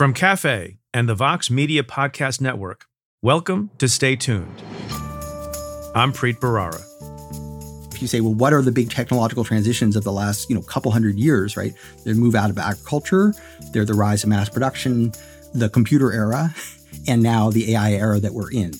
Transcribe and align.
From 0.00 0.14
Cafe 0.14 0.78
and 0.94 1.10
the 1.10 1.14
Vox 1.14 1.50
Media 1.50 1.82
Podcast 1.82 2.40
Network, 2.40 2.86
welcome 3.20 3.68
to 3.76 3.86
Stay 3.86 4.16
Tuned. 4.16 4.62
I'm 5.94 6.10
Preet 6.14 6.38
Bharara. 6.38 6.82
If 7.94 8.00
you 8.00 8.08
say, 8.08 8.22
well, 8.22 8.32
what 8.32 8.54
are 8.54 8.62
the 8.62 8.72
big 8.72 8.88
technological 8.88 9.44
transitions 9.44 9.96
of 9.96 10.04
the 10.04 10.10
last, 10.10 10.48
you 10.48 10.56
know, 10.56 10.62
couple 10.62 10.90
hundred 10.90 11.18
years, 11.18 11.54
right? 11.54 11.74
The 12.04 12.14
move 12.14 12.34
out 12.34 12.48
of 12.48 12.56
agriculture, 12.56 13.34
they're 13.74 13.84
the 13.84 13.92
rise 13.92 14.22
of 14.22 14.30
mass 14.30 14.48
production, 14.48 15.12
the 15.52 15.68
computer 15.68 16.10
era, 16.14 16.54
and 17.06 17.22
now 17.22 17.50
the 17.50 17.74
AI 17.74 17.92
era 17.92 18.18
that 18.20 18.32
we're 18.32 18.50
in. 18.50 18.70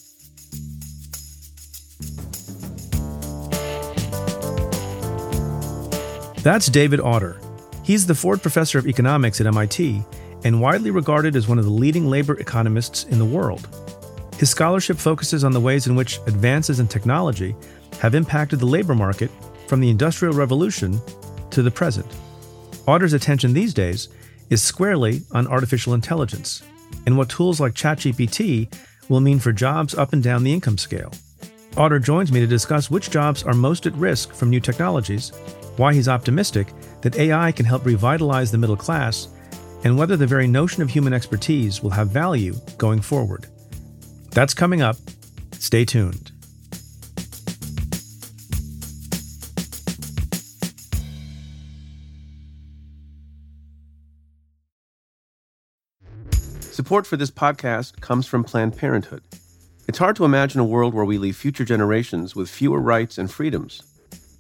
That's 6.42 6.68
David 6.68 6.98
Autor. 6.98 7.38
He's 7.82 8.06
the 8.06 8.14
Ford 8.14 8.40
Professor 8.40 8.78
of 8.78 8.86
Economics 8.86 9.38
at 9.38 9.46
MIT 9.46 10.02
and 10.44 10.60
widely 10.60 10.90
regarded 10.90 11.36
as 11.36 11.48
one 11.48 11.58
of 11.58 11.64
the 11.64 11.70
leading 11.70 12.08
labor 12.08 12.38
economists 12.38 13.04
in 13.04 13.18
the 13.18 13.24
world. 13.24 13.68
His 14.38 14.50
scholarship 14.50 14.96
focuses 14.96 15.44
on 15.44 15.52
the 15.52 15.60
ways 15.60 15.86
in 15.86 15.94
which 15.94 16.18
advances 16.26 16.80
in 16.80 16.88
technology 16.88 17.54
have 18.00 18.14
impacted 18.14 18.58
the 18.58 18.66
labor 18.66 18.94
market 18.94 19.30
from 19.66 19.80
the 19.80 19.90
Industrial 19.90 20.34
Revolution 20.34 20.98
to 21.50 21.62
the 21.62 21.70
present. 21.70 22.06
Autor's 22.86 23.12
attention 23.12 23.52
these 23.52 23.74
days 23.74 24.08
is 24.48 24.62
squarely 24.62 25.22
on 25.32 25.46
artificial 25.46 25.94
intelligence 25.94 26.62
and 27.06 27.16
what 27.16 27.28
tools 27.28 27.60
like 27.60 27.74
ChatGPT 27.74 28.72
will 29.08 29.20
mean 29.20 29.38
for 29.38 29.52
jobs 29.52 29.94
up 29.94 30.12
and 30.12 30.22
down 30.22 30.44
the 30.44 30.52
income 30.52 30.78
scale. 30.78 31.12
Autor 31.76 31.98
joins 31.98 32.32
me 32.32 32.40
to 32.40 32.46
discuss 32.46 32.90
which 32.90 33.10
jobs 33.10 33.42
are 33.42 33.54
most 33.54 33.86
at 33.86 33.94
risk 33.94 34.32
from 34.32 34.50
new 34.50 34.60
technologies, 34.60 35.30
why 35.76 35.94
he's 35.94 36.08
optimistic 36.08 36.68
that 37.02 37.16
AI 37.16 37.52
can 37.52 37.64
help 37.64 37.84
revitalize 37.86 38.50
the 38.50 38.58
middle 38.58 38.76
class, 38.76 39.28
and 39.84 39.96
whether 39.96 40.16
the 40.16 40.26
very 40.26 40.46
notion 40.46 40.82
of 40.82 40.90
human 40.90 41.12
expertise 41.12 41.82
will 41.82 41.90
have 41.90 42.08
value 42.08 42.54
going 42.78 43.00
forward. 43.00 43.46
That's 44.30 44.54
coming 44.54 44.82
up. 44.82 44.96
Stay 45.52 45.84
tuned. 45.84 46.32
Support 56.72 57.06
for 57.06 57.16
this 57.16 57.30
podcast 57.30 58.00
comes 58.00 58.26
from 58.26 58.42
Planned 58.42 58.76
Parenthood. 58.76 59.22
It's 59.86 59.98
hard 59.98 60.16
to 60.16 60.24
imagine 60.24 60.60
a 60.60 60.64
world 60.64 60.94
where 60.94 61.04
we 61.04 61.18
leave 61.18 61.36
future 61.36 61.64
generations 61.64 62.34
with 62.34 62.48
fewer 62.48 62.80
rights 62.80 63.18
and 63.18 63.30
freedoms. 63.30 63.82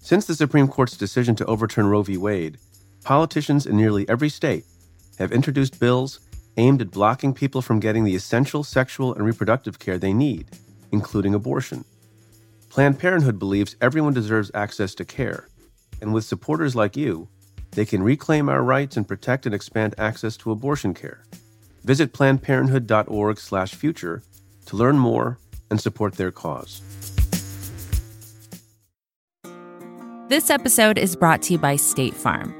Since 0.00 0.26
the 0.26 0.34
Supreme 0.34 0.68
Court's 0.68 0.96
decision 0.96 1.34
to 1.36 1.44
overturn 1.46 1.86
Roe 1.86 2.02
v. 2.02 2.16
Wade, 2.16 2.58
politicians 3.04 3.66
in 3.66 3.76
nearly 3.76 4.08
every 4.08 4.28
state 4.28 4.64
have 5.20 5.32
introduced 5.32 5.78
bills 5.78 6.18
aimed 6.56 6.82
at 6.82 6.90
blocking 6.90 7.32
people 7.32 7.62
from 7.62 7.78
getting 7.78 8.02
the 8.04 8.16
essential 8.16 8.64
sexual 8.64 9.14
and 9.14 9.24
reproductive 9.24 9.78
care 9.78 9.98
they 9.98 10.12
need, 10.12 10.48
including 10.90 11.32
abortion. 11.34 11.84
Planned 12.70 12.98
Parenthood 12.98 13.38
believes 13.38 13.76
everyone 13.80 14.14
deserves 14.14 14.50
access 14.54 14.94
to 14.96 15.04
care, 15.04 15.46
and 16.00 16.12
with 16.12 16.24
supporters 16.24 16.74
like 16.74 16.96
you, 16.96 17.28
they 17.72 17.84
can 17.84 18.02
reclaim 18.02 18.48
our 18.48 18.62
rights 18.62 18.96
and 18.96 19.06
protect 19.06 19.46
and 19.46 19.54
expand 19.54 19.94
access 19.96 20.36
to 20.38 20.50
abortion 20.50 20.94
care. 20.94 21.24
Visit 21.84 22.12
plannedparenthood.org/future 22.12 24.22
to 24.66 24.76
learn 24.76 24.98
more 24.98 25.38
and 25.70 25.80
support 25.80 26.14
their 26.14 26.32
cause. 26.32 26.82
This 30.28 30.50
episode 30.50 30.98
is 30.98 31.16
brought 31.16 31.42
to 31.42 31.52
you 31.54 31.58
by 31.58 31.74
State 31.76 32.14
Farm. 32.14 32.59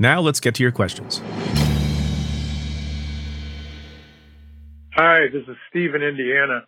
Now 0.00 0.20
let's 0.22 0.40
get 0.40 0.54
to 0.54 0.62
your 0.62 0.72
questions. 0.72 1.20
Hi, 4.94 5.26
this 5.30 5.42
is 5.46 5.56
Steve 5.68 5.94
in 5.94 6.02
Indiana. 6.02 6.62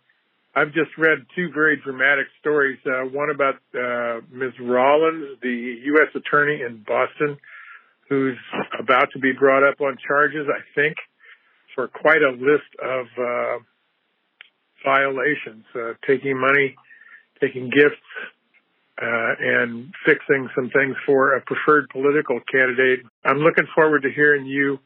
I've 0.55 0.71
just 0.71 0.91
read 0.99 1.25
two 1.35 1.49
very 1.51 1.77
dramatic 1.83 2.27
stories. 2.39 2.77
Uh, 2.85 3.05
one 3.09 3.31
about 3.31 3.55
uh, 3.73 4.21
Ms. 4.31 4.53
Rollins, 4.61 5.39
the 5.41 5.81
U.S. 5.83 6.09
attorney 6.15 6.61
in 6.61 6.83
Boston, 6.87 7.37
who's 8.07 8.37
about 8.79 9.09
to 9.13 9.19
be 9.19 9.31
brought 9.31 9.67
up 9.67 9.81
on 9.81 9.97
charges, 10.07 10.45
I 10.47 10.61
think, 10.75 10.97
for 11.73 11.87
quite 11.87 12.21
a 12.21 12.29
list 12.29 12.69
of 12.83 13.07
uh, 13.17 13.57
violations, 14.85 15.65
uh, 15.73 15.93
taking 16.05 16.39
money, 16.39 16.75
taking 17.41 17.71
gifts, 17.71 17.97
uh, 19.03 19.35
and 19.39 19.93
fixing 20.05 20.49
some 20.55 20.69
things 20.69 20.95
for 21.05 21.35
a 21.35 21.41
preferred 21.41 21.89
political 21.89 22.39
candidate. 22.49 23.01
I'm 23.25 23.39
looking 23.39 23.67
forward 23.75 24.03
to 24.03 24.09
hearing 24.09 24.45
you 24.45 24.79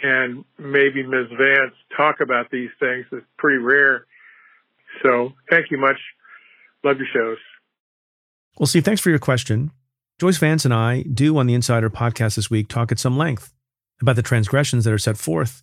and 0.00 0.44
maybe 0.58 1.02
Ms. 1.02 1.26
Vance 1.36 1.74
talk 1.94 2.20
about 2.20 2.50
these 2.50 2.70
things. 2.80 3.04
It's 3.12 3.26
pretty 3.36 3.58
rare. 3.58 4.06
So 5.02 5.34
thank 5.50 5.70
you 5.70 5.78
much. 5.78 5.98
Love 6.82 6.96
your 6.98 7.08
shows. 7.12 7.38
Well, 8.58 8.66
Steve, 8.66 8.84
thanks 8.84 9.02
for 9.02 9.10
your 9.10 9.18
question. 9.18 9.70
Joyce 10.18 10.38
Vance 10.38 10.64
and 10.64 10.72
I 10.72 11.02
do 11.02 11.36
on 11.36 11.46
the 11.46 11.54
Insider 11.54 11.90
podcast 11.90 12.36
this 12.36 12.50
week 12.50 12.68
talk 12.68 12.90
at 12.90 12.98
some 12.98 13.18
length 13.18 13.52
about 14.00 14.16
the 14.16 14.22
transgressions 14.22 14.84
that 14.84 14.92
are 14.92 14.98
set 14.98 15.18
forth 15.18 15.62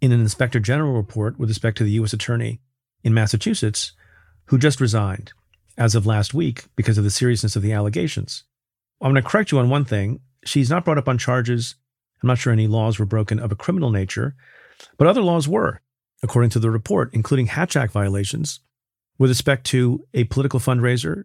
in 0.00 0.12
an 0.12 0.20
inspector 0.20 0.60
general 0.60 0.92
report 0.92 1.38
with 1.38 1.48
respect 1.48 1.78
to 1.78 1.84
the 1.84 1.92
U.S. 1.92 2.12
attorney 2.12 2.60
in 3.02 3.14
Massachusetts 3.14 3.92
who 4.46 4.58
just 4.58 4.80
resigned 4.80 5.32
as 5.78 5.94
of 5.94 6.06
last 6.06 6.34
week 6.34 6.64
because 6.76 6.98
of 6.98 7.04
the 7.04 7.10
seriousness 7.10 7.56
of 7.56 7.62
the 7.62 7.72
allegations. 7.72 8.44
I'm 9.00 9.12
going 9.12 9.22
to 9.22 9.28
correct 9.28 9.50
you 9.50 9.58
on 9.58 9.68
one 9.68 9.84
thing. 9.84 10.20
She's 10.44 10.70
not 10.70 10.84
brought 10.84 10.98
up 10.98 11.08
on 11.08 11.18
charges. 11.18 11.74
I'm 12.22 12.28
not 12.28 12.38
sure 12.38 12.52
any 12.52 12.66
laws 12.66 12.98
were 12.98 13.06
broken 13.06 13.38
of 13.38 13.50
a 13.50 13.56
criminal 13.56 13.90
nature, 13.90 14.34
but 14.96 15.06
other 15.06 15.22
laws 15.22 15.48
were, 15.48 15.80
according 16.22 16.50
to 16.50 16.60
the 16.60 16.70
report, 16.70 17.10
including 17.12 17.46
Hatch 17.46 17.76
Act 17.76 17.92
violations 17.92 18.60
with 19.18 19.30
respect 19.30 19.66
to 19.66 20.06
a 20.14 20.24
political 20.24 20.60
fundraiser 20.60 21.24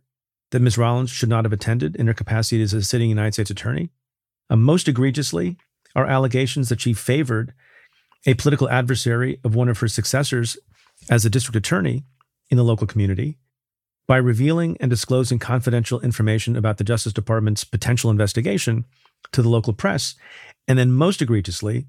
that 0.52 0.62
Ms. 0.62 0.78
Rollins 0.78 1.09
should 1.09 1.29
not 1.29 1.46
have 1.46 1.53
attended 1.53 1.96
in 1.96 2.08
her 2.08 2.14
capacity 2.14 2.62
as 2.62 2.74
a 2.74 2.84
sitting 2.84 3.09
United 3.09 3.34
States 3.34 3.50
attorney. 3.50 3.90
Uh, 4.50 4.56
most 4.56 4.88
egregiously 4.88 5.58
are 5.96 6.06
allegations 6.06 6.69
that 6.69 6.81
she 6.81 6.94
favored 6.94 7.53
a 8.25 8.34
political 8.35 8.69
adversary 8.69 9.40
of 9.44 9.56
one 9.56 9.69
of 9.69 9.79
her 9.79 9.88
successors 9.88 10.58
as 11.09 11.25
a 11.25 11.29
district 11.29 11.56
attorney 11.56 12.06
in 12.50 12.58
the 12.58 12.64
local 12.64 12.88
community 12.88 13.38
by 14.07 14.18
revealing 14.18 14.78
and 14.79 14.90
disclosing 14.90 15.38
confidential 15.38 16.00
information 16.00 16.56
about 16.56 16.78
the 16.78 16.84
Justice 16.84 17.13
Department's 17.13 17.63
potential 17.63 18.09
investigation 18.09 18.85
to 19.34 19.41
the 19.41 19.50
local 19.50 19.73
press, 19.73 20.16
and 20.68 20.79
then 20.79 20.91
most 20.91 21.22
egregiously, 21.22 21.85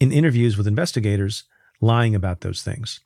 in 0.00 0.12
interviews 0.12 0.56
with 0.56 0.66
investigators, 0.66 1.44
lying 1.80 2.14
about 2.14 2.40
those 2.40 2.62
things. 2.62 3.00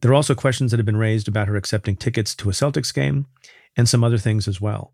There 0.00 0.10
are 0.10 0.14
also 0.14 0.34
questions 0.34 0.70
that 0.70 0.78
have 0.78 0.86
been 0.86 0.96
raised 0.96 1.28
about 1.28 1.48
her 1.48 1.56
accepting 1.56 1.96
tickets 1.96 2.34
to 2.36 2.48
a 2.48 2.52
Celtics 2.52 2.92
game 2.92 3.26
and 3.76 3.88
some 3.88 4.04
other 4.04 4.18
things 4.18 4.46
as 4.46 4.60
well. 4.60 4.92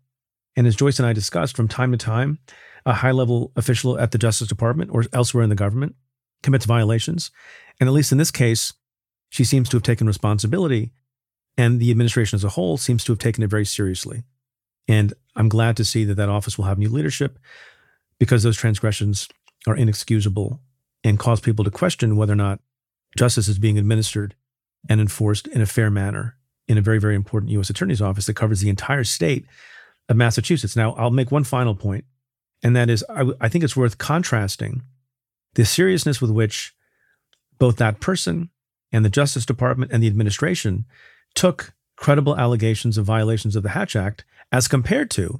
And 0.55 0.67
as 0.67 0.75
Joyce 0.75 0.99
and 0.99 1.07
I 1.07 1.13
discussed, 1.13 1.55
from 1.55 1.67
time 1.67 1.91
to 1.91 1.97
time, 1.97 2.39
a 2.85 2.93
high 2.93 3.11
level 3.11 3.51
official 3.55 3.99
at 3.99 4.11
the 4.11 4.17
Justice 4.17 4.47
Department 4.47 4.91
or 4.93 5.05
elsewhere 5.13 5.43
in 5.43 5.49
the 5.49 5.55
government 5.55 5.95
commits 6.43 6.65
violations. 6.65 7.31
And 7.79 7.87
at 7.87 7.93
least 7.93 8.11
in 8.11 8.17
this 8.17 8.31
case, 8.31 8.73
she 9.29 9.43
seems 9.43 9.69
to 9.69 9.77
have 9.77 9.83
taken 9.83 10.07
responsibility 10.07 10.91
and 11.59 11.81
the 11.81 11.91
administration 11.91 12.37
as 12.37 12.45
a 12.45 12.49
whole 12.49 12.77
seems 12.77 13.03
to 13.03 13.11
have 13.11 13.19
taken 13.19 13.43
it 13.43 13.49
very 13.49 13.65
seriously. 13.65 14.23
And 14.87 15.13
I'm 15.35 15.49
glad 15.49 15.75
to 15.75 15.83
see 15.83 16.05
that 16.05 16.15
that 16.15 16.29
office 16.29 16.57
will 16.57 16.65
have 16.65 16.79
new 16.79 16.87
leadership 16.87 17.37
because 18.17 18.43
those 18.43 18.55
transgressions 18.55 19.27
are 19.67 19.75
inexcusable 19.75 20.61
and 21.03 21.19
cause 21.19 21.41
people 21.41 21.65
to 21.65 21.69
question 21.69 22.15
whether 22.15 22.31
or 22.31 22.37
not 22.37 22.61
justice 23.17 23.49
is 23.49 23.59
being 23.59 23.77
administered 23.77 24.35
and 24.87 25.01
enforced 25.01 25.47
in 25.47 25.59
a 25.59 25.65
fair 25.65 25.91
manner 25.91 26.37
in 26.69 26.77
a 26.77 26.81
very, 26.81 26.97
very 26.97 27.15
important 27.15 27.51
U.S. 27.51 27.69
Attorney's 27.69 28.01
Office 28.01 28.27
that 28.27 28.35
covers 28.35 28.61
the 28.61 28.69
entire 28.69 29.03
state 29.03 29.45
of 30.07 30.15
Massachusetts. 30.15 30.77
Now, 30.77 30.93
I'll 30.93 31.11
make 31.11 31.29
one 31.29 31.43
final 31.43 31.75
point, 31.75 32.05
and 32.63 32.73
that 32.73 32.89
is 32.89 33.03
I, 33.09 33.31
I 33.41 33.49
think 33.49 33.65
it's 33.65 33.75
worth 33.75 33.97
contrasting 33.97 34.83
the 35.55 35.65
seriousness 35.65 36.21
with 36.21 36.31
which 36.31 36.73
both 37.57 37.75
that 37.77 37.99
person 37.99 38.49
and 38.93 39.03
the 39.03 39.09
Justice 39.09 39.45
Department 39.45 39.91
and 39.91 40.01
the 40.01 40.07
administration 40.07 40.85
took 41.39 41.71
credible 41.95 42.37
allegations 42.37 42.97
of 42.97 43.05
violations 43.05 43.55
of 43.55 43.63
the 43.63 43.69
Hatch 43.69 43.95
Act 43.95 44.25
as 44.51 44.67
compared 44.67 45.09
to 45.11 45.39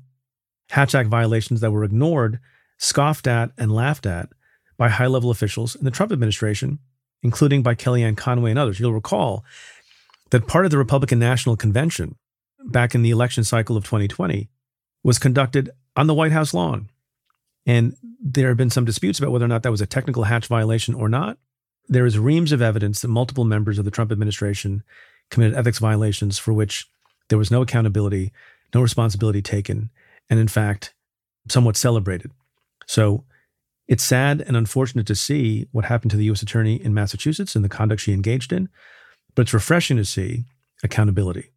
Hatch 0.69 0.95
Act 0.95 1.09
violations 1.09 1.59
that 1.59 1.71
were 1.71 1.83
ignored, 1.83 2.39
scoffed 2.77 3.27
at, 3.27 3.51
and 3.57 3.69
laughed 3.69 4.05
at 4.05 4.29
by 4.77 4.87
high 4.87 5.07
level 5.07 5.29
officials 5.29 5.75
in 5.75 5.83
the 5.83 5.91
Trump 5.91 6.13
administration, 6.13 6.79
including 7.21 7.61
by 7.61 7.75
Kellyanne 7.75 8.15
Conway 8.15 8.51
and 8.51 8.57
others. 8.57 8.79
You'll 8.79 8.93
recall 8.93 9.43
that 10.29 10.47
part 10.47 10.63
of 10.63 10.71
the 10.71 10.77
Republican 10.77 11.19
National 11.19 11.57
Convention 11.57 12.15
back 12.63 12.95
in 12.95 13.01
the 13.01 13.09
election 13.09 13.43
cycle 13.43 13.75
of 13.75 13.83
2020 13.83 14.47
was 15.03 15.19
conducted 15.19 15.69
on 15.97 16.07
the 16.07 16.13
White 16.13 16.31
House 16.31 16.53
lawn. 16.53 16.89
And 17.65 17.97
there 18.23 18.47
have 18.47 18.57
been 18.57 18.69
some 18.69 18.85
disputes 18.85 19.19
about 19.19 19.33
whether 19.33 19.43
or 19.43 19.49
not 19.49 19.63
that 19.63 19.71
was 19.71 19.81
a 19.81 19.85
technical 19.85 20.23
hatch 20.23 20.47
violation 20.47 20.95
or 20.95 21.09
not. 21.09 21.37
There 21.89 22.05
is 22.05 22.17
reams 22.17 22.53
of 22.53 22.61
evidence 22.61 23.01
that 23.01 23.09
multiple 23.09 23.43
members 23.43 23.77
of 23.77 23.83
the 23.83 23.91
Trump 23.91 24.13
administration 24.13 24.81
committed 25.29 25.55
ethics 25.55 25.79
violations 25.79 26.37
for 26.37 26.53
which 26.53 26.87
there 27.29 27.37
was 27.37 27.51
no 27.51 27.61
accountability, 27.61 28.31
no 28.73 28.81
responsibility 28.81 29.41
taken, 29.41 29.89
and 30.29 30.39
in 30.39 30.47
fact, 30.47 30.93
somewhat 31.47 31.77
celebrated. 31.77 32.31
So 32.87 33.23
it's 33.87 34.03
sad 34.03 34.41
and 34.41 34.55
unfortunate 34.55 35.07
to 35.07 35.15
see 35.15 35.67
what 35.71 35.85
happened 35.85 36.11
to 36.11 36.17
the 36.17 36.25
U.S. 36.25 36.41
Attorney 36.41 36.75
in 36.75 36.93
Massachusetts 36.93 37.55
and 37.55 37.65
the 37.65 37.69
conduct 37.69 38.01
she 38.01 38.13
engaged 38.13 38.53
in, 38.53 38.69
but 39.35 39.43
it's 39.43 39.53
refreshing 39.53 39.97
to 39.97 40.05
see 40.05 40.45
accountability. 40.83 41.51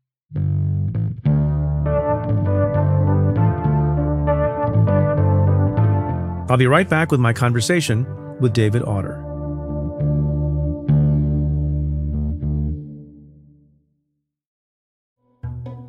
I'll 6.48 6.58
be 6.58 6.66
right 6.66 6.88
back 6.88 7.10
with 7.10 7.20
my 7.20 7.32
conversation 7.32 8.06
with 8.40 8.52
David 8.52 8.82
Autor. 8.82 9.31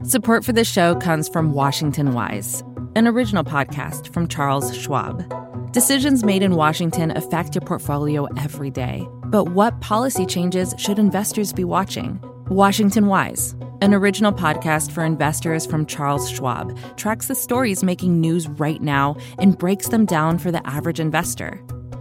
Support 0.06 0.44
for 0.44 0.52
this 0.52 0.70
show 0.70 0.96
comes 0.96 1.30
from 1.30 1.54
Washington 1.54 2.14
Wise, 2.14 2.62
an 2.94 3.08
original 3.08 3.46
podcast 3.46 4.14
from 4.14 4.28
Charles 4.28 4.76
Schwab. 4.76 5.24
Decisions 5.72 6.26
made 6.26 6.44
in 6.44 6.56
Washington 6.58 7.12
affect 7.12 7.56
your 7.56 7.62
portfolio 7.62 8.28
every 8.38 8.70
day. 8.70 9.08
But 9.28 9.52
what 9.52 9.80
policy 9.80 10.26
changes 10.26 10.76
should 10.78 11.00
investors 11.00 11.54
be 11.54 11.64
watching? 11.64 12.20
Washington 12.50 13.08
Wise 13.08 13.56
an 13.82 13.94
original 13.94 14.32
podcast 14.32 14.92
for 14.92 15.04
investors 15.04 15.66
from 15.66 15.86
Charles 15.86 16.30
Schwab 16.30 16.78
tracks 16.96 17.28
the 17.28 17.36
stories 17.36 17.84
making 17.84 18.22
news 18.22 18.48
right 18.48 18.82
now 18.82 19.18
and 19.40 19.58
breaks 19.58 19.90
them 19.90 20.06
down 20.06 20.38
for 20.38 20.52
the 20.52 20.66
average 20.66 21.02
investor. 21.02 21.62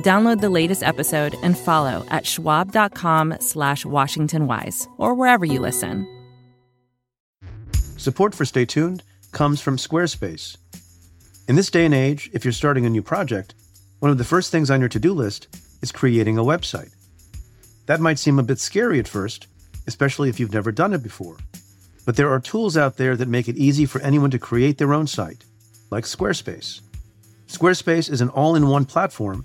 Download 0.00 0.40
the 0.40 0.50
latest 0.50 0.82
episode 0.82 1.36
and 1.42 1.56
follow 1.56 2.04
at 2.10 2.26
schwab.com 2.26 3.36
slash 3.40 3.84
washingtonwise 3.84 4.88
or 4.98 5.14
wherever 5.14 5.44
you 5.44 5.60
listen. 5.60 6.08
Support 7.98 8.34
for 8.34 8.44
Stay 8.44 8.64
Tuned 8.64 9.02
comes 9.30 9.60
from 9.60 9.76
Squarespace. 9.76 10.56
In 11.46 11.56
this 11.56 11.70
day 11.70 11.84
and 11.84 11.94
age, 11.94 12.30
if 12.32 12.44
you're 12.44 12.52
starting 12.52 12.86
a 12.86 12.90
new 12.90 13.02
project, 13.02 13.54
one 14.00 14.10
of 14.10 14.18
the 14.18 14.24
first 14.24 14.50
things 14.50 14.70
on 14.70 14.80
your 14.80 14.88
to-do 14.88 15.12
list 15.12 15.46
is 15.82 15.92
creating 15.92 16.38
a 16.38 16.42
website. 16.42 16.94
That 17.86 18.00
might 18.00 18.18
seem 18.18 18.38
a 18.38 18.42
bit 18.42 18.58
scary 18.58 18.98
at 18.98 19.06
first, 19.06 19.46
especially 19.86 20.28
if 20.28 20.40
you've 20.40 20.52
never 20.52 20.72
done 20.72 20.94
it 20.94 21.02
before. 21.02 21.36
But 22.04 22.16
there 22.16 22.30
are 22.30 22.40
tools 22.40 22.76
out 22.76 22.96
there 22.96 23.16
that 23.16 23.28
make 23.28 23.48
it 23.48 23.56
easy 23.56 23.86
for 23.86 24.00
anyone 24.00 24.30
to 24.30 24.38
create 24.38 24.78
their 24.78 24.94
own 24.94 25.06
site, 25.06 25.44
like 25.90 26.04
Squarespace. 26.04 26.80
Squarespace 27.46 28.10
is 28.10 28.20
an 28.20 28.30
all 28.30 28.56
in 28.56 28.66
one 28.66 28.84
platform 28.84 29.44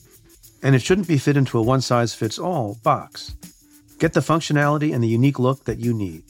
and 0.63 0.75
it 0.75 0.81
shouldn't 0.81 1.07
be 1.07 1.17
fit 1.17 1.37
into 1.37 1.57
a 1.57 1.61
one 1.61 1.79
size 1.81 2.13
fits 2.13 2.37
all 2.39 2.77
box. 2.83 3.35
Get 3.99 4.11
the 4.13 4.19
functionality 4.19 4.93
and 4.93 5.01
the 5.03 5.07
unique 5.07 5.39
look 5.39 5.63
that 5.65 5.79
you 5.79 5.93
need. 5.93 6.23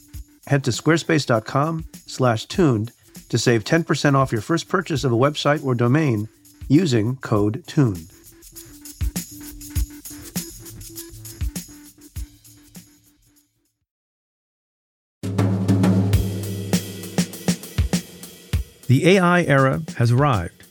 Head 0.46 0.64
to 0.64 0.70
squarespace.com/tuned 0.70 2.92
to 3.28 3.38
save 3.38 3.64
10% 3.64 4.14
off 4.14 4.32
your 4.32 4.42
first 4.42 4.68
purchase 4.68 5.04
of 5.04 5.12
a 5.12 5.16
website 5.16 5.64
or 5.64 5.74
domain 5.74 6.28
using 6.68 7.16
code 7.16 7.64
TUNED. 7.66 8.08
The 18.88 19.16
AI 19.16 19.44
era 19.44 19.80
has 19.96 20.10
arrived, 20.12 20.61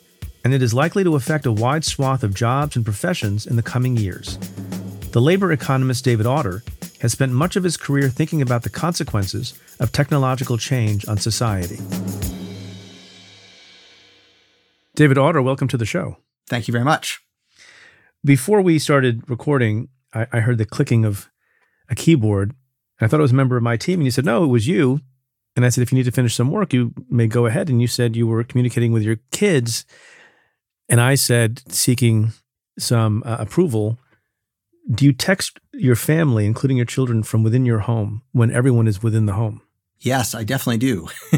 and 0.43 0.53
it 0.53 0.61
is 0.61 0.73
likely 0.73 1.03
to 1.03 1.15
affect 1.15 1.45
a 1.45 1.51
wide 1.51 1.85
swath 1.85 2.23
of 2.23 2.33
jobs 2.33 2.75
and 2.75 2.85
professions 2.85 3.45
in 3.45 3.55
the 3.55 3.63
coming 3.63 3.97
years. 3.97 4.37
The 5.11 5.21
labor 5.21 5.51
economist 5.51 6.05
David 6.05 6.25
Autor 6.25 6.63
has 7.01 7.11
spent 7.11 7.31
much 7.31 7.55
of 7.55 7.63
his 7.63 7.77
career 7.77 8.09
thinking 8.09 8.41
about 8.41 8.63
the 8.63 8.69
consequences 8.69 9.59
of 9.79 9.91
technological 9.91 10.57
change 10.57 11.07
on 11.07 11.17
society. 11.17 11.77
David 14.95 15.17
Autor, 15.17 15.41
welcome 15.41 15.67
to 15.67 15.77
the 15.77 15.85
show. 15.85 16.17
Thank 16.47 16.67
you 16.67 16.71
very 16.71 16.85
much. 16.85 17.19
Before 18.23 18.61
we 18.61 18.77
started 18.77 19.29
recording, 19.29 19.89
I, 20.13 20.27
I 20.31 20.39
heard 20.41 20.57
the 20.57 20.65
clicking 20.65 21.05
of 21.05 21.29
a 21.89 21.95
keyboard. 21.95 22.53
I 22.99 23.07
thought 23.07 23.19
it 23.19 23.23
was 23.23 23.31
a 23.31 23.35
member 23.35 23.57
of 23.57 23.63
my 23.63 23.77
team, 23.77 23.99
and 23.99 24.05
you 24.05 24.11
said, 24.11 24.25
No, 24.25 24.43
it 24.43 24.47
was 24.47 24.67
you. 24.67 25.01
And 25.55 25.65
I 25.65 25.69
said, 25.69 25.81
if 25.81 25.91
you 25.91 25.97
need 25.97 26.05
to 26.05 26.11
finish 26.11 26.35
some 26.35 26.51
work, 26.51 26.73
you 26.73 26.93
may 27.09 27.27
go 27.27 27.45
ahead. 27.45 27.69
And 27.69 27.81
you 27.81 27.87
said 27.87 28.15
you 28.15 28.27
were 28.27 28.43
communicating 28.43 28.91
with 28.91 29.03
your 29.03 29.17
kids. 29.31 29.85
And 30.91 30.99
I 30.99 31.15
said, 31.15 31.63
seeking 31.71 32.33
some 32.77 33.23
uh, 33.25 33.37
approval, 33.39 33.97
do 34.93 35.05
you 35.05 35.13
text 35.13 35.59
your 35.73 35.95
family, 35.95 36.45
including 36.45 36.75
your 36.75 36.85
children, 36.85 37.23
from 37.23 37.43
within 37.43 37.65
your 37.65 37.79
home 37.79 38.23
when 38.33 38.51
everyone 38.51 38.87
is 38.87 39.01
within 39.01 39.25
the 39.25 39.33
home? 39.33 39.61
Yes, 40.01 40.35
I 40.35 40.43
definitely 40.43 40.79
do. 40.79 41.07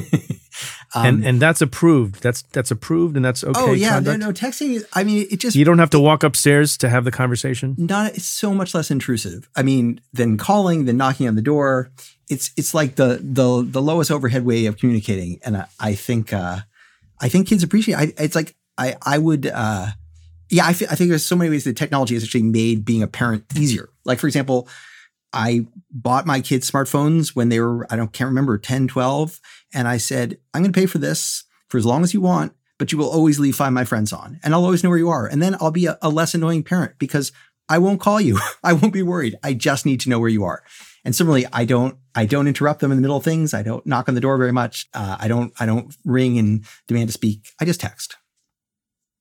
um, 0.96 1.06
and 1.06 1.26
and 1.26 1.42
that's 1.42 1.62
approved. 1.62 2.24
That's 2.24 2.44
that's 2.44 2.72
approved, 2.72 3.18
and 3.18 3.24
that's 3.24 3.44
okay. 3.44 3.60
Oh 3.60 3.74
yeah, 3.74 3.96
conduct? 3.96 4.20
no, 4.20 4.28
no. 4.28 4.34
Texting 4.34 4.76
is. 4.76 4.88
I 4.94 5.04
mean, 5.04 5.28
it 5.30 5.42
just 5.42 5.56
you 5.56 5.66
don't 5.66 5.80
have 5.80 5.90
to 5.90 6.00
walk 6.00 6.24
upstairs 6.24 6.78
to 6.78 6.90
have 6.90 7.04
the 7.04 7.12
conversation. 7.12 7.76
Not. 7.78 8.16
It's 8.16 8.26
so 8.26 8.54
much 8.54 8.74
less 8.74 8.90
intrusive. 8.90 9.50
I 9.56 9.64
mean, 9.64 10.00
than 10.14 10.38
calling, 10.38 10.86
than 10.86 10.96
knocking 10.96 11.28
on 11.28 11.36
the 11.36 11.42
door. 11.42 11.92
It's 12.30 12.52
it's 12.56 12.74
like 12.74 12.96
the 12.96 13.20
the 13.22 13.68
the 13.70 13.82
lowest 13.82 14.10
overhead 14.10 14.46
way 14.46 14.66
of 14.66 14.78
communicating, 14.78 15.40
and 15.44 15.58
I, 15.58 15.66
I 15.80 15.94
think 15.94 16.32
uh, 16.32 16.60
I 17.20 17.28
think 17.28 17.50
kids 17.50 17.64
appreciate. 17.64 17.96
I, 17.96 18.14
it's 18.18 18.36
like 18.36 18.56
I 18.78 18.96
I 19.06 19.18
would. 19.18 19.48
Uh, 19.48 19.88
yeah, 20.50 20.66
I, 20.66 20.70
f- 20.70 20.92
I 20.92 20.96
think 20.96 21.10
there's 21.10 21.26
so 21.26 21.36
many 21.36 21.50
ways 21.50 21.64
that 21.64 21.76
technology 21.76 22.14
has 22.14 22.24
actually 22.24 22.44
made 22.44 22.86
being 22.86 23.02
a 23.02 23.08
parent 23.08 23.46
easier. 23.56 23.90
Like 24.06 24.20
for 24.20 24.28
example, 24.28 24.68
I 25.34 25.66
bought 25.92 26.28
my 26.28 26.42
kids 26.42 26.70
smartphones 26.70 27.36
when 27.36 27.50
they 27.50 27.60
were, 27.60 27.88
I 27.90 27.96
don't 27.96 28.14
can't 28.14 28.28
remember, 28.28 28.58
10, 28.58 28.88
12. 28.88 29.40
And 29.74 29.88
I 29.88 29.98
said, 29.98 30.38
I'm 30.54 30.62
going 30.62 30.72
to 30.72 30.80
pay 30.80 30.86
for 30.86 31.00
this 31.00 31.44
for 31.70 31.80
as 31.80 31.86
long 31.86 32.04
as 32.04 32.14
you 32.14 32.22
want, 32.22 32.54
but 32.78 32.92
you 32.92 33.00
will 33.00 33.10
always 33.10 33.40
leave 33.40 33.56
Find 33.56 33.74
My 33.74 33.84
Friends 33.84 34.14
on. 34.14 34.40
And 34.44 34.54
I'll 34.54 34.64
always 34.64 34.84
know 34.84 34.90
where 34.90 35.00
you 35.00 35.10
are. 35.10 35.26
And 35.26 35.42
then 35.42 35.56
I'll 35.60 35.72
be 35.72 35.88
a, 35.88 35.98
a 36.04 36.10
less 36.10 36.36
annoying 36.36 36.64
parent 36.64 36.94
because 37.00 37.32
I 37.68 37.80
won't 37.80 38.00
call 38.00 38.22
you. 38.22 38.40
I 38.64 38.74
won't 38.74 38.94
be 38.94 39.02
worried. 39.02 39.36
I 39.44 39.56
just 39.56 39.88
need 39.88 40.02
to 40.02 40.10
know 40.10 40.20
where 40.20 40.30
you 40.30 40.44
are. 40.44 40.64
And 41.04 41.16
similarly, 41.16 41.48
I 41.52 41.66
don't, 41.66 41.98
I 42.14 42.26
don't 42.26 42.48
interrupt 42.48 42.80
them 42.80 42.92
in 42.92 42.98
the 42.98 43.02
middle 43.02 43.18
of 43.18 43.24
things. 43.24 43.54
I 43.54 43.64
don't 43.64 43.86
knock 43.88 44.08
on 44.08 44.16
the 44.16 44.22
door 44.22 44.38
very 44.38 44.54
much. 44.54 44.88
Uh, 44.94 45.18
I 45.20 45.28
don't, 45.28 45.52
I 45.60 45.66
don't 45.66 45.96
ring 46.06 46.38
and 46.38 46.64
demand 46.88 47.10
to 47.10 47.14
speak. 47.14 47.50
I 47.60 47.66
just 47.66 47.82
text. 47.82 48.16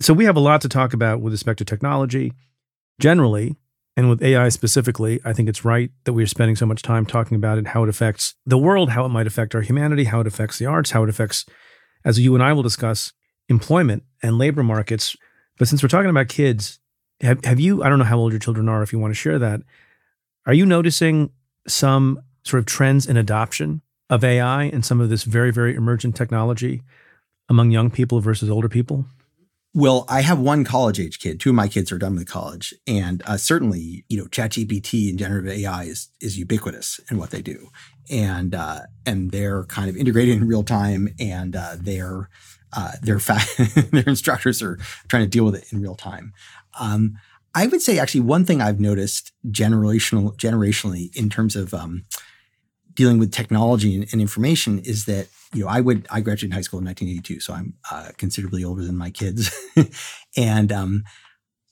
So 0.03 0.13
we 0.13 0.25
have 0.25 0.37
a 0.37 0.41
lot 0.41 0.61
to 0.63 0.69
talk 0.69 0.93
about 0.93 1.21
with 1.21 1.33
respect 1.33 1.59
to 1.59 1.65
technology. 1.65 2.33
Generally, 3.01 3.55
and 3.97 4.11
with 4.11 4.21
AI 4.21 4.49
specifically, 4.49 5.21
I 5.25 5.33
think 5.33 5.49
it's 5.49 5.65
right 5.65 5.93
that 6.05 6.13
we 6.13 6.25
are 6.25 6.27
spending 6.27 6.57
so 6.57 6.67
much 6.67 6.83
time 6.83 7.07
talking 7.07 7.37
about 7.37 7.59
it, 7.59 7.69
how 7.69 7.85
it 7.85 7.89
affects 7.89 8.35
the 8.45 8.59
world, 8.59 8.91
how 8.91 9.05
it 9.05 9.11
might 9.11 9.29
affect 9.29 9.55
our 9.55 9.61
humanity, 9.61 10.05
how 10.05 10.21
it 10.21 10.27
affects 10.27 10.59
the 10.59 10.67
arts, 10.67 10.91
how 10.91 11.05
it 11.05 11.09
affects, 11.09 11.47
as 12.05 12.19
you 12.19 12.35
and 12.35 12.43
I 12.43 12.53
will 12.53 12.65
discuss, 12.65 13.13
employment 13.49 14.03
and 14.25 14.39
labor 14.39 14.65
markets. 14.65 15.17
But 15.57 15.69
since 15.69 15.85
we're 15.85 15.89
talking 15.89 16.11
about 16.11 16.29
kids, 16.29 16.81
Have, 17.21 17.45
have 17.45 17.61
you, 17.61 17.85
I 17.85 17.89
don't 17.89 18.01
know 18.01 18.05
how 18.05 18.19
old 18.19 18.33
your 18.33 18.41
children 18.41 18.69
are, 18.69 18.83
if 18.83 18.93
you 18.93 18.99
want 18.99 19.13
to 19.13 19.21
share 19.21 19.39
that. 19.39 19.61
Are 20.47 20.55
you 20.55 20.67
noticing 20.67 21.31
some 21.69 22.21
sort 22.43 22.59
of 22.59 22.67
trends 22.67 23.07
in 23.07 23.17
adoption 23.17 23.83
of 24.11 24.25
AI 24.25 24.65
and 24.65 24.85
some 24.85 25.01
of 25.01 25.11
this 25.11 25.23
very, 25.23 25.53
very 25.53 25.77
emergent 25.77 26.17
technology 26.17 26.83
among 27.49 27.71
young 27.71 27.91
people 27.91 28.21
versus 28.21 28.51
older 28.51 28.69
people? 28.69 29.07
Well, 29.75 30.05
I 30.07 30.21
have 30.21 30.39
one 30.39 30.65
college 30.65 31.01
age 31.01 31.19
kid. 31.19 31.41
Two 31.41 31.51
of 31.51 31.57
my 31.57 31.67
kids 31.67 31.91
are 31.93 31.99
done 31.99 32.15
with 32.15 32.29
college, 32.29 32.75
and 32.87 33.23
uh, 33.25 33.39
certainly, 33.39 34.05
you 34.11 34.19
know, 34.19 34.27
ChatGPT 34.27 35.09
and 35.09 35.19
generative 35.19 35.51
AI 35.51 35.85
is 35.85 36.09
is 36.21 36.39
ubiquitous 36.39 37.01
in 37.11 37.17
what 37.17 37.31
they 37.31 37.41
do, 37.41 37.69
and 38.11 38.55
uh, 38.55 38.81
and 39.07 39.31
they're 39.31 39.65
kind 39.65 39.89
of 39.89 39.97
integrated 39.97 40.37
in 40.37 40.47
real 40.47 40.63
time, 40.63 41.09
and 41.19 41.57
uh, 41.57 41.77
their 41.79 42.29
uh, 42.75 42.93
their 43.03 43.19
fa- 43.19 43.41
their 43.93 44.05
instructors 44.05 44.61
are 44.61 44.77
trying 45.09 45.23
to 45.23 45.29
deal 45.29 45.45
with 45.47 45.55
it 45.55 45.73
in 45.73 45.81
real 45.81 45.95
time. 45.95 46.35
Um, 46.79 47.17
I 47.55 47.67
would 47.67 47.81
say 47.81 47.99
actually 47.99 48.23
one 48.23 48.45
thing 48.45 48.61
I've 48.61 48.81
noticed 48.81 49.33
generational 49.51 50.37
generationally 50.37 51.17
in 51.17 51.31
terms 51.31 51.57
of 51.57 51.73
um, 51.73 52.05
dealing 53.03 53.19
with 53.19 53.33
technology 53.33 53.97
and, 53.97 54.07
and, 54.13 54.21
information 54.21 54.79
is 54.79 55.07
that 55.07 55.27
you 55.53 55.65
know 55.65 55.69
I 55.69 55.81
would 55.81 56.07
I 56.09 56.21
graduated 56.21 56.55
high 56.55 56.61
school 56.61 56.79
in 56.79 56.85
1982, 56.85 57.41
so 57.41 57.53
I'm 57.53 57.75
uh, 57.91 58.11
considerably 58.17 58.63
older 58.63 58.85
than 58.85 58.97
my 58.97 59.11
kids, 59.11 59.51
and 60.37 60.71
um, 60.71 61.03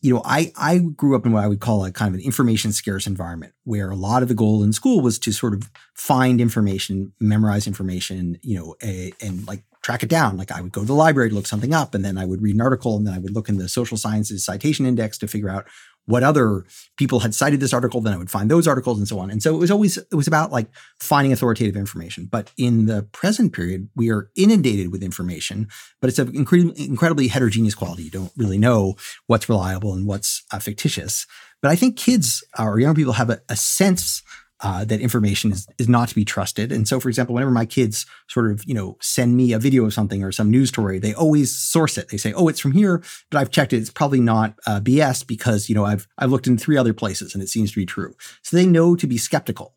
you 0.00 0.12
know 0.12 0.22
I 0.24 0.50
I 0.56 0.78
grew 0.78 1.14
up 1.14 1.24
in 1.26 1.30
what 1.30 1.44
I 1.44 1.46
would 1.46 1.60
call 1.60 1.84
a 1.84 1.92
kind 1.92 2.12
of 2.12 2.18
an 2.18 2.26
information 2.26 2.72
scarce 2.72 3.06
environment 3.06 3.52
where 3.62 3.90
a 3.90 3.94
lot 3.94 4.22
of 4.22 4.28
the 4.28 4.34
goal 4.34 4.64
in 4.64 4.72
school 4.72 5.00
was 5.00 5.20
to 5.20 5.30
sort 5.30 5.54
of 5.54 5.70
find 5.94 6.40
information, 6.40 7.12
memorize 7.20 7.68
information, 7.68 8.36
you 8.42 8.58
know, 8.58 8.74
a, 8.82 9.12
and 9.22 9.46
like 9.46 9.62
track 9.82 10.02
it 10.02 10.08
down. 10.08 10.36
Like 10.36 10.50
I 10.50 10.60
would 10.60 10.72
go 10.72 10.80
to 10.80 10.86
the 10.88 10.94
library 10.94 11.28
to 11.28 11.34
look 11.36 11.46
something 11.46 11.72
up, 11.72 11.94
and 11.94 12.04
then 12.04 12.18
I 12.18 12.24
would 12.24 12.42
read 12.42 12.56
an 12.56 12.60
article, 12.60 12.96
and 12.96 13.06
then 13.06 13.14
I 13.14 13.18
would 13.18 13.36
look 13.36 13.48
in 13.48 13.58
the 13.58 13.68
social 13.68 13.96
sciences 13.96 14.44
citation 14.44 14.84
index 14.84 15.16
to 15.18 15.28
figure 15.28 15.48
out 15.48 15.66
what 16.06 16.22
other 16.22 16.64
people 16.96 17.20
had 17.20 17.34
cited 17.34 17.60
this 17.60 17.72
article. 17.72 18.00
Then 18.00 18.14
I 18.14 18.16
would 18.16 18.30
find 18.30 18.50
those 18.50 18.66
articles 18.66 18.98
and 18.98 19.06
so 19.06 19.18
on. 19.18 19.30
And 19.30 19.42
so 19.42 19.54
it 19.54 19.58
was 19.58 19.70
always 19.70 19.96
it 19.96 20.14
was 20.14 20.26
about 20.26 20.50
like 20.50 20.66
finding 21.00 21.32
authoritative 21.32 21.76
information. 21.76 22.28
But 22.30 22.50
in 22.56 22.86
the 22.86 23.04
present 23.12 23.52
period, 23.52 23.88
we 23.94 24.10
are 24.10 24.30
inundated 24.36 24.90
with 24.90 25.02
information, 25.02 25.68
but 26.00 26.08
it's 26.08 26.18
of 26.18 26.34
incredibly, 26.34 27.28
heterogeneous 27.28 27.74
quality. 27.74 28.04
You 28.04 28.10
don't 28.10 28.32
really 28.36 28.58
know 28.58 28.96
what's 29.26 29.48
reliable 29.48 29.92
and 29.92 30.06
what's 30.06 30.42
uh, 30.52 30.58
fictitious. 30.58 31.26
But 31.62 31.70
I 31.70 31.76
think 31.76 31.96
kids 31.96 32.42
or 32.58 32.80
young 32.80 32.94
people 32.94 33.14
have 33.14 33.30
a, 33.30 33.40
a 33.48 33.56
sense 33.56 34.22
uh, 34.62 34.84
that 34.84 35.00
information 35.00 35.52
is, 35.52 35.66
is 35.78 35.88
not 35.88 36.08
to 36.08 36.14
be 36.14 36.24
trusted. 36.24 36.70
And 36.70 36.86
so, 36.86 37.00
for 37.00 37.08
example, 37.08 37.34
whenever 37.34 37.50
my 37.50 37.64
kids 37.64 38.04
sort 38.28 38.50
of, 38.50 38.62
you 38.66 38.74
know, 38.74 38.96
send 39.00 39.36
me 39.36 39.52
a 39.52 39.58
video 39.58 39.84
of 39.84 39.94
something 39.94 40.22
or 40.22 40.32
some 40.32 40.50
news 40.50 40.68
story, 40.68 40.98
they 40.98 41.14
always 41.14 41.54
source 41.56 41.96
it. 41.96 42.08
They 42.08 42.18
say, 42.18 42.32
"Oh, 42.34 42.48
it's 42.48 42.60
from 42.60 42.72
here," 42.72 43.02
but 43.30 43.38
I've 43.38 43.50
checked 43.50 43.72
it. 43.72 43.78
It's 43.78 43.90
probably 43.90 44.20
not 44.20 44.54
uh, 44.66 44.80
BS 44.80 45.26
because 45.26 45.68
you 45.68 45.74
know 45.74 45.84
I've 45.84 46.06
I've 46.18 46.30
looked 46.30 46.46
in 46.46 46.58
three 46.58 46.76
other 46.76 46.92
places 46.92 47.34
and 47.34 47.42
it 47.42 47.48
seems 47.48 47.70
to 47.72 47.76
be 47.76 47.86
true. 47.86 48.14
So 48.42 48.56
they 48.56 48.66
know 48.66 48.96
to 48.96 49.06
be 49.06 49.18
skeptical. 49.18 49.74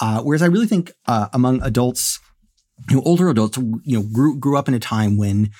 Uh, 0.00 0.20
whereas 0.22 0.42
I 0.42 0.46
really 0.46 0.66
think 0.66 0.92
uh, 1.06 1.28
among 1.32 1.62
adults, 1.62 2.18
you 2.90 2.96
know, 2.96 3.02
older 3.04 3.28
adults, 3.28 3.56
you 3.56 3.98
know, 3.98 4.02
grew 4.02 4.38
grew 4.38 4.56
up 4.58 4.68
in 4.68 4.74
a 4.74 4.80
time 4.80 5.16
when 5.16 5.50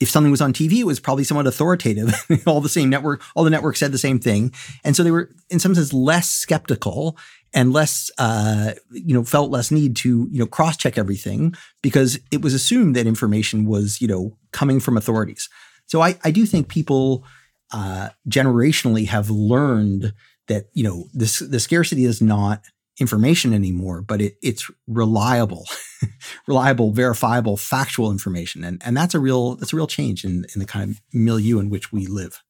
if 0.00 0.08
something 0.08 0.30
was 0.30 0.40
on 0.40 0.52
TV, 0.52 0.78
it 0.78 0.86
was 0.86 1.00
probably 1.00 1.24
somewhat 1.24 1.46
authoritative. 1.46 2.14
all 2.46 2.60
the 2.60 2.68
same 2.68 2.88
network, 2.88 3.22
all 3.34 3.44
the 3.44 3.50
networks 3.50 3.80
said 3.80 3.92
the 3.92 3.98
same 3.98 4.18
thing. 4.18 4.52
And 4.84 4.94
so 4.94 5.02
they 5.02 5.10
were 5.10 5.30
in 5.50 5.58
some 5.58 5.74
sense 5.74 5.92
less 5.92 6.30
skeptical 6.30 7.16
and 7.52 7.72
less, 7.72 8.10
uh, 8.18 8.72
you 8.90 9.14
know, 9.14 9.24
felt 9.24 9.50
less 9.50 9.70
need 9.70 9.96
to, 9.96 10.28
you 10.30 10.38
know, 10.38 10.46
cross 10.46 10.76
check 10.76 10.98
everything 10.98 11.54
because 11.82 12.18
it 12.30 12.42
was 12.42 12.54
assumed 12.54 12.94
that 12.94 13.06
information 13.06 13.64
was, 13.64 14.00
you 14.00 14.06
know, 14.06 14.36
coming 14.52 14.80
from 14.80 14.96
authorities. 14.96 15.48
So 15.86 16.00
I, 16.00 16.18
I 16.22 16.30
do 16.30 16.46
think 16.46 16.68
people 16.68 17.24
uh, 17.72 18.10
generationally 18.28 19.06
have 19.08 19.30
learned 19.30 20.12
that, 20.46 20.66
you 20.74 20.84
know, 20.84 21.06
this, 21.12 21.40
the 21.40 21.60
scarcity 21.60 22.04
is 22.04 22.22
not 22.22 22.62
information 23.00 23.52
anymore, 23.52 24.02
but 24.02 24.20
it, 24.20 24.36
it's 24.42 24.70
reliable, 24.86 25.66
reliable, 26.46 26.92
verifiable, 26.92 27.56
factual 27.56 28.10
information. 28.10 28.64
And, 28.64 28.82
and 28.84 28.96
that's 28.96 29.14
a 29.14 29.20
real, 29.20 29.56
that's 29.56 29.72
a 29.72 29.76
real 29.76 29.86
change 29.86 30.24
in, 30.24 30.46
in 30.54 30.60
the 30.60 30.66
kind 30.66 30.90
of 30.90 31.00
milieu 31.12 31.58
in 31.58 31.70
which 31.70 31.92
we 31.92 32.06
live. 32.06 32.42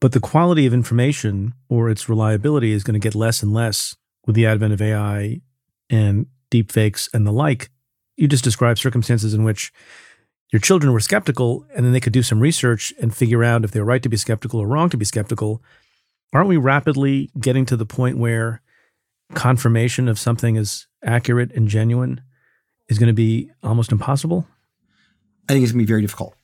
But 0.00 0.12
the 0.12 0.20
quality 0.20 0.66
of 0.66 0.72
information 0.72 1.54
or 1.68 1.90
its 1.90 2.08
reliability 2.08 2.72
is 2.72 2.82
going 2.82 2.94
to 2.94 3.00
get 3.00 3.14
less 3.14 3.42
and 3.42 3.52
less 3.52 3.96
with 4.26 4.34
the 4.34 4.46
advent 4.46 4.72
of 4.72 4.80
AI 4.80 5.40
and 5.90 6.26
deepfakes 6.50 7.08
and 7.12 7.26
the 7.26 7.32
like. 7.32 7.70
You 8.16 8.26
just 8.26 8.44
described 8.44 8.78
circumstances 8.78 9.34
in 9.34 9.44
which 9.44 9.72
your 10.52 10.60
children 10.60 10.92
were 10.92 11.00
skeptical 11.00 11.66
and 11.74 11.84
then 11.84 11.92
they 11.92 12.00
could 12.00 12.12
do 12.12 12.22
some 12.22 12.40
research 12.40 12.92
and 13.00 13.14
figure 13.14 13.44
out 13.44 13.64
if 13.64 13.70
they're 13.70 13.84
right 13.84 14.02
to 14.02 14.08
be 14.08 14.16
skeptical 14.16 14.60
or 14.60 14.66
wrong 14.66 14.88
to 14.90 14.96
be 14.96 15.04
skeptical. 15.04 15.62
Aren't 16.32 16.48
we 16.48 16.56
rapidly 16.56 17.30
getting 17.38 17.66
to 17.66 17.76
the 17.76 17.86
point 17.86 18.18
where 18.18 18.62
confirmation 19.34 20.08
of 20.08 20.18
something 20.18 20.56
is 20.56 20.86
accurate 21.04 21.52
and 21.52 21.68
genuine 21.68 22.20
is 22.88 22.98
going 22.98 23.08
to 23.08 23.14
be 23.14 23.50
almost 23.62 23.92
impossible? 23.92 24.46
I 25.48 25.52
think 25.52 25.62
it's 25.62 25.72
going 25.72 25.80
to 25.80 25.86
be 25.86 25.88
very 25.90 26.02
difficult. 26.02 26.34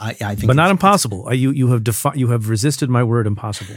I, 0.00 0.16
I 0.22 0.34
think, 0.34 0.46
but 0.46 0.56
not 0.56 0.70
impossible. 0.70 1.32
You 1.34 1.50
you 1.50 1.68
have 1.68 1.84
defi- 1.84 2.18
you 2.18 2.28
have 2.28 2.48
resisted 2.48 2.88
my 2.88 3.04
word 3.04 3.26
impossible. 3.26 3.74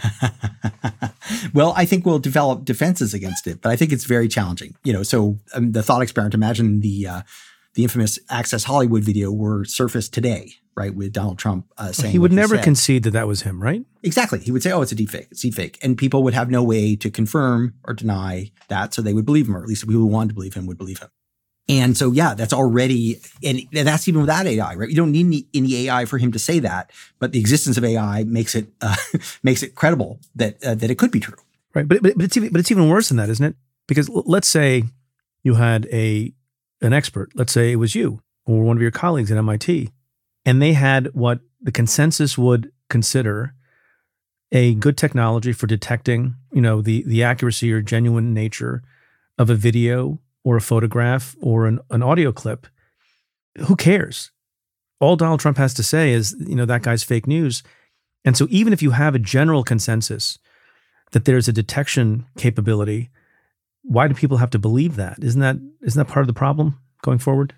well, 1.53 1.73
I 1.75 1.83
think 1.85 2.05
we'll 2.05 2.19
develop 2.19 2.63
defenses 2.63 3.13
against 3.13 3.45
it, 3.45 3.61
but 3.61 3.71
I 3.71 3.75
think 3.75 3.91
it's 3.91 4.05
very 4.05 4.29
challenging. 4.29 4.75
You 4.85 4.93
know, 4.93 5.03
so 5.03 5.37
um, 5.53 5.73
the 5.73 5.83
thought 5.83 6.01
experiment. 6.01 6.33
Imagine 6.33 6.79
the 6.79 7.07
uh, 7.07 7.21
the 7.73 7.83
infamous 7.83 8.19
Access 8.29 8.63
Hollywood 8.63 9.03
video 9.03 9.31
were 9.31 9.65
surfaced 9.65 10.13
today, 10.13 10.53
right, 10.75 10.93
with 10.93 11.11
Donald 11.11 11.39
Trump 11.39 11.71
uh, 11.77 11.91
saying 11.91 12.11
he 12.11 12.19
would 12.19 12.31
never 12.31 12.57
he 12.57 12.63
concede 12.63 13.03
that 13.03 13.11
that 13.11 13.27
was 13.27 13.41
him, 13.41 13.61
right? 13.61 13.83
Exactly. 14.03 14.39
He 14.39 14.51
would 14.51 14.63
say, 14.63 14.71
"Oh, 14.71 14.81
it's 14.81 14.91
a 14.91 14.95
deep 14.95 15.09
fake. 15.09 15.27
It's 15.31 15.41
deep 15.41 15.55
fake," 15.55 15.79
and 15.81 15.97
people 15.97 16.23
would 16.23 16.33
have 16.33 16.49
no 16.49 16.63
way 16.63 16.95
to 16.95 17.09
confirm 17.09 17.73
or 17.83 17.93
deny 17.93 18.51
that, 18.67 18.93
so 18.93 19.01
they 19.01 19.13
would 19.13 19.25
believe 19.25 19.47
him, 19.47 19.55
or 19.55 19.61
at 19.61 19.67
least 19.67 19.81
the 19.81 19.87
people 19.87 20.01
who 20.01 20.07
wanted 20.07 20.29
to 20.29 20.35
believe 20.35 20.53
him 20.53 20.65
would 20.67 20.77
believe 20.77 20.99
him. 20.99 21.09
And 21.69 21.97
so, 21.97 22.11
yeah, 22.11 22.33
that's 22.33 22.51
already, 22.51 23.21
and 23.41 23.61
that's 23.71 24.07
even 24.09 24.19
without 24.19 24.45
AI, 24.45 24.75
right? 24.75 24.89
You 24.89 24.97
don't 24.97 25.13
need 25.13 25.25
any, 25.25 25.47
any 25.53 25.87
AI 25.87 26.03
for 26.03 26.17
him 26.17 26.33
to 26.33 26.39
say 26.39 26.59
that, 26.59 26.91
but 27.19 27.31
the 27.31 27.39
existence 27.39 27.77
of 27.77 27.85
AI 27.85 28.25
makes 28.25 28.53
it 28.53 28.67
uh, 28.81 28.95
makes 29.43 29.63
it 29.63 29.73
credible 29.73 30.19
that 30.35 30.61
uh, 30.63 30.75
that 30.75 30.91
it 30.91 30.95
could 30.95 31.11
be 31.11 31.21
true, 31.21 31.37
right? 31.73 31.87
But 31.87 32.03
but, 32.03 32.17
but 32.17 32.25
it's 32.25 32.35
even 32.35 32.51
but 32.51 32.59
it's 32.59 32.71
even 32.71 32.89
worse 32.89 33.07
than 33.07 33.17
that, 33.17 33.29
isn't 33.29 33.45
it? 33.45 33.55
Because 33.87 34.09
let's 34.09 34.47
say 34.47 34.83
you 35.43 35.55
had 35.55 35.87
a 35.91 36.33
an 36.83 36.93
expert, 36.93 37.31
let's 37.35 37.53
say 37.53 37.71
it 37.71 37.77
was 37.77 37.95
you 37.95 38.21
or 38.45 38.63
one 38.63 38.77
of 38.77 38.81
your 38.81 38.91
colleagues 38.91 39.31
at 39.31 39.37
MIT, 39.37 39.89
and 40.45 40.61
they 40.61 40.73
had 40.73 41.13
what 41.13 41.39
the 41.61 41.71
consensus 41.71 42.37
would 42.37 42.71
consider 42.89 43.53
a 44.51 44.75
good 44.75 44.97
technology 44.97 45.53
for 45.53 45.65
detecting, 45.65 46.35
you 46.51 46.61
know, 46.61 46.81
the 46.81 47.03
the 47.07 47.23
accuracy 47.23 47.71
or 47.71 47.81
genuine 47.81 48.33
nature 48.33 48.83
of 49.37 49.49
a 49.49 49.55
video 49.55 50.19
or 50.43 50.57
a 50.57 50.61
photograph 50.61 51.35
or 51.41 51.65
an, 51.65 51.79
an 51.89 52.03
audio 52.03 52.31
clip, 52.31 52.67
who 53.59 53.75
cares? 53.75 54.31
All 54.99 55.15
Donald 55.15 55.39
Trump 55.39 55.57
has 55.57 55.73
to 55.75 55.83
say 55.83 56.11
is, 56.11 56.35
you 56.39 56.55
know, 56.55 56.65
that 56.65 56.83
guy's 56.83 57.03
fake 57.03 57.27
news. 57.27 57.63
And 58.25 58.37
so 58.37 58.47
even 58.49 58.73
if 58.73 58.81
you 58.81 58.91
have 58.91 59.15
a 59.15 59.19
general 59.19 59.63
consensus 59.63 60.37
that 61.11 61.25
there's 61.25 61.47
a 61.47 61.53
detection 61.53 62.25
capability, 62.37 63.09
why 63.83 64.07
do 64.07 64.15
people 64.15 64.37
have 64.37 64.49
to 64.51 64.59
believe 64.59 64.95
that? 64.95 65.17
Isn't 65.21 65.41
that 65.41 65.57
isn't 65.81 65.99
that 65.99 66.11
part 66.11 66.23
of 66.23 66.27
the 66.27 66.33
problem 66.33 66.79
going 67.01 67.19
forward? 67.19 67.53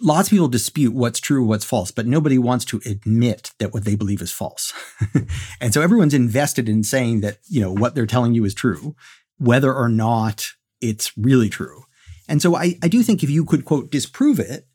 Lots 0.00 0.28
of 0.28 0.30
people 0.30 0.48
dispute 0.48 0.94
what's 0.94 1.18
true, 1.18 1.44
what's 1.44 1.64
false, 1.64 1.90
but 1.90 2.06
nobody 2.06 2.38
wants 2.38 2.64
to 2.66 2.80
admit 2.86 3.50
that 3.58 3.74
what 3.74 3.84
they 3.84 3.96
believe 3.96 4.22
is 4.22 4.30
false. 4.30 4.72
and 5.60 5.74
so 5.74 5.82
everyone's 5.82 6.14
invested 6.14 6.68
in 6.68 6.84
saying 6.84 7.20
that, 7.22 7.38
you 7.48 7.60
know, 7.60 7.72
what 7.72 7.96
they're 7.96 8.06
telling 8.06 8.32
you 8.32 8.44
is 8.44 8.54
true, 8.54 8.94
whether 9.38 9.74
or 9.74 9.88
not 9.88 10.50
it's 10.80 11.16
really 11.18 11.48
true. 11.48 11.82
And 12.28 12.40
so 12.40 12.54
I, 12.54 12.78
I 12.80 12.86
do 12.86 13.02
think 13.02 13.24
if 13.24 13.30
you 13.30 13.44
could, 13.44 13.64
quote, 13.64 13.90
disprove 13.90 14.38
it, 14.38 14.68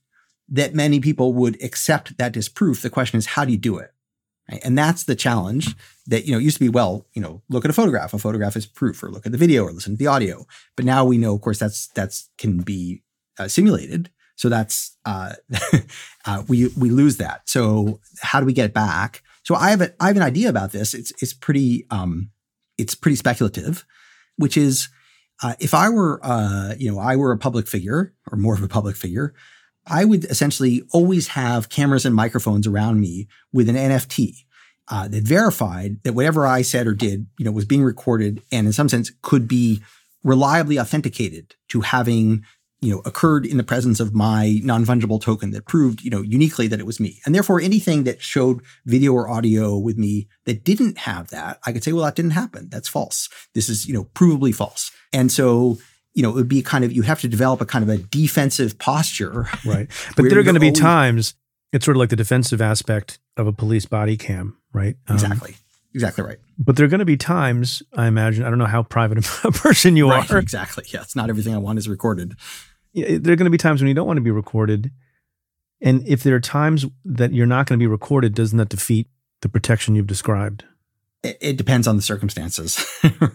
that 0.49 0.73
many 0.73 0.99
people 0.99 1.33
would 1.33 1.61
accept 1.63 2.17
that 2.17 2.33
disproof. 2.33 2.81
The 2.81 2.89
question 2.89 3.17
is, 3.17 3.27
how 3.27 3.45
do 3.45 3.53
you 3.53 3.57
do 3.57 3.77
it? 3.77 3.92
Right? 4.51 4.61
And 4.63 4.77
that's 4.77 5.03
the 5.03 5.15
challenge 5.15 5.75
that, 6.07 6.25
you 6.25 6.33
know, 6.33 6.37
used 6.37 6.57
to 6.57 6.63
be, 6.63 6.69
well, 6.69 7.05
you 7.13 7.21
know, 7.21 7.41
look 7.49 7.63
at 7.65 7.71
a 7.71 7.73
photograph. 7.73 8.13
A 8.13 8.19
photograph 8.19 8.55
is 8.55 8.65
proof, 8.65 9.01
or 9.03 9.09
look 9.09 9.25
at 9.25 9.31
the 9.31 9.37
video 9.37 9.63
or 9.63 9.71
listen 9.71 9.93
to 9.93 9.97
the 9.97 10.07
audio. 10.07 10.45
But 10.75 10.85
now 10.85 11.05
we 11.05 11.17
know, 11.17 11.33
of 11.33 11.41
course, 11.41 11.59
that's, 11.59 11.87
that's 11.87 12.29
can 12.37 12.61
be 12.61 13.03
uh, 13.39 13.47
simulated. 13.47 14.09
So 14.35 14.49
that's, 14.49 14.97
uh, 15.05 15.33
uh, 16.25 16.43
we, 16.47 16.69
we 16.77 16.89
lose 16.89 17.17
that. 17.17 17.47
So 17.47 17.99
how 18.21 18.39
do 18.39 18.45
we 18.45 18.53
get 18.53 18.65
it 18.65 18.73
back? 18.73 19.23
So 19.43 19.55
I 19.55 19.69
have 19.69 19.81
a, 19.81 19.93
I 19.99 20.07
have 20.07 20.17
an 20.17 20.23
idea 20.23 20.49
about 20.49 20.71
this. 20.71 20.93
It's, 20.93 21.11
it's 21.21 21.33
pretty, 21.33 21.85
um, 21.89 22.31
it's 22.77 22.95
pretty 22.95 23.15
speculative, 23.15 23.85
which 24.37 24.57
is, 24.57 24.89
uh, 25.41 25.55
if 25.59 25.73
I 25.73 25.89
were, 25.89 26.19
uh, 26.23 26.73
you 26.77 26.91
know, 26.91 26.99
I 26.99 27.15
were 27.15 27.31
a 27.31 27.37
public 27.37 27.67
figure 27.67 28.13
or 28.31 28.37
more 28.37 28.53
of 28.53 28.63
a 28.63 28.67
public 28.67 28.95
figure, 28.95 29.33
I 29.85 30.05
would 30.05 30.25
essentially 30.25 30.83
always 30.91 31.29
have 31.29 31.69
cameras 31.69 32.05
and 32.05 32.15
microphones 32.15 32.67
around 32.67 33.01
me 33.01 33.27
with 33.51 33.69
an 33.69 33.75
NFT 33.75 34.45
uh, 34.89 35.07
that 35.07 35.23
verified 35.23 36.01
that 36.03 36.13
whatever 36.13 36.45
I 36.45 36.61
said 36.61 36.87
or 36.87 36.93
did, 36.93 37.27
you 37.37 37.45
know, 37.45 37.51
was 37.51 37.65
being 37.65 37.83
recorded 37.83 38.41
and 38.51 38.67
in 38.67 38.73
some 38.73 38.89
sense 38.89 39.11
could 39.21 39.47
be 39.47 39.81
reliably 40.23 40.79
authenticated 40.79 41.55
to 41.69 41.81
having 41.81 42.43
you 42.83 42.93
know, 42.93 43.01
occurred 43.05 43.45
in 43.45 43.55
the 43.55 43.63
presence 43.63 44.01
of 44.01 44.13
my 44.13 44.59
non-fungible 44.61 45.21
token 45.21 45.51
that 45.51 45.65
proved, 45.65 46.03
you 46.03 46.09
know, 46.09 46.21
uniquely 46.21 46.67
that 46.67 46.81
it 46.81 46.85
was 46.85 46.99
me. 46.99 47.21
And 47.25 47.33
therefore 47.33 47.61
anything 47.61 48.03
that 48.03 48.21
showed 48.21 48.61
video 48.85 49.13
or 49.13 49.29
audio 49.29 49.77
with 49.77 49.97
me 49.97 50.27
that 50.43 50.65
didn't 50.65 50.97
have 50.97 51.29
that, 51.29 51.59
I 51.65 51.71
could 51.71 51.81
say, 51.81 51.93
well, 51.93 52.03
that 52.03 52.15
didn't 52.15 52.31
happen. 52.31 52.67
That's 52.69 52.89
false. 52.89 53.29
This 53.53 53.69
is, 53.69 53.87
you 53.87 53.93
know, 53.93 54.03
provably 54.13 54.53
false. 54.53 54.91
And 55.13 55.31
so, 55.31 55.77
you 56.13 56.23
know, 56.23 56.29
it 56.29 56.35
would 56.35 56.47
be 56.47 56.61
kind 56.61 56.83
of, 56.83 56.91
you 56.91 57.01
have 57.03 57.21
to 57.21 57.27
develop 57.27 57.61
a 57.61 57.65
kind 57.65 57.83
of 57.83 57.89
a 57.89 57.97
defensive 57.97 58.77
posture. 58.79 59.47
Right. 59.65 59.89
But 60.15 60.29
there 60.29 60.39
are 60.39 60.43
going 60.43 60.55
to 60.55 60.59
be 60.59 60.67
always, 60.67 60.79
times, 60.79 61.35
it's 61.71 61.85
sort 61.85 61.97
of 61.97 61.99
like 61.99 62.09
the 62.09 62.15
defensive 62.15 62.61
aspect 62.61 63.19
of 63.37 63.47
a 63.47 63.53
police 63.53 63.85
body 63.85 64.17
cam, 64.17 64.57
right? 64.73 64.95
Um, 65.07 65.15
exactly. 65.15 65.55
Exactly 65.95 66.23
right. 66.23 66.37
But 66.57 66.75
there 66.75 66.85
are 66.85 66.89
going 66.89 66.99
to 66.99 67.05
be 67.05 67.17
times, 67.17 67.81
I 67.95 68.07
imagine, 68.07 68.43
I 68.43 68.49
don't 68.49 68.59
know 68.59 68.65
how 68.65 68.83
private 68.83 69.17
a 69.43 69.51
person 69.51 69.95
you 69.95 70.09
right, 70.09 70.29
are. 70.29 70.37
Exactly. 70.37 70.85
Yeah. 70.89 71.01
It's 71.01 71.15
not 71.15 71.29
everything 71.29 71.53
I 71.53 71.59
want 71.59 71.79
is 71.79 71.87
recorded 71.87 72.35
there 72.93 73.33
are 73.33 73.35
going 73.35 73.45
to 73.45 73.49
be 73.49 73.57
times 73.57 73.81
when 73.81 73.87
you 73.87 73.93
don't 73.93 74.07
want 74.07 74.17
to 74.17 74.21
be 74.21 74.31
recorded. 74.31 74.91
And 75.81 76.07
if 76.07 76.23
there 76.23 76.35
are 76.35 76.39
times 76.39 76.85
that 77.03 77.33
you're 77.33 77.45
not 77.45 77.67
going 77.67 77.79
to 77.79 77.83
be 77.83 77.87
recorded, 77.87 78.33
doesn't 78.33 78.57
that 78.57 78.69
defeat 78.69 79.07
the 79.41 79.49
protection 79.49 79.95
you've 79.95 80.07
described? 80.07 80.63
It, 81.23 81.37
it 81.41 81.57
depends 81.57 81.87
on 81.87 81.95
the 81.95 82.01
circumstances, 82.01 82.85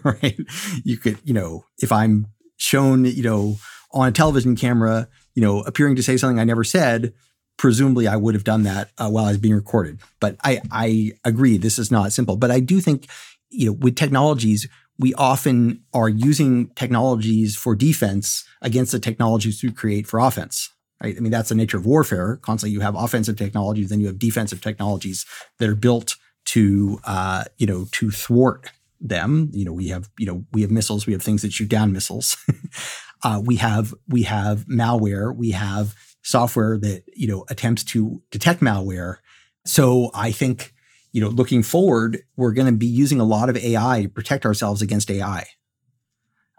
right? 0.03 0.37
You 0.83 0.97
could, 0.97 1.19
you 1.23 1.33
know, 1.33 1.65
if 1.79 1.91
I'm 1.91 2.27
shown, 2.59 3.05
you 3.05 3.23
know, 3.23 3.57
on 3.91 4.07
a 4.07 4.11
television 4.11 4.55
camera, 4.55 5.07
you 5.33 5.41
know, 5.41 5.61
appearing 5.61 5.95
to 5.95 6.03
say 6.03 6.15
something 6.15 6.39
I 6.39 6.43
never 6.43 6.63
said, 6.63 7.13
presumably 7.57 8.07
I 8.07 8.15
would 8.15 8.35
have 8.35 8.43
done 8.43 8.63
that 8.63 8.91
uh, 8.99 9.09
while 9.09 9.25
I 9.25 9.29
was 9.29 9.39
being 9.39 9.55
recorded. 9.55 9.99
But 10.19 10.35
I, 10.43 10.61
I 10.71 11.13
agree, 11.25 11.57
this 11.57 11.79
is 11.79 11.89
not 11.89 12.13
simple. 12.13 12.37
But 12.37 12.51
I 12.51 12.59
do 12.59 12.79
think, 12.79 13.07
you 13.49 13.67
know, 13.67 13.73
with 13.73 13.95
technologies, 13.95 14.67
we 14.99 15.13
often 15.15 15.81
are 15.93 16.09
using 16.09 16.67
technologies 16.75 17.55
for 17.55 17.75
defense 17.75 18.43
against 18.61 18.91
the 18.91 18.99
technologies 18.99 19.63
we 19.63 19.71
create 19.71 20.05
for 20.05 20.19
offense. 20.19 20.69
Right? 21.01 21.15
I 21.15 21.19
mean, 21.21 21.31
that's 21.31 21.49
the 21.49 21.55
nature 21.55 21.77
of 21.77 21.85
warfare. 21.85 22.37
Constantly, 22.41 22.73
you 22.73 22.81
have 22.81 22.95
offensive 22.95 23.37
technologies, 23.37 23.89
then 23.89 24.01
you 24.01 24.07
have 24.07 24.19
defensive 24.19 24.61
technologies 24.61 25.25
that 25.57 25.69
are 25.69 25.75
built 25.75 26.17
to, 26.45 26.99
uh, 27.05 27.45
you 27.57 27.65
know, 27.65 27.87
to 27.93 28.11
thwart 28.11 28.69
them. 28.99 29.49
You 29.53 29.65
know, 29.65 29.73
we 29.73 29.89
have, 29.89 30.09
you 30.17 30.25
know, 30.25 30.45
we 30.51 30.61
have 30.61 30.71
missiles, 30.71 31.05
we 31.05 31.13
have 31.13 31.21
things 31.21 31.41
that 31.41 31.53
shoot 31.53 31.69
down 31.69 31.93
missiles. 31.93 32.37
uh, 33.23 33.41
we 33.43 33.57
have, 33.57 33.93
we 34.07 34.23
have 34.23 34.65
malware, 34.65 35.35
we 35.35 35.51
have 35.51 35.95
software 36.21 36.77
that 36.77 37.03
you 37.15 37.27
know 37.27 37.45
attempts 37.49 37.83
to 37.83 38.21
detect 38.29 38.61
malware. 38.61 39.17
So 39.65 40.11
I 40.13 40.31
think 40.31 40.73
you 41.11 41.21
know, 41.21 41.29
looking 41.29 41.63
forward, 41.63 42.19
we're 42.35 42.51
going 42.51 42.67
to 42.67 42.77
be 42.77 42.85
using 42.85 43.19
a 43.19 43.23
lot 43.23 43.49
of 43.49 43.57
AI 43.57 44.03
to 44.03 44.09
protect 44.09 44.45
ourselves 44.45 44.81
against 44.81 45.09
AI. 45.09 45.45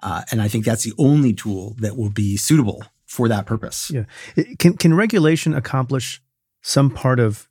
Uh, 0.02 0.22
and 0.30 0.40
I 0.40 0.48
think 0.48 0.64
that's 0.64 0.82
the 0.82 0.92
only 0.98 1.32
tool 1.32 1.76
that 1.78 1.96
will 1.96 2.10
be 2.10 2.36
suitable 2.36 2.82
for 3.06 3.28
that 3.28 3.46
purpose. 3.46 3.90
Yeah. 3.90 4.04
Can, 4.58 4.76
can 4.76 4.94
regulation 4.94 5.54
accomplish 5.54 6.22
some 6.62 6.90
part 6.90 7.20
of 7.20 7.48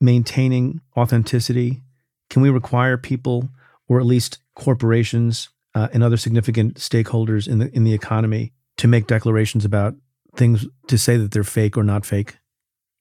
maintaining 0.00 0.80
authenticity? 0.96 1.82
Can 2.30 2.42
we 2.42 2.50
require 2.50 2.96
people, 2.96 3.50
or 3.90 3.98
at 3.98 4.06
least 4.06 4.38
corporations 4.54 5.48
uh, 5.74 5.88
and 5.92 6.02
other 6.02 6.16
significant 6.16 6.76
stakeholders 6.76 7.48
in 7.48 7.58
the 7.58 7.74
in 7.76 7.84
the 7.84 7.92
economy, 7.92 8.52
to 8.76 8.88
make 8.88 9.06
declarations 9.08 9.64
about 9.64 9.94
things 10.36 10.64
to 10.86 10.96
say 10.96 11.16
that 11.16 11.32
they're 11.32 11.44
fake 11.44 11.76
or 11.76 11.82
not 11.82 12.06
fake? 12.06 12.38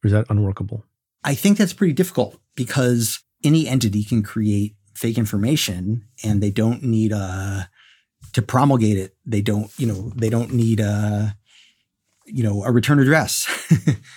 Or 0.04 0.08
is 0.08 0.12
that 0.12 0.26
unworkable? 0.30 0.84
I 1.24 1.36
think 1.36 1.58
that's 1.58 1.74
pretty 1.74 1.94
difficult 1.94 2.40
because 2.56 3.20
any 3.44 3.68
entity 3.68 4.04
can 4.04 4.24
create 4.24 4.76
fake 4.96 5.18
information 5.18 6.06
and 6.24 6.42
they 6.42 6.50
don't 6.50 6.84
need 6.84 7.12
a 7.12 7.16
uh, 7.16 7.64
to 8.34 8.42
promulgate 8.42 8.98
it 8.98 9.16
they 9.26 9.42
don't 9.42 9.72
you 9.80 9.88
know 9.88 10.12
they 10.16 10.30
don't 10.30 10.52
need 10.54 10.80
a 10.80 11.36
you 12.26 12.44
know 12.44 12.64
a 12.64 12.72
return 12.72 13.00
address 13.00 13.48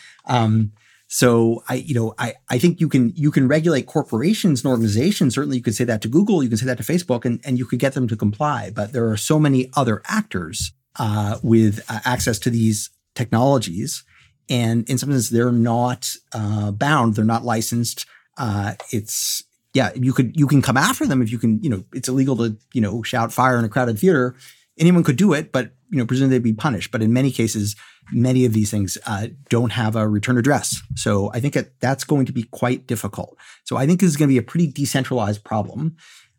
um, 0.26 0.72
so 1.12 1.62
i 1.68 1.74
you 1.74 1.94
know 1.94 2.14
i 2.18 2.34
i 2.48 2.58
think 2.58 2.80
you 2.80 2.88
can 2.88 3.12
you 3.14 3.30
can 3.30 3.46
regulate 3.46 3.86
corporations 3.86 4.64
and 4.64 4.70
organizations 4.70 5.34
certainly 5.34 5.58
you 5.58 5.62
could 5.62 5.74
say 5.74 5.84
that 5.84 6.00
to 6.00 6.08
google 6.08 6.42
you 6.42 6.48
can 6.48 6.58
say 6.58 6.66
that 6.66 6.78
to 6.78 6.82
facebook 6.82 7.24
and 7.24 7.40
and 7.44 7.58
you 7.58 7.66
could 7.66 7.78
get 7.78 7.92
them 7.94 8.08
to 8.08 8.16
comply 8.16 8.70
but 8.74 8.92
there 8.92 9.08
are 9.08 9.16
so 9.16 9.38
many 9.38 9.70
other 9.76 10.02
actors 10.06 10.72
uh, 10.96 11.38
with 11.42 11.82
uh, 11.88 12.00
access 12.04 12.38
to 12.38 12.50
these 12.50 12.90
technologies 13.14 14.04
and 14.48 14.88
in 14.88 14.98
some 14.98 15.10
sense 15.10 15.28
they're 15.28 15.52
not 15.52 16.16
uh, 16.32 16.70
bound 16.70 17.14
they're 17.14 17.24
not 17.24 17.44
licensed 17.44 18.06
uh, 18.38 18.74
it's 18.90 19.44
yeah, 19.74 19.90
you 19.94 20.12
could 20.12 20.38
you 20.38 20.46
can 20.46 20.60
come 20.60 20.76
after 20.76 21.06
them 21.06 21.22
if 21.22 21.30
you 21.30 21.38
can. 21.38 21.62
You 21.62 21.70
know, 21.70 21.84
it's 21.92 22.08
illegal 22.08 22.36
to 22.36 22.56
you 22.72 22.80
know 22.80 23.02
shout 23.02 23.32
fire 23.32 23.58
in 23.58 23.64
a 23.64 23.68
crowded 23.68 23.98
theater. 23.98 24.34
Anyone 24.78 25.04
could 25.04 25.16
do 25.16 25.32
it, 25.32 25.52
but 25.52 25.74
you 25.90 25.98
know, 25.98 26.06
presumably 26.06 26.38
they'd 26.38 26.44
be 26.44 26.54
punished. 26.54 26.90
But 26.90 27.02
in 27.02 27.12
many 27.12 27.30
cases, 27.30 27.76
many 28.12 28.44
of 28.44 28.52
these 28.52 28.70
things 28.70 28.96
uh, 29.06 29.28
don't 29.50 29.72
have 29.72 29.96
a 29.96 30.08
return 30.08 30.38
address. 30.38 30.80
So 30.96 31.30
I 31.34 31.40
think 31.40 31.54
that 31.54 31.78
that's 31.80 32.04
going 32.04 32.26
to 32.26 32.32
be 32.32 32.44
quite 32.44 32.86
difficult. 32.86 33.36
So 33.64 33.76
I 33.76 33.86
think 33.86 34.00
this 34.00 34.08
is 34.08 34.16
going 34.16 34.28
to 34.28 34.32
be 34.32 34.38
a 34.38 34.42
pretty 34.42 34.66
decentralized 34.66 35.44
problem 35.44 35.96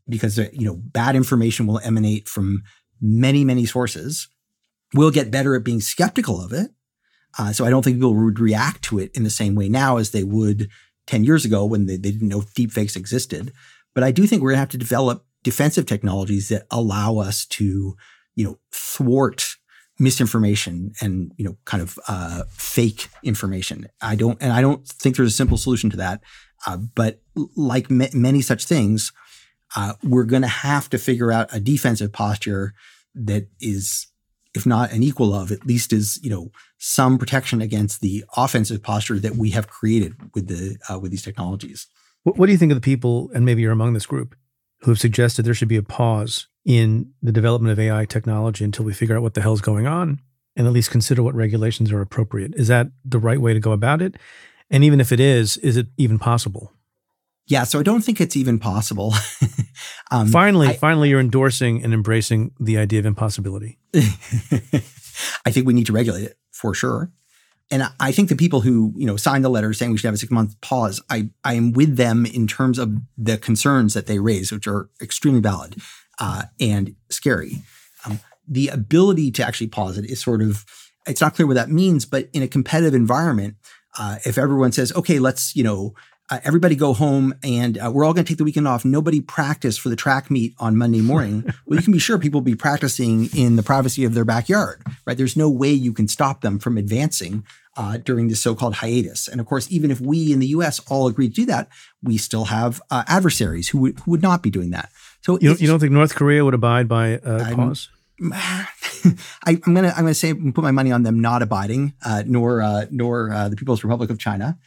because 0.09 0.37
uh, 0.39 0.47
you 0.51 0.65
know 0.65 0.75
bad 0.75 1.15
information 1.15 1.67
will 1.67 1.79
emanate 1.79 2.27
from 2.27 2.63
many 2.99 3.45
many 3.45 3.65
sources. 3.65 4.27
We'll 4.93 5.11
get 5.11 5.31
better 5.31 5.55
at 5.55 5.63
being 5.63 5.81
skeptical 5.81 6.43
of 6.43 6.53
it. 6.53 6.71
Uh, 7.37 7.51
so 7.51 7.65
I 7.65 7.69
don't 7.69 7.83
think 7.83 7.97
people 7.97 8.13
would 8.13 8.39
react 8.39 8.83
to 8.83 8.99
it 8.99 9.11
in 9.15 9.23
the 9.23 9.29
same 9.29 9.55
way 9.55 9.67
now 9.67 9.97
as 9.97 10.11
they 10.11 10.23
would 10.23 10.69
10 11.07 11.23
years 11.23 11.45
ago 11.45 11.65
when 11.65 11.85
they, 11.85 11.97
they 11.97 12.11
didn't 12.11 12.27
know 12.27 12.41
deepfakes 12.41 12.95
existed. 12.95 13.51
But 13.93 14.03
I 14.03 14.11
do 14.11 14.27
think 14.27 14.41
we're 14.41 14.51
going 14.51 14.57
to 14.57 14.61
have 14.61 14.69
to 14.69 14.77
develop 14.77 15.25
defensive 15.43 15.85
technologies 15.85 16.49
that 16.49 16.67
allow 16.71 17.17
us 17.17 17.45
to, 17.45 17.95
you 18.35 18.45
know, 18.45 18.59
thwart 18.71 19.55
misinformation 19.99 20.91
and 21.01 21.31
you 21.37 21.45
know 21.45 21.57
kind 21.65 21.81
of 21.83 21.99
uh, 22.07 22.43
fake 22.49 23.09
information. 23.23 23.87
I 24.01 24.15
don't, 24.15 24.41
and 24.41 24.51
I 24.51 24.61
don't 24.61 24.87
think 24.87 25.15
there's 25.15 25.33
a 25.33 25.35
simple 25.35 25.57
solution 25.57 25.89
to 25.91 25.97
that. 25.97 26.21
Uh, 26.65 26.77
but 26.77 27.21
like 27.55 27.89
many 27.91 28.41
such 28.41 28.65
things, 28.65 29.11
uh, 29.75 29.93
we're 30.01 30.23
going 30.23 30.43
to 30.43 30.47
have 30.47 30.89
to 30.89 30.97
figure 30.97 31.31
out 31.31 31.53
a 31.53 31.59
defensive 31.59 32.13
posture 32.13 32.73
that 33.15 33.47
is 33.59 34.07
if 34.53 34.65
not 34.65 34.91
an 34.91 35.01
equal 35.01 35.33
of, 35.33 35.51
at 35.51 35.65
least 35.65 35.91
is 35.91 36.19
you 36.23 36.29
know 36.29 36.51
some 36.77 37.17
protection 37.17 37.61
against 37.61 38.01
the 38.01 38.23
offensive 38.37 38.83
posture 38.83 39.19
that 39.19 39.35
we 39.35 39.49
have 39.51 39.67
created 39.67 40.15
with 40.33 40.47
the 40.47 40.77
uh, 40.89 40.99
with 40.99 41.11
these 41.11 41.23
technologies. 41.23 41.87
What, 42.23 42.37
what 42.37 42.45
do 42.45 42.51
you 42.51 42.57
think 42.57 42.71
of 42.71 42.77
the 42.77 42.81
people, 42.81 43.31
and 43.33 43.45
maybe 43.45 43.61
you're 43.61 43.71
among 43.71 43.93
this 43.93 44.05
group, 44.05 44.35
who 44.83 44.91
have 44.91 44.99
suggested 44.99 45.43
there 45.43 45.53
should 45.53 45.67
be 45.67 45.77
a 45.77 45.83
pause 45.83 46.47
in 46.65 47.11
the 47.21 47.31
development 47.31 47.71
of 47.71 47.79
AI 47.79 48.05
technology 48.05 48.63
until 48.63 48.85
we 48.85 48.93
figure 48.93 49.15
out 49.15 49.21
what 49.21 49.33
the 49.33 49.41
hell's 49.41 49.61
going 49.61 49.87
on, 49.87 50.19
and 50.55 50.67
at 50.67 50.73
least 50.73 50.91
consider 50.91 51.23
what 51.23 51.35
regulations 51.35 51.91
are 51.91 52.01
appropriate? 52.01 52.53
Is 52.55 52.67
that 52.67 52.87
the 53.03 53.19
right 53.19 53.39
way 53.39 53.53
to 53.53 53.59
go 53.59 53.71
about 53.71 54.01
it? 54.01 54.15
And 54.69 54.83
even 54.83 54.99
if 54.99 55.11
it 55.11 55.19
is, 55.19 55.57
is 55.57 55.77
it 55.77 55.87
even 55.97 56.19
possible? 56.19 56.73
Yeah, 57.45 57.63
so 57.63 57.79
I 57.79 57.83
don't 57.83 58.01
think 58.01 58.21
it's 58.21 58.37
even 58.37 58.57
possible. 58.57 59.13
um, 60.11 60.27
finally, 60.27 60.69
I, 60.69 60.73
finally, 60.77 61.09
you're 61.09 61.19
endorsing 61.19 61.83
and 61.83 61.93
embracing 61.93 62.51
the 62.59 62.77
idea 62.77 62.99
of 62.99 63.05
impossibility. 63.05 63.79
I 63.95 65.51
think 65.51 65.67
we 65.67 65.73
need 65.73 65.87
to 65.87 65.93
regulate 65.93 66.23
it 66.23 66.37
for 66.51 66.73
sure. 66.73 67.11
And 67.73 67.89
I 67.99 68.11
think 68.11 68.29
the 68.29 68.35
people 68.35 68.61
who 68.61 68.93
you 68.95 69.07
know 69.07 69.17
signed 69.17 69.43
the 69.43 69.49
letter 69.49 69.73
saying 69.73 69.91
we 69.91 69.97
should 69.97 70.05
have 70.05 70.13
a 70.13 70.19
six 70.19 70.31
month 70.31 70.61
pause, 70.61 71.01
I 71.09 71.29
I 71.43 71.55
am 71.55 71.71
with 71.71 71.97
them 71.97 72.23
in 72.23 72.45
terms 72.45 72.77
of 72.77 72.95
the 73.17 73.39
concerns 73.39 73.95
that 73.95 74.05
they 74.05 74.19
raise, 74.19 74.51
which 74.51 74.67
are 74.67 74.91
extremely 75.01 75.41
valid 75.41 75.81
uh, 76.19 76.43
and 76.59 76.95
scary. 77.09 77.63
Um, 78.05 78.19
the 78.47 78.67
ability 78.67 79.31
to 79.31 79.43
actually 79.43 79.69
pause 79.69 79.97
it 79.97 80.05
is 80.05 80.21
sort 80.21 80.43
of 80.43 80.65
it's 81.07 81.19
not 81.19 81.33
clear 81.33 81.47
what 81.47 81.55
that 81.55 81.71
means, 81.71 82.05
but 82.05 82.29
in 82.31 82.43
a 82.43 82.47
competitive 82.47 82.93
environment, 82.93 83.55
uh, 83.97 84.19
if 84.23 84.37
everyone 84.37 84.71
says, 84.71 84.93
okay, 84.93 85.17
let's 85.17 85.55
you 85.55 85.63
know 85.63 85.95
uh, 86.33 86.39
everybody 86.43 86.75
go 86.75 86.93
home 86.93 87.35
and 87.43 87.77
uh, 87.77 87.91
we're 87.93 88.03
all 88.03 88.13
going 88.13 88.25
to 88.25 88.29
take 88.29 88.39
the 88.39 88.43
weekend 88.43 88.67
off. 88.67 88.83
Nobody 88.83 89.21
practice 89.21 89.77
for 89.77 89.89
the 89.89 89.95
track 89.95 90.31
meet 90.31 90.55
on 90.57 90.75
Monday 90.75 91.01
morning. 91.01 91.43
well, 91.65 91.77
you 91.77 91.83
can 91.83 91.93
be 91.93 91.99
sure 91.99 92.17
people 92.17 92.39
will 92.39 92.45
be 92.45 92.55
practicing 92.55 93.29
in 93.37 93.55
the 93.55 93.61
privacy 93.61 94.03
of 94.03 94.15
their 94.15 94.25
backyard, 94.25 94.81
right? 95.05 95.15
There's 95.15 95.37
no 95.37 95.47
way 95.47 95.71
you 95.71 95.93
can 95.93 96.07
stop 96.07 96.41
them 96.41 96.57
from 96.57 96.77
advancing 96.77 97.45
uh, 97.77 97.97
during 97.97 98.29
this 98.29 98.41
so-called 98.41 98.75
hiatus. 98.75 99.27
And 99.27 99.39
of 99.39 99.45
course, 99.45 99.71
even 99.71 99.91
if 99.91 100.01
we 100.01 100.33
in 100.33 100.39
the 100.39 100.47
U.S. 100.47 100.79
all 100.89 101.07
agree 101.07 101.29
to 101.29 101.33
do 101.33 101.45
that, 101.45 101.69
we 102.01 102.17
still 102.17 102.45
have 102.45 102.81
uh, 102.89 103.03
adversaries 103.07 103.69
who 103.69 103.79
would, 103.79 103.99
who 103.99 104.11
would 104.11 104.23
not 104.23 104.41
be 104.41 104.49
doing 104.49 104.71
that. 104.71 104.89
So 105.21 105.37
you, 105.39 105.55
you 105.55 105.67
don't 105.67 105.79
think 105.79 105.91
North 105.91 106.15
Korea 106.15 106.43
would 106.43 106.55
abide 106.55 106.87
by 106.87 107.19
a 107.23 107.55
pause? 107.55 107.89
I, 108.31 108.67
am 109.45 109.73
gonna 109.73 109.89
I'm 109.89 110.03
gonna 110.03 110.13
say 110.13 110.33
put 110.33 110.63
my 110.63 110.71
money 110.71 110.91
on 110.91 111.03
them 111.03 111.19
not 111.19 111.41
abiding, 111.41 111.93
uh, 112.05 112.23
nor 112.25 112.61
uh, 112.61 112.85
nor 112.91 113.31
uh, 113.33 113.49
the 113.49 113.55
People's 113.55 113.83
Republic 113.83 114.09
of 114.09 114.19
China. 114.19 114.57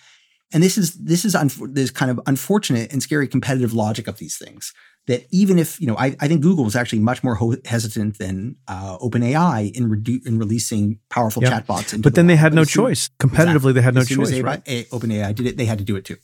And 0.53 0.63
this 0.63 0.79
is 0.79 0.95
this 0.95 1.25
is 1.25 1.35
un- 1.35 1.51
this 1.73 1.91
kind 1.91 2.11
of 2.11 2.21
unfortunate 2.27 2.93
and 2.93 3.03
scary 3.03 3.27
competitive 3.27 3.73
logic 3.73 4.07
of 4.07 4.19
these 4.19 4.37
things. 4.37 4.73
That 5.07 5.25
even 5.31 5.59
if 5.59 5.81
you 5.81 5.87
know, 5.87 5.97
I, 5.97 6.17
I 6.19 6.29
think 6.29 6.41
Google 6.41 6.65
was 6.65 6.75
actually 6.75 6.99
much 6.99 7.23
more 7.23 7.37
ho- 7.37 7.57
hesitant 7.65 8.19
than 8.19 8.57
uh, 8.67 8.99
OpenAI 8.99 9.75
in 9.77 9.89
redu- 9.89 10.27
in 10.27 10.39
releasing 10.39 10.99
powerful 11.11 11.43
yep. 11.43 11.53
chatbots. 11.53 12.01
but 12.03 12.15
then 12.15 12.27
the 12.27 12.35
they 12.35 12.37
had 12.37 12.55
no 12.55 12.65
choice. 12.65 13.09
Competitively, 13.21 13.51
exactly. 13.55 13.73
they 13.73 13.83
had 13.83 13.95
no 13.95 14.05
choice. 14.05 14.33
As 14.33 14.43
right? 14.43 14.65
OpenAI 14.65 15.35
did 15.35 15.47
it; 15.47 15.57
they 15.57 15.65
had 15.65 15.79
to 15.79 15.85
do 15.85 15.97
it 15.97 16.05
too, 16.05 16.17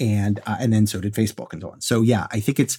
and 0.00 0.40
uh, 0.46 0.56
and 0.60 0.72
then 0.72 0.86
so 0.86 1.00
did 1.00 1.14
Facebook 1.14 1.52
and 1.52 1.62
so 1.62 1.70
on. 1.70 1.80
So 1.80 2.02
yeah, 2.02 2.26
I 2.30 2.40
think 2.40 2.58
it's. 2.58 2.78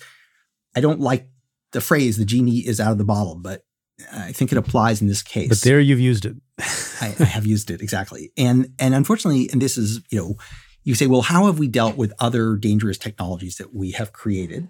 I 0.75 0.81
don't 0.81 0.99
like 0.99 1.27
the 1.71 1.81
phrase 1.81 2.17
"the 2.17 2.25
genie 2.25 2.59
is 2.59 2.79
out 2.79 2.91
of 2.91 2.97
the 2.97 3.05
bottle," 3.05 3.35
but 3.35 3.63
I 4.11 4.31
think 4.31 4.51
it 4.51 4.57
applies 4.57 5.01
in 5.01 5.07
this 5.07 5.21
case. 5.21 5.49
But 5.49 5.61
there 5.61 5.79
you've 5.79 5.99
used 5.99 6.25
it. 6.25 6.35
I, 7.01 7.15
I, 7.19 7.23
have 7.25 7.45
used 7.45 7.69
it 7.69 7.81
exactly, 7.81 8.31
and 8.37 8.73
and 8.79 8.93
unfortunately, 8.93 9.49
and 9.51 9.61
this 9.61 9.77
is 9.77 10.01
you 10.09 10.19
know, 10.19 10.35
you 10.83 10.95
say, 10.95 11.07
well, 11.07 11.21
how 11.21 11.45
have 11.45 11.59
we 11.59 11.67
dealt 11.67 11.97
with 11.97 12.13
other 12.19 12.55
dangerous 12.55 12.97
technologies 12.97 13.57
that 13.57 13.73
we 13.73 13.91
have 13.91 14.13
created? 14.13 14.69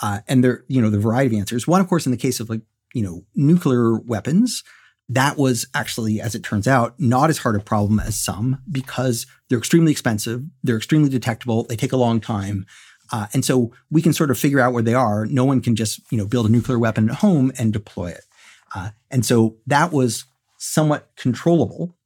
Uh, 0.00 0.20
and 0.28 0.42
there, 0.42 0.64
you 0.68 0.80
know, 0.80 0.90
the 0.90 0.98
variety 0.98 1.36
of 1.36 1.40
answers. 1.40 1.66
One, 1.66 1.80
of 1.80 1.88
course, 1.88 2.06
in 2.06 2.12
the 2.12 2.18
case 2.18 2.40
of 2.40 2.48
like 2.48 2.62
you 2.94 3.02
know 3.02 3.24
nuclear 3.34 3.98
weapons, 3.98 4.64
that 5.10 5.36
was 5.36 5.66
actually, 5.74 6.20
as 6.20 6.36
it 6.36 6.44
turns 6.44 6.68
out, 6.68 6.94
not 6.98 7.30
as 7.30 7.38
hard 7.38 7.56
a 7.56 7.60
problem 7.60 7.98
as 7.98 8.18
some 8.18 8.62
because 8.70 9.26
they're 9.48 9.58
extremely 9.58 9.90
expensive, 9.90 10.44
they're 10.62 10.76
extremely 10.76 11.08
detectable, 11.08 11.64
they 11.64 11.76
take 11.76 11.92
a 11.92 11.96
long 11.96 12.20
time. 12.20 12.64
Uh, 13.12 13.26
and 13.34 13.44
so 13.44 13.72
we 13.90 14.00
can 14.00 14.12
sort 14.12 14.30
of 14.30 14.38
figure 14.38 14.60
out 14.60 14.72
where 14.72 14.84
they 14.84 14.94
are. 14.94 15.26
No 15.26 15.44
one 15.44 15.60
can 15.60 15.74
just, 15.74 16.00
you 16.12 16.16
know, 16.16 16.26
build 16.26 16.46
a 16.46 16.48
nuclear 16.48 16.78
weapon 16.78 17.10
at 17.10 17.16
home 17.16 17.50
and 17.58 17.72
deploy 17.72 18.10
it. 18.10 18.24
Uh, 18.72 18.90
and 19.10 19.26
so 19.26 19.56
that 19.66 19.92
was 19.92 20.26
somewhat 20.58 21.10
controllable. 21.16 21.96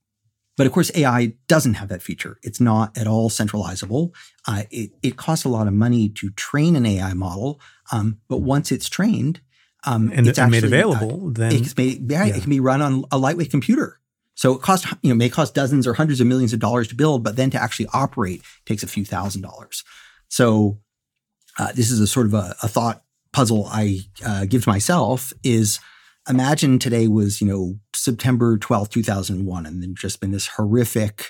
But 0.57 0.67
of 0.67 0.73
course, 0.73 0.91
AI 0.95 1.35
doesn't 1.49 1.75
have 1.75 1.89
that 1.89 2.03
feature. 2.03 2.39
It's 2.43 2.61
not 2.61 2.97
at 2.97 3.07
all 3.07 3.29
centralizable. 3.29 4.13
Uh, 4.47 4.63
it, 4.71 4.93
it, 5.03 5.17
costs 5.17 5.45
a 5.45 5.49
lot 5.49 5.67
of 5.67 5.73
money 5.73 6.09
to 6.11 6.31
train 6.31 6.77
an 6.77 6.87
AI 6.87 7.13
model. 7.15 7.61
Um, 7.91 8.19
but 8.29 8.39
once 8.39 8.71
it's 8.71 8.89
trained, 8.89 9.41
um, 9.85 10.13
and, 10.15 10.29
it's 10.29 10.39
and 10.39 10.55
actually, 10.55 10.71
made 10.71 10.79
available, 10.79 11.29
uh, 11.29 11.33
then 11.33 11.53
it's 11.53 11.77
made, 11.77 12.11
yeah, 12.11 12.25
yeah. 12.25 12.37
it 12.37 12.41
can 12.41 12.51
be 12.51 12.61
run 12.61 12.81
on 12.81 13.05
a 13.11 13.19
lightweight 13.19 13.51
computer. 13.51 14.01
So 14.37 14.55
it 14.55 14.63
costs, 14.63 14.93
you 15.03 15.11
know, 15.11 15.15
may 15.15 15.29
cost 15.29 15.55
dozens 15.55 15.87
or 15.87 15.95
hundreds 15.95 16.21
of 16.21 16.27
millions 16.27 16.53
of 16.53 16.61
dollars 16.61 16.89
to 16.89 16.95
build, 16.95 17.23
but 17.23 17.37
then 17.37 17.51
to 17.51 17.63
actually 17.63 17.89
operate 17.93 18.43
takes 18.65 18.83
a 18.83 18.87
few 18.87 19.05
thousand 19.05 19.43
dollars. 19.43 19.85
So 20.29 20.79
uh, 21.59 21.73
this 21.73 21.91
is 21.91 22.01
a 22.01 22.07
sort 22.07 22.27
of 22.27 22.35
a, 22.35 22.55
a 22.63 22.69
thought 22.69 23.03
puzzle 23.33 23.67
I 23.71 24.01
uh, 24.25 24.45
give 24.47 24.65
to 24.65 24.71
myself 24.71 25.33
is 25.43 25.81
imagine 26.29 26.79
today 26.79 27.09
was, 27.09 27.41
you 27.41 27.47
know, 27.47 27.79
September 27.95 28.59
12th, 28.59 28.91
2001, 28.91 29.67
and 29.67 29.83
then 29.83 29.95
just 29.97 30.21
been 30.21 30.31
this 30.31 30.49
horrific 30.49 31.27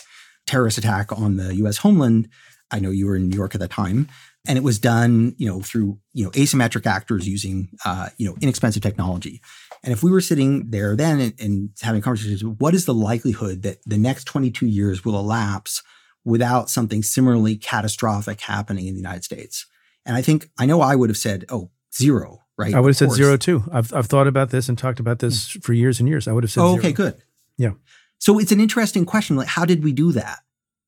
terrorist 0.47 0.79
attack 0.79 1.11
on 1.13 1.37
the 1.37 1.55
US 1.57 1.79
homeland. 1.79 2.29
I 2.71 2.79
know 2.79 2.91
you 2.91 3.07
were 3.07 3.17
in 3.17 3.29
New 3.29 3.37
York 3.37 3.55
at 3.55 3.61
the 3.61 3.69
time. 3.69 4.09
And 4.47 4.59
it 4.59 4.65
was 4.65 4.79
done, 4.79 5.35
you 5.39 5.49
know, 5.49 5.61
through, 5.61 5.99
you 6.13 6.25
know, 6.25 6.31
asymmetric 6.33 6.87
actors 6.87 7.27
using, 7.27 7.71
uh, 7.87 8.11
you 8.19 8.29
know, 8.29 8.37
inexpensive 8.43 8.83
technology. 8.83 9.41
And 9.83 9.93
if 9.93 10.03
we 10.03 10.11
were 10.11 10.21
sitting 10.21 10.71
there 10.71 10.97
then 10.97 11.21
and, 11.21 11.41
and 11.41 11.71
having 11.81 12.03
conversations, 12.03 12.45
what 12.45 12.75
is 12.75 12.85
the 12.85 12.93
likelihood 12.93 13.63
that 13.63 13.79
the 13.87 13.97
next 13.97 14.25
22 14.25 14.67
years 14.67 15.05
will 15.05 15.19
elapse 15.19 15.83
without 16.27 16.69
something 16.69 17.03
similarly 17.03 17.57
catastrophic 17.57 18.43
happening 18.43 18.87
in 18.87 18.95
the 18.95 19.01
United 19.01 19.25
States? 19.25 19.67
And 20.05 20.15
I 20.15 20.21
think, 20.21 20.51
I 20.59 20.67
know 20.67 20.83
I 20.83 20.95
would 20.95 21.09
have 21.09 21.17
said, 21.17 21.47
oh, 21.49 21.71
zero, 21.95 22.44
right? 22.57 22.75
I 22.75 22.81
would 22.81 22.88
have 22.90 22.97
said 22.97 23.11
zero 23.12 23.37
too. 23.37 23.64
I've, 23.73 23.93
I've 23.93 24.07
thought 24.07 24.27
about 24.27 24.51
this 24.51 24.69
and 24.69 24.79
talked 24.79 25.01
about 25.01 25.19
this 25.19 25.51
for 25.62 25.73
years 25.73 26.01
and 26.01 26.09
years. 26.09 26.29
I 26.29 26.33
would 26.33 26.45
have 26.45 26.51
said 26.51 26.62
oh, 26.62 26.73
zero. 26.73 26.79
okay, 26.79 26.93
good. 26.93 27.23
Yeah. 27.57 27.73
So 28.19 28.38
it's 28.38 28.53
an 28.53 28.61
interesting 28.61 29.05
question. 29.05 29.37
Like, 29.37 29.49
how 29.49 29.64
did 29.64 29.85
we 29.85 29.93
do 29.93 30.12
that? 30.12 30.38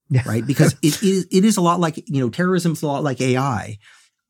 Yeah. 0.09 0.23
Right. 0.27 0.47
Because 0.47 0.75
it 0.83 1.03
is, 1.03 1.27
it 1.31 1.45
is 1.45 1.57
a 1.57 1.61
lot 1.61 1.81
like, 1.81 1.97
you 2.09 2.21
know, 2.21 2.31
terrorism 2.31 2.73
is 2.73 2.83
a 2.83 2.87
lot 2.87 3.03
like 3.03 3.21
AI. 3.21 3.79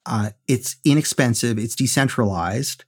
Uh, 0.04 0.30
it's 0.46 0.76
inexpensive, 0.84 1.58
it's 1.58 1.74
decentralized, 1.74 2.84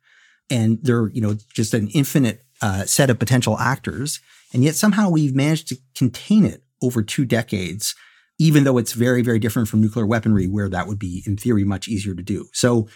and 0.50 0.78
they're, 0.82 1.08
you 1.08 1.20
know, 1.20 1.37
just 1.52 1.74
an 1.74 1.88
infinite 1.88 2.44
uh, 2.62 2.84
set 2.84 3.11
of 3.11 3.18
potential 3.18 3.58
actors. 3.58 4.20
And 4.52 4.62
yet 4.62 4.76
somehow 4.76 5.11
we've 5.11 5.34
managed 5.34 5.68
to 5.68 5.76
contain 5.94 6.44
it 6.44 6.62
over 6.80 7.02
two 7.02 7.24
decades 7.24 7.94
even 8.38 8.64
though 8.64 8.78
it's 8.78 8.92
very, 8.92 9.22
very 9.22 9.38
different 9.38 9.68
from 9.68 9.80
nuclear 9.80 10.06
weaponry, 10.06 10.46
where 10.46 10.68
that 10.68 10.87
would 10.87 10.98
be, 10.98 11.22
in 11.26 11.37
theory, 11.37 11.64
much 11.64 11.88
easier 11.88 12.14
to 12.14 12.22
do. 12.22 12.48
So 12.52 12.88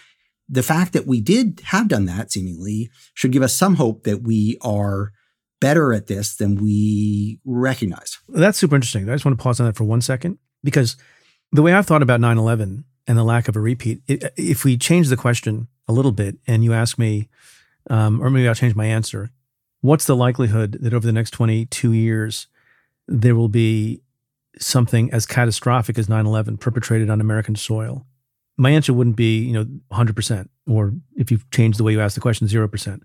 the 0.53 0.63
fact 0.63 0.93
that 0.93 1.07
we 1.07 1.19
did 1.19 1.61
have 1.65 1.87
done 1.87 2.05
that 2.05 2.31
seemingly 2.31 2.91
should 3.15 3.31
give 3.31 3.41
us 3.41 3.55
some 3.55 3.75
hope 3.75 4.03
that 4.03 4.21
we 4.21 4.57
are 4.61 5.11
better 5.59 5.93
at 5.93 6.07
this 6.07 6.35
than 6.35 6.55
we 6.55 7.39
recognize. 7.43 8.19
That's 8.29 8.57
super 8.57 8.75
interesting. 8.75 9.09
I 9.09 9.13
just 9.13 9.25
want 9.25 9.37
to 9.37 9.43
pause 9.43 9.59
on 9.59 9.65
that 9.65 9.75
for 9.75 9.83
one 9.83 10.01
second 10.01 10.37
because 10.63 10.95
the 11.51 11.63
way 11.63 11.73
I've 11.73 11.87
thought 11.87 12.03
about 12.03 12.19
9 12.19 12.37
11 12.37 12.85
and 13.07 13.17
the 13.17 13.23
lack 13.23 13.47
of 13.47 13.55
a 13.55 13.59
repeat, 13.59 14.01
if 14.07 14.63
we 14.63 14.77
change 14.77 15.09
the 15.09 15.17
question 15.17 15.67
a 15.87 15.93
little 15.93 16.11
bit 16.11 16.37
and 16.45 16.63
you 16.63 16.73
ask 16.73 16.99
me, 16.99 17.29
um, 17.89 18.21
or 18.21 18.29
maybe 18.29 18.47
I'll 18.47 18.53
change 18.55 18.75
my 18.75 18.85
answer, 18.85 19.31
what's 19.81 20.05
the 20.05 20.15
likelihood 20.15 20.77
that 20.81 20.93
over 20.93 21.05
the 21.05 21.11
next 21.11 21.31
22 21.31 21.93
years 21.93 22.47
there 23.07 23.35
will 23.35 23.49
be 23.49 24.01
something 24.59 25.11
as 25.11 25.25
catastrophic 25.25 25.97
as 25.97 26.07
9/11 26.07 26.59
perpetrated 26.59 27.09
on 27.09 27.19
American 27.19 27.55
soil? 27.55 28.05
My 28.57 28.71
answer 28.71 28.93
wouldn't 28.93 29.15
be, 29.15 29.39
you 29.39 29.53
know, 29.53 29.65
100% 29.91 30.49
or 30.67 30.93
if 31.15 31.31
you 31.31 31.39
change 31.51 31.77
the 31.77 31.83
way 31.83 31.91
you 31.91 32.01
ask 32.01 32.15
the 32.15 32.21
question 32.21 32.47
0%. 32.47 33.01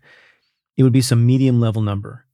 It 0.76 0.82
would 0.82 0.92
be 0.92 1.00
some 1.00 1.26
medium 1.26 1.60
level 1.60 1.82
number. 1.82 2.26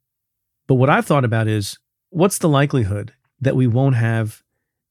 But 0.66 0.74
what 0.74 0.90
I've 0.90 1.06
thought 1.06 1.24
about 1.24 1.48
is 1.48 1.78
what's 2.10 2.38
the 2.38 2.48
likelihood 2.48 3.12
that 3.40 3.56
we 3.56 3.66
won't 3.66 3.96
have 3.96 4.42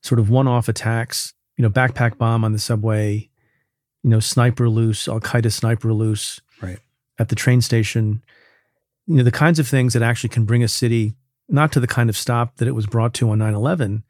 sort 0.02 0.20
of 0.20 0.30
one-off 0.30 0.68
attacks, 0.68 1.34
you 1.58 1.64
know, 1.64 1.70
backpack 1.70 2.18
bomb 2.18 2.44
on 2.44 2.52
the 2.52 2.60
subway, 2.60 3.30
you 4.04 4.10
know, 4.10 4.20
sniper 4.20 4.70
loose, 4.70 5.08
Al 5.08 5.20
Qaeda 5.20 5.52
sniper 5.52 5.94
loose, 5.94 6.42
right 6.62 6.80
at 7.20 7.30
the 7.30 7.36
train 7.36 7.62
station, 7.62 8.24
you 9.06 9.18
know, 9.18 9.24
the 9.24 9.32
kinds 9.32 9.60
of 9.60 9.68
things 9.68 9.94
that 9.94 10.02
actually 10.02 10.30
can 10.30 10.46
bring 10.46 10.64
a 10.64 10.68
city 10.68 11.14
not 11.50 11.72
to 11.74 11.80
the 11.80 11.88
kind 11.88 12.10
of 12.10 12.18
stop 12.18 12.56
that 12.58 12.68
it 12.68 12.72
was 12.74 12.88
brought 12.88 13.14
to 13.16 13.30
on 13.30 13.40
9/11, 13.40 14.04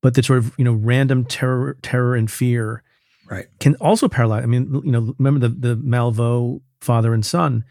but 0.00 0.14
the 0.14 0.22
sort 0.22 0.38
of 0.38 0.56
you 0.58 0.64
know 0.64 0.72
random 0.72 1.24
terror, 1.24 1.76
terror 1.82 2.14
and 2.14 2.30
fear, 2.30 2.82
right, 3.30 3.46
can 3.60 3.74
also 3.76 4.08
paralyze. 4.08 4.42
I 4.42 4.46
mean, 4.46 4.82
you 4.84 4.92
know, 4.92 5.14
remember 5.18 5.48
the 5.48 5.74
the 5.74 5.76
Malvo 5.76 6.60
father 6.80 7.14
and 7.14 7.24
son, 7.24 7.64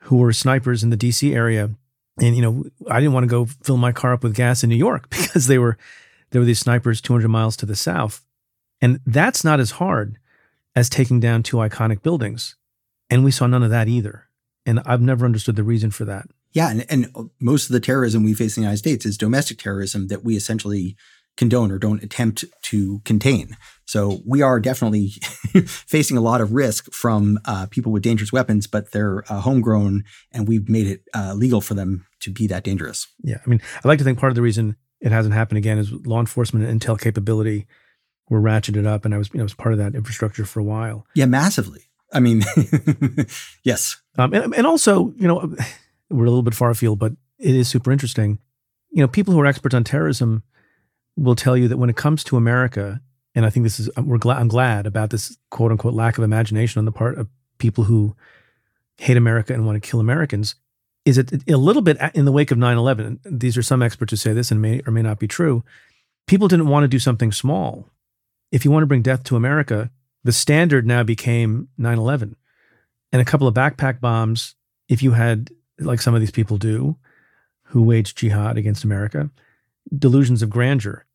who 0.00 0.16
were 0.16 0.32
snipers 0.32 0.82
in 0.82 0.90
the 0.90 0.96
D.C. 0.96 1.34
area, 1.34 1.70
and 2.20 2.36
you 2.36 2.42
know, 2.42 2.64
I 2.88 3.00
didn't 3.00 3.14
want 3.14 3.24
to 3.24 3.28
go 3.28 3.46
fill 3.46 3.76
my 3.76 3.92
car 3.92 4.12
up 4.12 4.22
with 4.22 4.34
gas 4.34 4.62
in 4.62 4.70
New 4.70 4.76
York 4.76 5.10
because 5.10 5.46
they 5.46 5.58
were 5.58 5.78
there 6.30 6.40
were 6.40 6.46
these 6.46 6.60
snipers 6.60 7.00
200 7.00 7.28
miles 7.28 7.56
to 7.58 7.66
the 7.66 7.76
south, 7.76 8.24
and 8.80 9.00
that's 9.06 9.44
not 9.44 9.60
as 9.60 9.72
hard 9.72 10.18
as 10.74 10.88
taking 10.88 11.20
down 11.20 11.42
two 11.42 11.58
iconic 11.58 12.02
buildings, 12.02 12.56
and 13.10 13.24
we 13.24 13.30
saw 13.30 13.46
none 13.46 13.62
of 13.62 13.70
that 13.70 13.88
either. 13.88 14.28
And 14.64 14.80
I've 14.86 15.00
never 15.00 15.24
understood 15.24 15.56
the 15.56 15.64
reason 15.64 15.90
for 15.90 16.04
that. 16.04 16.26
Yeah, 16.52 16.70
and, 16.70 16.86
and 16.88 17.30
most 17.40 17.68
of 17.68 17.72
the 17.72 17.80
terrorism 17.80 18.22
we 18.22 18.34
face 18.34 18.56
in 18.56 18.60
the 18.60 18.66
United 18.66 18.78
States 18.78 19.06
is 19.06 19.18
domestic 19.18 19.58
terrorism 19.58 20.08
that 20.08 20.22
we 20.22 20.36
essentially 20.36 20.96
condone 21.36 21.70
or 21.70 21.78
don't 21.78 22.02
attempt 22.02 22.44
to 22.62 23.00
contain. 23.04 23.56
So 23.84 24.20
we 24.26 24.42
are 24.42 24.60
definitely 24.60 25.08
facing 25.66 26.16
a 26.16 26.20
lot 26.20 26.40
of 26.40 26.52
risk 26.52 26.92
from 26.92 27.38
uh, 27.44 27.66
people 27.66 27.92
with 27.92 28.02
dangerous 28.02 28.32
weapons, 28.32 28.66
but 28.66 28.92
they're 28.92 29.24
uh, 29.30 29.40
homegrown, 29.40 30.04
and 30.30 30.46
we've 30.46 30.68
made 30.68 30.86
it 30.86 31.02
uh, 31.14 31.34
legal 31.34 31.60
for 31.60 31.74
them 31.74 32.06
to 32.20 32.30
be 32.30 32.46
that 32.48 32.64
dangerous. 32.64 33.06
Yeah, 33.22 33.38
I 33.44 33.48
mean, 33.48 33.60
I 33.84 33.88
like 33.88 33.98
to 33.98 34.04
think 34.04 34.18
part 34.18 34.30
of 34.30 34.36
the 34.36 34.42
reason 34.42 34.76
it 35.00 35.12
hasn't 35.12 35.34
happened 35.34 35.58
again 35.58 35.78
is 35.78 35.92
law 35.92 36.20
enforcement 36.20 36.66
and 36.66 36.80
intel 36.80 37.00
capability 37.00 37.66
were 38.28 38.40
ratcheted 38.40 38.86
up, 38.86 39.04
and 39.04 39.14
I 39.14 39.18
was, 39.18 39.30
you 39.32 39.38
know, 39.38 39.44
was 39.44 39.54
part 39.54 39.72
of 39.72 39.78
that 39.78 39.94
infrastructure 39.94 40.44
for 40.44 40.60
a 40.60 40.64
while. 40.64 41.06
Yeah, 41.14 41.26
massively. 41.26 41.82
I 42.12 42.20
mean, 42.20 42.42
yes, 43.64 44.00
um, 44.18 44.34
and 44.34 44.54
and 44.54 44.66
also, 44.66 45.12
you 45.16 45.26
know 45.26 45.54
we're 46.12 46.24
a 46.24 46.28
little 46.28 46.42
bit 46.42 46.54
far 46.54 46.70
afield, 46.70 46.98
but 46.98 47.12
it 47.38 47.54
is 47.54 47.68
super 47.68 47.90
interesting. 47.90 48.38
You 48.90 49.02
know, 49.02 49.08
people 49.08 49.32
who 49.32 49.40
are 49.40 49.46
experts 49.46 49.74
on 49.74 49.84
terrorism 49.84 50.42
will 51.16 51.34
tell 51.36 51.56
you 51.56 51.68
that 51.68 51.76
when 51.76 51.90
it 51.90 51.96
comes 51.96 52.24
to 52.24 52.36
America, 52.36 53.00
and 53.34 53.46
I 53.46 53.50
think 53.50 53.64
this 53.64 53.80
is 53.80 53.90
we're 53.96 54.18
glad 54.18 54.38
I'm 54.38 54.48
glad 54.48 54.86
about 54.86 55.10
this 55.10 55.36
quote 55.50 55.70
unquote 55.70 55.94
lack 55.94 56.18
of 56.18 56.24
imagination 56.24 56.78
on 56.78 56.84
the 56.84 56.92
part 56.92 57.18
of 57.18 57.28
people 57.58 57.84
who 57.84 58.14
hate 58.98 59.16
America 59.16 59.52
and 59.52 59.66
want 59.66 59.82
to 59.82 59.88
kill 59.88 60.00
Americans. 60.00 60.54
Is 61.04 61.18
it 61.18 61.48
a 61.48 61.56
little 61.56 61.82
bit 61.82 61.98
in 62.14 62.24
the 62.24 62.32
wake 62.32 62.50
of 62.50 62.58
9/11? 62.58 63.18
These 63.24 63.56
are 63.56 63.62
some 63.62 63.82
experts 63.82 64.10
who 64.12 64.16
say 64.16 64.32
this 64.32 64.50
and 64.50 64.62
may 64.62 64.80
or 64.86 64.92
may 64.92 65.02
not 65.02 65.18
be 65.18 65.26
true. 65.26 65.64
People 66.26 66.48
didn't 66.48 66.68
want 66.68 66.84
to 66.84 66.88
do 66.88 66.98
something 66.98 67.32
small. 67.32 67.88
If 68.52 68.64
you 68.64 68.70
want 68.70 68.82
to 68.82 68.86
bring 68.86 69.02
death 69.02 69.24
to 69.24 69.36
America, 69.36 69.90
the 70.22 70.32
standard 70.32 70.86
now 70.86 71.02
became 71.02 71.68
9/11, 71.78 72.36
and 73.10 73.20
a 73.20 73.24
couple 73.24 73.48
of 73.48 73.54
backpack 73.54 74.00
bombs. 74.00 74.54
If 74.88 75.02
you 75.02 75.12
had 75.12 75.50
like 75.78 76.00
some 76.00 76.14
of 76.14 76.20
these 76.20 76.30
people 76.30 76.58
do, 76.58 76.96
who 77.64 77.82
wage 77.82 78.14
jihad 78.14 78.56
against 78.56 78.84
America, 78.84 79.30
delusions 79.96 80.42
of 80.42 80.50
grandeur, 80.50 81.06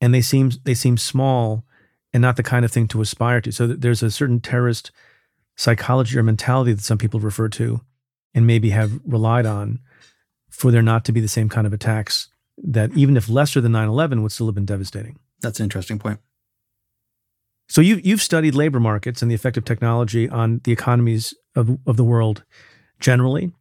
and 0.00 0.12
they 0.12 0.22
seem 0.22 0.52
they 0.64 0.74
seem 0.74 0.96
small 0.96 1.64
and 2.12 2.22
not 2.22 2.36
the 2.36 2.42
kind 2.42 2.64
of 2.64 2.72
thing 2.72 2.88
to 2.88 3.00
aspire 3.00 3.40
to. 3.40 3.52
So 3.52 3.66
there's 3.66 4.02
a 4.02 4.10
certain 4.10 4.40
terrorist 4.40 4.90
psychology 5.56 6.18
or 6.18 6.22
mentality 6.22 6.72
that 6.72 6.84
some 6.84 6.98
people 6.98 7.20
refer 7.20 7.48
to, 7.48 7.80
and 8.34 8.46
maybe 8.46 8.70
have 8.70 9.00
relied 9.04 9.46
on, 9.46 9.80
for 10.48 10.70
there 10.70 10.82
not 10.82 11.04
to 11.06 11.12
be 11.12 11.20
the 11.20 11.28
same 11.28 11.48
kind 11.48 11.66
of 11.66 11.72
attacks 11.72 12.28
that 12.58 12.96
even 12.96 13.16
if 13.16 13.28
lesser 13.28 13.60
than 13.60 13.72
9/11 13.72 14.22
would 14.22 14.32
still 14.32 14.46
have 14.46 14.54
been 14.54 14.64
devastating. 14.64 15.18
That's 15.40 15.60
an 15.60 15.64
interesting 15.64 15.98
point. 15.98 16.20
So 17.68 17.80
you 17.80 18.00
you've 18.02 18.22
studied 18.22 18.54
labor 18.54 18.80
markets 18.80 19.22
and 19.22 19.30
the 19.30 19.34
effect 19.34 19.56
of 19.56 19.64
technology 19.64 20.28
on 20.28 20.60
the 20.64 20.72
economies 20.72 21.34
of 21.54 21.78
of 21.86 21.96
the 21.96 22.04
world 22.04 22.44
generally 23.00 23.52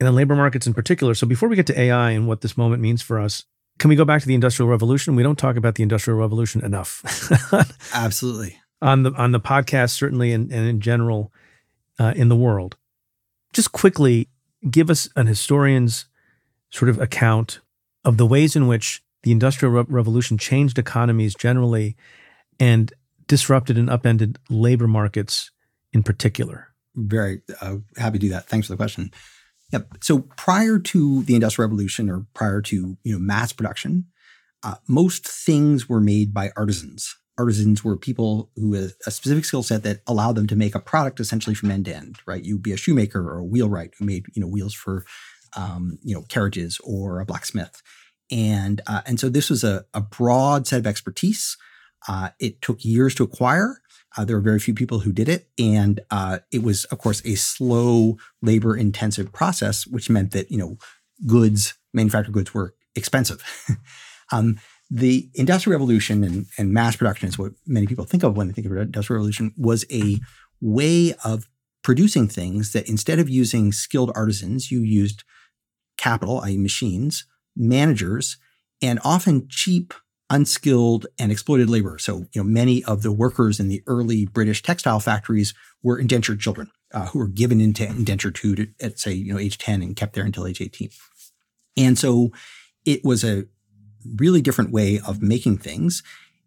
and 0.00 0.06
then 0.06 0.14
labor 0.14 0.34
markets 0.34 0.66
in 0.66 0.74
particular. 0.74 1.14
So 1.14 1.26
before 1.26 1.48
we 1.48 1.56
get 1.56 1.66
to 1.68 1.80
AI 1.80 2.10
and 2.10 2.26
what 2.26 2.40
this 2.40 2.56
moment 2.56 2.82
means 2.82 3.00
for 3.00 3.18
us, 3.18 3.44
can 3.78 3.88
we 3.88 3.96
go 3.96 4.04
back 4.04 4.20
to 4.22 4.28
the 4.28 4.34
Industrial 4.34 4.68
Revolution? 4.68 5.16
We 5.16 5.22
don't 5.22 5.38
talk 5.38 5.56
about 5.56 5.74
the 5.74 5.82
Industrial 5.82 6.18
Revolution 6.18 6.64
enough. 6.64 7.02
Absolutely. 7.94 8.58
On 8.80 9.02
the 9.02 9.12
on 9.12 9.32
the 9.32 9.40
podcast, 9.40 9.90
certainly, 9.90 10.32
and, 10.32 10.52
and 10.52 10.68
in 10.68 10.80
general, 10.80 11.32
uh, 11.98 12.12
in 12.16 12.28
the 12.28 12.36
world. 12.36 12.76
Just 13.52 13.72
quickly, 13.72 14.28
give 14.70 14.90
us 14.90 15.08
an 15.16 15.26
historian's 15.26 16.06
sort 16.70 16.88
of 16.88 17.00
account 17.00 17.60
of 18.04 18.16
the 18.16 18.26
ways 18.26 18.56
in 18.56 18.66
which 18.66 19.02
the 19.22 19.32
Industrial 19.32 19.72
Re- 19.72 19.84
Revolution 19.88 20.36
changed 20.36 20.78
economies 20.78 21.34
generally 21.34 21.96
and 22.60 22.92
disrupted 23.26 23.78
and 23.78 23.88
upended 23.88 24.38
labor 24.50 24.86
markets 24.86 25.50
in 25.92 26.02
particular? 26.02 26.68
Very 26.94 27.42
uh, 27.60 27.76
happy 27.96 28.18
to 28.18 28.26
do 28.26 28.28
that. 28.30 28.46
Thanks 28.48 28.66
for 28.66 28.74
the 28.74 28.76
question. 28.76 29.10
Yep. 29.72 29.88
So 30.02 30.20
prior 30.36 30.78
to 30.78 31.22
the 31.24 31.34
Industrial 31.34 31.68
Revolution 31.68 32.10
or 32.10 32.26
prior 32.34 32.60
to 32.62 32.96
you 33.02 33.12
know 33.12 33.18
mass 33.18 33.52
production, 33.52 34.06
uh, 34.62 34.76
most 34.88 35.26
things 35.26 35.88
were 35.88 36.00
made 36.00 36.32
by 36.32 36.50
artisans. 36.56 37.16
Artisans 37.36 37.82
were 37.82 37.96
people 37.96 38.50
who 38.54 38.74
had 38.74 38.92
a 39.06 39.10
specific 39.10 39.44
skill 39.44 39.64
set 39.64 39.82
that 39.82 40.00
allowed 40.06 40.36
them 40.36 40.46
to 40.46 40.54
make 40.54 40.74
a 40.74 40.80
product 40.80 41.18
essentially 41.18 41.54
from 41.54 41.70
end 41.70 41.86
to 41.86 41.94
end. 41.94 42.18
Right? 42.26 42.44
You'd 42.44 42.62
be 42.62 42.72
a 42.72 42.76
shoemaker 42.76 43.20
or 43.20 43.38
a 43.38 43.44
wheelwright 43.44 43.94
who 43.98 44.06
made 44.06 44.26
you 44.34 44.40
know 44.40 44.48
wheels 44.48 44.74
for 44.74 45.04
um, 45.56 45.98
you 46.02 46.14
know 46.14 46.22
carriages 46.22 46.78
or 46.84 47.20
a 47.20 47.26
blacksmith, 47.26 47.82
and 48.30 48.80
uh, 48.86 49.02
and 49.06 49.18
so 49.18 49.28
this 49.28 49.50
was 49.50 49.64
a, 49.64 49.84
a 49.92 50.00
broad 50.00 50.66
set 50.66 50.78
of 50.78 50.86
expertise. 50.86 51.56
Uh, 52.06 52.28
it 52.38 52.60
took 52.60 52.84
years 52.84 53.14
to 53.14 53.24
acquire. 53.24 53.80
Uh, 54.16 54.24
there 54.24 54.36
were 54.36 54.42
very 54.42 54.60
few 54.60 54.74
people 54.74 55.00
who 55.00 55.12
did 55.12 55.28
it. 55.28 55.48
And 55.58 56.00
uh, 56.10 56.38
it 56.52 56.62
was, 56.62 56.84
of 56.86 56.98
course, 56.98 57.22
a 57.24 57.34
slow, 57.34 58.16
labor 58.42 58.76
intensive 58.76 59.32
process, 59.32 59.86
which 59.86 60.10
meant 60.10 60.32
that, 60.32 60.50
you 60.50 60.58
know, 60.58 60.76
goods, 61.26 61.74
manufactured 61.92 62.32
goods 62.32 62.54
were 62.54 62.74
expensive. 62.94 63.42
um, 64.32 64.58
the 64.90 65.28
Industrial 65.34 65.78
Revolution 65.78 66.22
and, 66.22 66.46
and 66.58 66.72
mass 66.72 66.96
production 66.96 67.28
is 67.28 67.38
what 67.38 67.52
many 67.66 67.86
people 67.86 68.04
think 68.04 68.22
of 68.22 68.36
when 68.36 68.46
they 68.46 68.52
think 68.52 68.66
of 68.66 68.76
Industrial 68.76 69.18
Revolution 69.18 69.52
was 69.56 69.84
a 69.90 70.18
way 70.60 71.14
of 71.24 71.48
producing 71.82 72.28
things 72.28 72.72
that 72.72 72.88
instead 72.88 73.18
of 73.18 73.28
using 73.28 73.72
skilled 73.72 74.12
artisans, 74.14 74.70
you 74.70 74.80
used 74.80 75.24
capital, 75.96 76.40
i.e., 76.40 76.56
machines, 76.56 77.26
managers, 77.56 78.36
and 78.82 78.98
often 79.04 79.46
cheap 79.48 79.94
unskilled 80.30 81.06
and 81.18 81.30
exploited 81.30 81.68
labor. 81.68 81.98
So, 81.98 82.26
you 82.32 82.42
know, 82.42 82.44
many 82.44 82.82
of 82.84 83.02
the 83.02 83.12
workers 83.12 83.60
in 83.60 83.68
the 83.68 83.82
early 83.86 84.26
British 84.26 84.62
textile 84.62 85.00
factories 85.00 85.54
were 85.82 85.98
indentured 85.98 86.40
children 86.40 86.70
uh, 86.92 87.06
who 87.06 87.18
were 87.18 87.28
given 87.28 87.60
into 87.60 87.86
indenture 87.86 88.30
to, 88.30 88.68
at 88.80 88.98
say, 88.98 89.12
you 89.12 89.32
know, 89.32 89.38
age 89.38 89.58
10 89.58 89.82
and 89.82 89.96
kept 89.96 90.14
there 90.14 90.24
until 90.24 90.46
age 90.46 90.60
18. 90.60 90.90
And 91.76 91.98
so 91.98 92.30
it 92.84 93.04
was 93.04 93.24
a 93.24 93.44
really 94.16 94.40
different 94.40 94.70
way 94.70 95.00
of 95.06 95.22
making 95.22 95.58
things. 95.58 96.02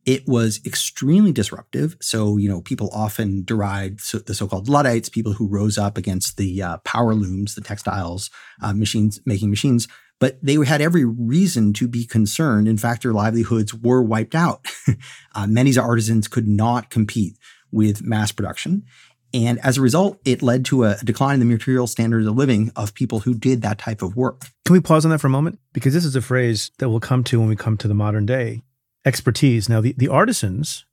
It 0.06 0.26
was 0.26 0.62
extremely 0.66 1.34
disruptive. 1.34 1.98
So, 2.02 2.38
you 2.38 2.48
know, 2.48 2.62
people 2.62 2.90
often 2.94 3.44
deride 3.44 4.00
so, 4.00 4.20
the 4.20 4.34
so-called 4.34 4.70
Luddites, 4.70 5.10
people 5.10 5.34
who 5.34 5.48
rose 5.48 5.78
up 5.78 5.98
against 5.98 6.38
the 6.38 6.62
uh, 6.64 6.78
power 6.80 7.14
looms, 7.14 7.56
the 7.56 7.62
textiles, 7.62 8.30
uh, 8.62 8.74
machines, 8.74 9.20
making 9.26 9.50
machines, 9.50 9.88
but 10.20 10.38
they 10.42 10.56
had 10.66 10.82
every 10.82 11.06
reason 11.06 11.74
to 11.74 11.88
be 11.88 12.06
concerned. 12.06 12.68
In 12.68 12.78
fact, 12.78 13.04
their 13.04 13.14
livelihoods 13.14 13.74
were 13.74 14.02
wiped 14.02 14.36
out. 14.36 14.66
uh, 15.36 15.48
many 15.48 15.78
artisans 15.78 16.28
could 16.28 16.48
not 16.48 16.90
compete 16.90 17.38
with 17.72 18.04
mass 18.04 18.32
production. 18.32 18.84
And 19.34 19.60
as 19.60 19.78
a 19.78 19.82
result, 19.82 20.20
it 20.26 20.42
led 20.42 20.66
to 20.66 20.86
a 20.86 20.98
decline 21.04 21.36
in 21.36 21.40
the 21.40 21.46
material 21.46 21.86
standards 21.86 22.26
of 22.26 22.36
living 22.36 22.72
of 22.76 22.94
people 22.94 23.20
who 23.20 23.36
did 23.36 23.62
that 23.62 23.78
type 23.78 24.02
of 24.02 24.16
work. 24.16 24.46
Can 24.66 24.74
we 24.74 24.80
pause 24.80 25.06
on 25.06 25.12
that 25.12 25.20
for 25.20 25.28
a 25.28 25.32
moment? 25.32 25.60
Because 25.74 25.94
this 25.94 26.06
is 26.06 26.16
a 26.16 26.22
phrase 26.22 26.72
that 26.80 26.90
we'll 26.90 27.00
come 27.00 27.24
to 27.26 27.40
when 27.40 27.50
we 27.50 27.56
come 27.56 27.78
to 27.78 27.88
the 27.88 27.94
modern 27.94 28.26
day 28.26 28.64
expertise. 29.06 29.70
Now, 29.70 29.82
the, 29.82 29.94
the 29.98 30.08
artisans 30.08 30.86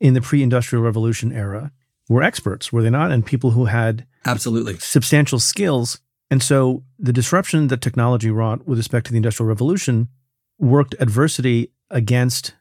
in 0.00 0.14
the 0.14 0.20
pre 0.20 0.42
industrial 0.42 0.84
revolution 0.84 1.32
era 1.32 1.72
were 2.08 2.22
experts, 2.22 2.72
were 2.72 2.82
they 2.82 2.90
not? 2.90 3.10
And 3.10 3.24
people 3.24 3.52
who 3.52 3.64
had 3.64 4.06
absolutely 4.24 4.78
substantial 4.78 5.40
skills 5.40 6.00
and 6.30 6.42
so 6.42 6.82
the 6.98 7.12
disruption 7.12 7.68
that 7.68 7.80
technology 7.80 8.30
wrought 8.30 8.66
with 8.66 8.78
respect 8.78 9.06
to 9.06 9.12
the 9.12 9.16
Industrial 9.16 9.48
Revolution 9.48 10.08
worked 10.58 10.94
adversity 10.98 11.72
against 11.90 12.54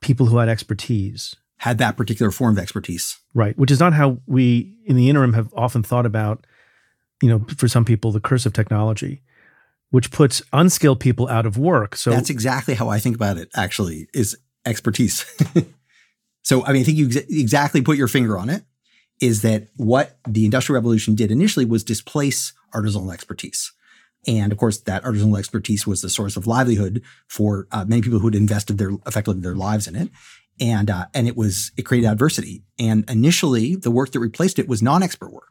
people 0.00 0.26
who 0.26 0.38
had 0.38 0.48
expertise. 0.48 1.34
Had 1.58 1.78
that 1.78 1.96
particular 1.96 2.30
form 2.30 2.56
of 2.56 2.62
expertise. 2.62 3.20
Right. 3.34 3.56
Which 3.58 3.70
is 3.70 3.80
not 3.80 3.92
how 3.92 4.18
we, 4.26 4.74
in 4.86 4.96
the 4.96 5.10
interim, 5.10 5.34
have 5.34 5.52
often 5.54 5.82
thought 5.82 6.06
about, 6.06 6.46
you 7.22 7.28
know, 7.28 7.44
for 7.56 7.68
some 7.68 7.84
people, 7.84 8.12
the 8.12 8.20
curse 8.20 8.46
of 8.46 8.54
technology, 8.54 9.22
which 9.90 10.10
puts 10.10 10.40
unskilled 10.54 11.00
people 11.00 11.28
out 11.28 11.44
of 11.44 11.58
work. 11.58 11.96
So 11.96 12.10
that's 12.10 12.30
exactly 12.30 12.74
how 12.74 12.88
I 12.88 12.98
think 12.98 13.14
about 13.14 13.36
it, 13.36 13.50
actually, 13.54 14.08
is 14.14 14.38
expertise. 14.64 15.26
so, 16.42 16.64
I 16.64 16.72
mean, 16.72 16.80
I 16.80 16.84
think 16.84 16.96
you 16.96 17.08
ex- 17.08 17.16
exactly 17.28 17.82
put 17.82 17.98
your 17.98 18.08
finger 18.08 18.38
on 18.38 18.48
it 18.48 18.62
is 19.20 19.42
that 19.42 19.68
what 19.76 20.18
the 20.26 20.46
Industrial 20.46 20.76
Revolution 20.76 21.14
did 21.14 21.30
initially 21.30 21.66
was 21.66 21.84
displace 21.84 22.54
artisanal 22.74 23.12
expertise. 23.12 23.72
And 24.26 24.52
of 24.52 24.58
course, 24.58 24.78
that 24.82 25.02
artisanal 25.02 25.38
expertise 25.38 25.86
was 25.86 26.02
the 26.02 26.10
source 26.10 26.36
of 26.36 26.46
livelihood 26.46 27.02
for 27.26 27.66
uh, 27.72 27.84
many 27.86 28.02
people 28.02 28.18
who 28.18 28.26
had 28.26 28.34
invested 28.34 28.78
their 28.78 28.90
effectively 29.06 29.40
their 29.40 29.54
lives 29.54 29.86
in 29.86 29.96
it. 29.96 30.10
And 30.60 30.90
uh, 30.90 31.06
and 31.14 31.26
it 31.26 31.36
was 31.36 31.72
it 31.76 31.82
created 31.82 32.08
adversity. 32.08 32.62
And 32.78 33.08
initially, 33.08 33.76
the 33.76 33.90
work 33.90 34.12
that 34.12 34.20
replaced 34.20 34.58
it 34.58 34.68
was 34.68 34.82
non-expert 34.82 35.32
work. 35.32 35.48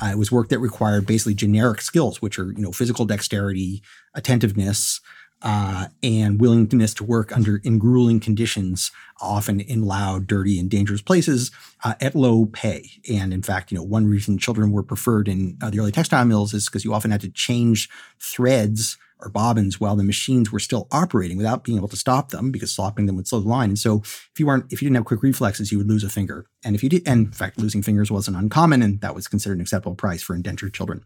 Uh, 0.00 0.06
it 0.06 0.18
was 0.18 0.32
work 0.32 0.48
that 0.48 0.58
required 0.58 1.06
basically 1.06 1.34
generic 1.34 1.80
skills, 1.80 2.22
which 2.22 2.38
are 2.38 2.52
you 2.52 2.62
know 2.62 2.72
physical 2.72 3.04
dexterity, 3.04 3.82
attentiveness, 4.14 5.00
uh, 5.42 5.86
and 6.02 6.40
willingness 6.40 6.94
to 6.94 7.04
work 7.04 7.34
under 7.36 7.58
in 7.58 7.78
grueling 7.78 8.20
conditions, 8.20 8.90
often 9.20 9.60
in 9.60 9.82
loud, 9.82 10.26
dirty, 10.26 10.58
and 10.58 10.70
dangerous 10.70 11.02
places 11.02 11.50
uh, 11.84 11.94
at 12.00 12.14
low 12.14 12.46
pay. 12.46 12.88
And 13.10 13.32
in 13.32 13.42
fact, 13.42 13.70
you 13.70 13.78
know, 13.78 13.84
one 13.84 14.06
reason 14.06 14.38
children 14.38 14.72
were 14.72 14.82
preferred 14.82 15.28
in 15.28 15.58
uh, 15.62 15.70
the 15.70 15.80
early 15.80 15.92
textile 15.92 16.24
mills 16.24 16.54
is 16.54 16.66
because 16.66 16.84
you 16.84 16.94
often 16.94 17.10
had 17.10 17.20
to 17.20 17.30
change 17.30 17.88
threads 18.18 18.96
or 19.20 19.30
bobbins 19.30 19.80
while 19.80 19.96
the 19.96 20.02
machines 20.02 20.52
were 20.52 20.58
still 20.58 20.86
operating 20.90 21.36
without 21.36 21.64
being 21.64 21.78
able 21.78 21.88
to 21.88 21.96
stop 21.96 22.30
them 22.30 22.50
because 22.50 22.72
stopping 22.72 23.06
them 23.06 23.16
would 23.16 23.26
slow 23.26 23.40
the 23.40 23.48
line. 23.48 23.70
And 23.70 23.78
so 23.78 24.00
if 24.02 24.32
you 24.38 24.46
weren't, 24.46 24.70
if 24.70 24.82
you 24.82 24.86
didn't 24.86 24.96
have 24.96 25.06
quick 25.06 25.22
reflexes, 25.22 25.72
you 25.72 25.78
would 25.78 25.88
lose 25.88 26.04
a 26.04 26.10
finger. 26.10 26.46
And 26.64 26.74
if 26.74 26.82
you 26.82 26.88
did, 26.88 27.06
and 27.06 27.26
in 27.26 27.32
fact, 27.32 27.58
losing 27.58 27.82
fingers 27.82 28.10
wasn't 28.10 28.36
uncommon, 28.36 28.82
and 28.82 29.00
that 29.00 29.14
was 29.14 29.28
considered 29.28 29.56
an 29.56 29.62
acceptable 29.62 29.96
price 29.96 30.22
for 30.22 30.34
indentured 30.34 30.74
children. 30.74 31.04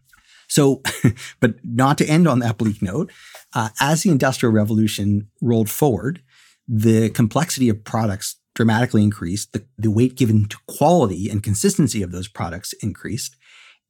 So, 0.51 0.81
but 1.39 1.55
not 1.63 1.97
to 1.99 2.05
end 2.05 2.27
on 2.27 2.39
that 2.39 2.57
bleak 2.57 2.81
note, 2.81 3.09
uh, 3.55 3.69
as 3.79 4.03
the 4.03 4.09
Industrial 4.09 4.51
Revolution 4.51 5.29
rolled 5.41 5.69
forward, 5.69 6.21
the 6.67 7.09
complexity 7.09 7.69
of 7.69 7.85
products 7.85 8.35
dramatically 8.53 9.01
increased, 9.01 9.53
the, 9.53 9.65
the 9.77 9.89
weight 9.89 10.15
given 10.15 10.49
to 10.49 10.57
quality 10.67 11.29
and 11.29 11.41
consistency 11.41 12.03
of 12.03 12.11
those 12.11 12.27
products 12.27 12.73
increased. 12.83 13.37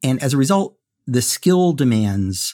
And 0.04 0.22
as 0.22 0.36
a 0.36 0.38
result, 0.38 0.78
the 1.08 1.24
skill 1.24 1.74
demands 1.74 2.54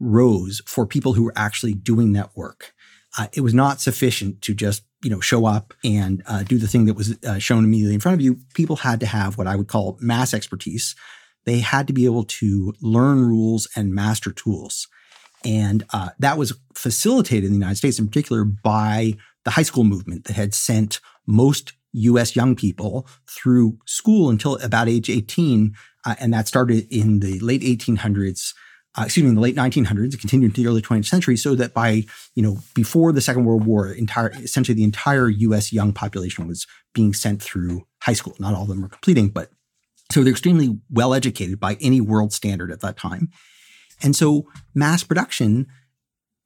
rose 0.00 0.62
for 0.64 0.86
people 0.86 1.12
who 1.12 1.24
were 1.24 1.34
actually 1.36 1.74
doing 1.74 2.14
that 2.14 2.34
work. 2.34 2.72
Uh, 3.18 3.26
it 3.34 3.42
was 3.42 3.52
not 3.52 3.82
sufficient 3.82 4.40
to 4.40 4.54
just 4.54 4.82
you 5.04 5.10
know 5.10 5.20
show 5.20 5.44
up 5.44 5.74
and 5.84 6.22
uh, 6.26 6.42
do 6.42 6.56
the 6.56 6.66
thing 6.66 6.86
that 6.86 6.94
was 6.94 7.22
uh, 7.24 7.38
shown 7.38 7.64
immediately 7.64 7.92
in 7.92 8.00
front 8.00 8.14
of 8.14 8.22
you. 8.22 8.38
People 8.54 8.76
had 8.76 8.98
to 9.00 9.06
have 9.06 9.36
what 9.36 9.46
I 9.46 9.56
would 9.56 9.68
call 9.68 9.98
mass 10.00 10.32
expertise, 10.32 10.96
they 11.44 11.60
had 11.60 11.86
to 11.86 11.92
be 11.92 12.04
able 12.04 12.24
to 12.24 12.74
learn 12.80 13.20
rules 13.20 13.68
and 13.76 13.94
master 13.94 14.32
tools. 14.32 14.88
And 15.44 15.84
uh, 15.92 16.10
that 16.18 16.38
was 16.38 16.52
facilitated 16.74 17.44
in 17.44 17.50
the 17.50 17.58
United 17.58 17.76
States, 17.76 17.98
in 17.98 18.06
particular, 18.06 18.44
by 18.44 19.14
the 19.44 19.50
high 19.50 19.62
school 19.62 19.84
movement 19.84 20.24
that 20.24 20.36
had 20.36 20.54
sent 20.54 21.00
most 21.26 21.72
US 21.92 22.34
young 22.36 22.54
people 22.54 23.06
through 23.28 23.78
school 23.86 24.30
until 24.30 24.56
about 24.62 24.88
age 24.88 25.10
18. 25.10 25.74
Uh, 26.04 26.14
and 26.20 26.32
that 26.32 26.48
started 26.48 26.86
in 26.90 27.20
the 27.20 27.38
late 27.40 27.62
1800s. 27.62 28.54
Uh, 28.96 29.04
excuse 29.04 29.24
me, 29.24 29.30
in 29.30 29.36
the 29.36 29.40
late 29.40 29.56
1900s, 29.56 30.14
it 30.14 30.20
continued 30.20 30.50
into 30.50 30.62
the 30.62 30.68
early 30.68 30.82
20th 30.82 31.06
century, 31.06 31.34
so 31.34 31.54
that 31.54 31.72
by 31.72 32.04
you 32.34 32.42
know 32.42 32.58
before 32.74 33.10
the 33.10 33.22
Second 33.22 33.46
World 33.46 33.64
War, 33.64 33.88
entire 33.90 34.30
essentially 34.32 34.74
the 34.74 34.84
entire 34.84 35.30
U.S. 35.30 35.72
young 35.72 35.94
population 35.94 36.46
was 36.46 36.66
being 36.92 37.14
sent 37.14 37.42
through 37.42 37.86
high 38.02 38.12
school. 38.12 38.34
Not 38.38 38.52
all 38.52 38.64
of 38.64 38.68
them 38.68 38.82
were 38.82 38.90
completing, 38.90 39.30
but 39.30 39.50
so 40.12 40.22
they're 40.22 40.30
extremely 40.30 40.78
well 40.90 41.14
educated 41.14 41.58
by 41.58 41.76
any 41.80 42.00
world 42.00 42.32
standard 42.32 42.70
at 42.70 42.80
that 42.80 42.96
time. 42.96 43.30
And 44.02 44.16
so 44.16 44.46
mass 44.74 45.02
production 45.04 45.66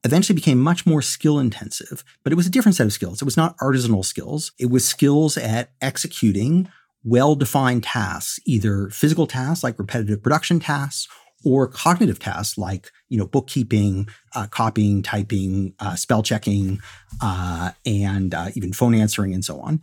eventually 0.03 0.35
became 0.35 0.59
much 0.59 0.85
more 0.85 1.01
skill 1.01 1.39
intensive, 1.39 2.03
but 2.23 2.31
it 2.31 2.35
was 2.35 2.47
a 2.47 2.51
different 2.51 2.75
set 2.75 2.85
of 2.85 2.93
skills. 2.93 3.21
It 3.21 3.25
was 3.25 3.37
not 3.37 3.57
artisanal 3.57 4.05
skills. 4.05 4.51
It 4.59 4.69
was 4.69 4.87
skills 4.87 5.37
at 5.37 5.71
executing 5.81 6.69
well-defined 7.03 7.83
tasks, 7.83 8.39
either 8.45 8.89
physical 8.89 9.27
tasks 9.27 9.63
like 9.63 9.79
repetitive 9.79 10.21
production 10.21 10.59
tasks 10.59 11.07
or 11.45 11.67
cognitive 11.67 12.19
tasks 12.19 12.57
like 12.57 12.91
you 13.09 13.17
know 13.17 13.27
bookkeeping, 13.27 14.07
uh, 14.35 14.47
copying, 14.47 15.01
typing, 15.01 15.73
uh, 15.79 15.95
spell 15.95 16.23
checking, 16.23 16.79
uh, 17.21 17.71
and 17.85 18.33
uh, 18.33 18.49
even 18.55 18.73
phone 18.73 18.95
answering 18.95 19.33
and 19.33 19.45
so 19.45 19.59
on. 19.59 19.81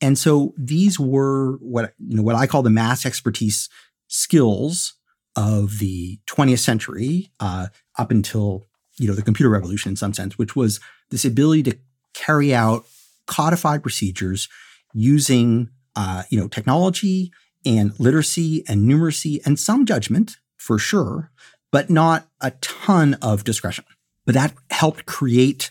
And 0.00 0.18
so 0.18 0.52
these 0.58 1.00
were 1.00 1.56
what 1.56 1.94
you 1.98 2.16
know 2.16 2.22
what 2.22 2.36
I 2.36 2.46
call 2.46 2.62
the 2.62 2.70
mass 2.70 3.06
expertise 3.06 3.68
skills 4.08 4.94
of 5.34 5.78
the 5.78 6.18
20th 6.26 6.60
century 6.60 7.30
uh, 7.40 7.68
up 7.98 8.10
until 8.10 8.64
you 8.98 9.08
know 9.08 9.14
the 9.14 9.22
computer 9.22 9.50
revolution 9.50 9.90
in 9.90 9.96
some 9.96 10.12
sense, 10.12 10.38
which 10.38 10.56
was 10.56 10.80
this 11.10 11.24
ability 11.24 11.62
to 11.64 11.78
carry 12.14 12.54
out 12.54 12.86
codified 13.26 13.82
procedures 13.82 14.48
using 14.92 15.70
uh, 15.94 16.24
you 16.30 16.38
know 16.38 16.48
technology 16.48 17.32
and 17.64 17.98
literacy 17.98 18.64
and 18.68 18.88
numeracy 18.88 19.44
and 19.44 19.58
some 19.58 19.86
judgment 19.86 20.36
for 20.56 20.78
sure, 20.78 21.30
but 21.72 21.90
not 21.90 22.28
a 22.40 22.50
ton 22.60 23.14
of 23.22 23.44
discretion. 23.44 23.84
But 24.24 24.34
that 24.34 24.54
helped 24.70 25.06
create 25.06 25.70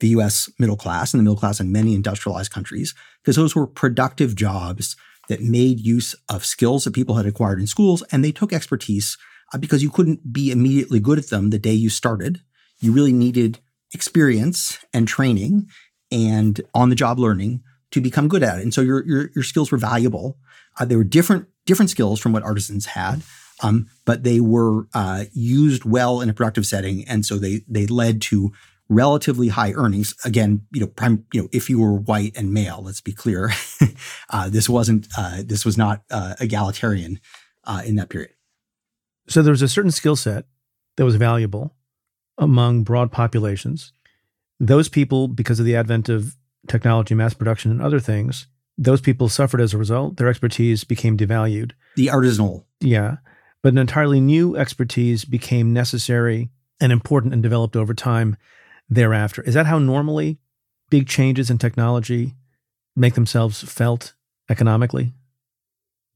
the 0.00 0.08
US 0.08 0.50
middle 0.58 0.76
class 0.76 1.12
and 1.12 1.20
the 1.20 1.24
middle 1.24 1.38
class 1.38 1.60
in 1.60 1.72
many 1.72 1.94
industrialized 1.94 2.52
countries 2.52 2.94
because 3.26 3.34
those 3.34 3.56
were 3.56 3.66
productive 3.66 4.36
jobs 4.36 4.94
that 5.28 5.40
made 5.40 5.80
use 5.80 6.14
of 6.28 6.46
skills 6.46 6.84
that 6.84 6.94
people 6.94 7.16
had 7.16 7.26
acquired 7.26 7.58
in 7.58 7.66
schools 7.66 8.04
and 8.12 8.24
they 8.24 8.30
took 8.30 8.52
expertise 8.52 9.18
uh, 9.52 9.58
because 9.58 9.82
you 9.82 9.90
couldn't 9.90 10.32
be 10.32 10.52
immediately 10.52 11.00
good 11.00 11.18
at 11.18 11.28
them 11.28 11.50
the 11.50 11.58
day 11.58 11.72
you 11.72 11.90
started. 11.90 12.40
You 12.78 12.92
really 12.92 13.12
needed 13.12 13.58
experience 13.92 14.78
and 14.94 15.08
training 15.08 15.68
and 16.12 16.60
on 16.72 16.88
the 16.88 16.94
job 16.94 17.18
learning 17.18 17.64
to 17.90 18.00
become 18.00 18.28
good 18.28 18.44
at 18.44 18.60
it. 18.60 18.62
And 18.62 18.72
so 18.72 18.80
your, 18.80 19.04
your, 19.04 19.30
your 19.34 19.42
skills 19.42 19.72
were 19.72 19.78
valuable. 19.78 20.38
Uh, 20.78 20.84
they 20.84 20.94
were 20.94 21.02
different, 21.02 21.48
different 21.64 21.90
skills 21.90 22.20
from 22.20 22.32
what 22.32 22.44
artisans 22.44 22.86
had. 22.86 23.22
Um, 23.60 23.88
but 24.04 24.22
they 24.22 24.38
were 24.38 24.86
uh, 24.94 25.24
used 25.32 25.84
well 25.84 26.20
in 26.20 26.28
a 26.28 26.34
productive 26.34 26.66
setting, 26.66 27.08
and 27.08 27.24
so 27.24 27.38
they 27.38 27.62
they 27.66 27.86
led 27.86 28.20
to 28.22 28.52
relatively 28.88 29.48
high 29.48 29.72
earnings. 29.72 30.14
Again, 30.24 30.66
you 30.72 30.80
know, 30.80 30.86
prime, 30.86 31.24
you 31.32 31.42
know, 31.42 31.48
if 31.52 31.68
you 31.68 31.80
were 31.80 31.94
white 31.94 32.36
and 32.36 32.52
male, 32.52 32.82
let's 32.82 33.00
be 33.00 33.12
clear, 33.12 33.50
uh, 34.30 34.48
this 34.48 34.68
wasn't 34.68 35.08
uh, 35.16 35.42
this 35.44 35.64
was 35.64 35.76
not 35.76 36.02
uh, 36.10 36.34
egalitarian 36.40 37.20
uh, 37.64 37.82
in 37.84 37.96
that 37.96 38.08
period. 38.08 38.32
So 39.28 39.42
there 39.42 39.52
was 39.52 39.62
a 39.62 39.68
certain 39.68 39.90
skill 39.90 40.16
set 40.16 40.44
that 40.96 41.04
was 41.04 41.16
valuable 41.16 41.74
among 42.38 42.84
broad 42.84 43.10
populations. 43.10 43.92
Those 44.60 44.88
people, 44.88 45.28
because 45.28 45.58
of 45.60 45.66
the 45.66 45.76
advent 45.76 46.08
of 46.08 46.36
technology, 46.68 47.14
mass 47.14 47.34
production, 47.34 47.70
and 47.70 47.82
other 47.82 48.00
things, 48.00 48.46
those 48.78 49.00
people 49.00 49.28
suffered 49.28 49.60
as 49.60 49.74
a 49.74 49.78
result. 49.78 50.16
Their 50.16 50.28
expertise 50.28 50.84
became 50.84 51.16
devalued. 51.16 51.72
The 51.96 52.08
artisanal, 52.08 52.64
yeah, 52.80 53.16
but 53.62 53.72
an 53.72 53.78
entirely 53.78 54.20
new 54.20 54.56
expertise 54.56 55.24
became 55.24 55.72
necessary 55.72 56.50
and 56.80 56.92
important 56.92 57.32
and 57.32 57.42
developed 57.42 57.76
over 57.76 57.94
time 57.94 58.36
thereafter. 58.88 59.42
Is 59.42 59.54
that 59.54 59.66
how 59.66 59.78
normally 59.78 60.38
big 60.90 61.08
changes 61.08 61.50
in 61.50 61.58
technology 61.58 62.34
make 62.94 63.14
themselves 63.14 63.62
felt 63.62 64.14
economically? 64.48 65.12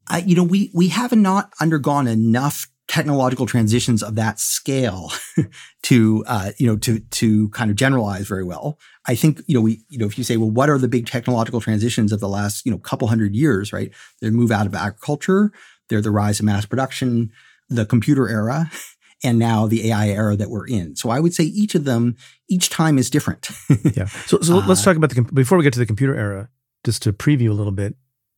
I, 0.08 0.18
you 0.18 0.34
know, 0.34 0.44
we 0.44 0.70
we 0.74 0.88
have 0.88 1.12
not 1.12 1.52
undergone 1.60 2.06
enough 2.06 2.68
technological 2.88 3.46
transitions 3.46 4.02
of 4.02 4.16
that 4.16 4.40
scale 4.40 5.12
to 5.84 6.24
uh, 6.26 6.50
you 6.58 6.66
know 6.66 6.76
to 6.78 6.98
to 6.98 7.48
kind 7.50 7.70
of 7.70 7.76
generalize 7.76 8.26
very 8.26 8.44
well. 8.44 8.78
I 9.06 9.14
think 9.14 9.40
you 9.46 9.54
know 9.54 9.60
we 9.60 9.84
you 9.88 9.98
know 9.98 10.06
if 10.06 10.18
you 10.18 10.24
say 10.24 10.36
well 10.36 10.50
what 10.50 10.68
are 10.68 10.78
the 10.78 10.88
big 10.88 11.06
technological 11.06 11.60
transitions 11.60 12.12
of 12.12 12.20
the 12.20 12.28
last 12.28 12.66
you 12.66 12.72
know 12.72 12.78
couple 12.78 13.08
hundred 13.08 13.34
years 13.34 13.72
right? 13.72 13.92
They 14.20 14.30
move 14.30 14.50
out 14.50 14.66
of 14.66 14.74
agriculture 14.74 15.52
they're 15.90 16.00
the 16.00 16.10
rise 16.10 16.40
of 16.40 16.46
mass 16.46 16.64
production, 16.64 17.32
the 17.68 17.84
computer 17.84 18.28
era, 18.28 18.70
and 19.22 19.38
now 19.38 19.66
the 19.66 19.90
AI 19.90 20.08
era 20.08 20.36
that 20.36 20.50
we're 20.50 20.66
in. 20.66 20.96
So 20.96 21.10
I 21.10 21.20
would 21.20 21.34
say 21.34 21.44
each 21.44 21.74
of 21.74 21.84
them, 21.84 22.16
each 22.48 22.70
time 22.70 22.98
is 22.98 23.10
different. 23.10 23.50
yeah. 23.96 24.06
So, 24.06 24.40
so 24.40 24.58
uh, 24.58 24.66
let's 24.66 24.82
talk 24.82 24.96
about 24.96 25.10
the, 25.10 25.22
before 25.22 25.58
we 25.58 25.64
get 25.64 25.72
to 25.74 25.78
the 25.78 25.86
computer 25.86 26.14
era, 26.14 26.48
just 26.84 27.02
to 27.02 27.12
preview 27.12 27.50
a 27.50 27.54
little 27.54 27.72
bit, 27.72 27.94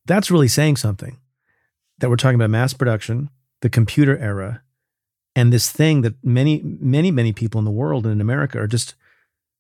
that's 0.07 0.31
really 0.31 0.49
saying 0.49 0.77
something 0.77 1.18
that 1.99 2.11
we're 2.11 2.16
talking 2.16 2.35
about 2.35 2.51
mass 2.51 2.73
production, 2.73 3.31
the 3.61 3.71
computer 3.71 4.18
era, 4.18 4.62
and 5.37 5.53
this 5.53 5.71
thing 5.71 6.03
that 6.03 6.14
many, 6.23 6.61
many, 6.62 7.11
many 7.11 7.33
people 7.33 7.59
in 7.59 7.64
the 7.64 7.71
world 7.71 8.05
and 8.05 8.12
in 8.12 8.21
America 8.21 8.59
are 8.59 8.66
just 8.66 8.95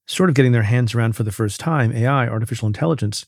sort 0.06 0.28
of 0.28 0.34
getting 0.34 0.52
their 0.52 0.64
hands 0.64 0.94
around 0.94 1.14
for 1.14 1.22
the 1.22 1.32
first 1.32 1.60
time 1.60 1.92
AI, 1.92 2.26
artificial 2.28 2.66
intelligence. 2.66 3.26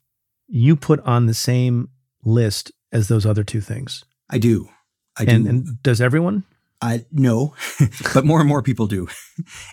You 0.48 0.76
put 0.76 1.00
on 1.00 1.26
the 1.26 1.34
same 1.34 1.88
list 2.24 2.72
as 2.92 3.08
those 3.08 3.24
other 3.24 3.44
two 3.44 3.60
things. 3.60 4.04
I 4.28 4.38
do. 4.38 4.68
I 5.16 5.24
and, 5.24 5.44
do. 5.44 5.50
And 5.50 5.82
does 5.82 6.00
everyone? 6.00 6.44
I 6.84 7.06
no, 7.10 7.54
but 8.14 8.26
more 8.26 8.40
and 8.40 8.48
more 8.48 8.62
people 8.62 8.86
do. 8.86 9.08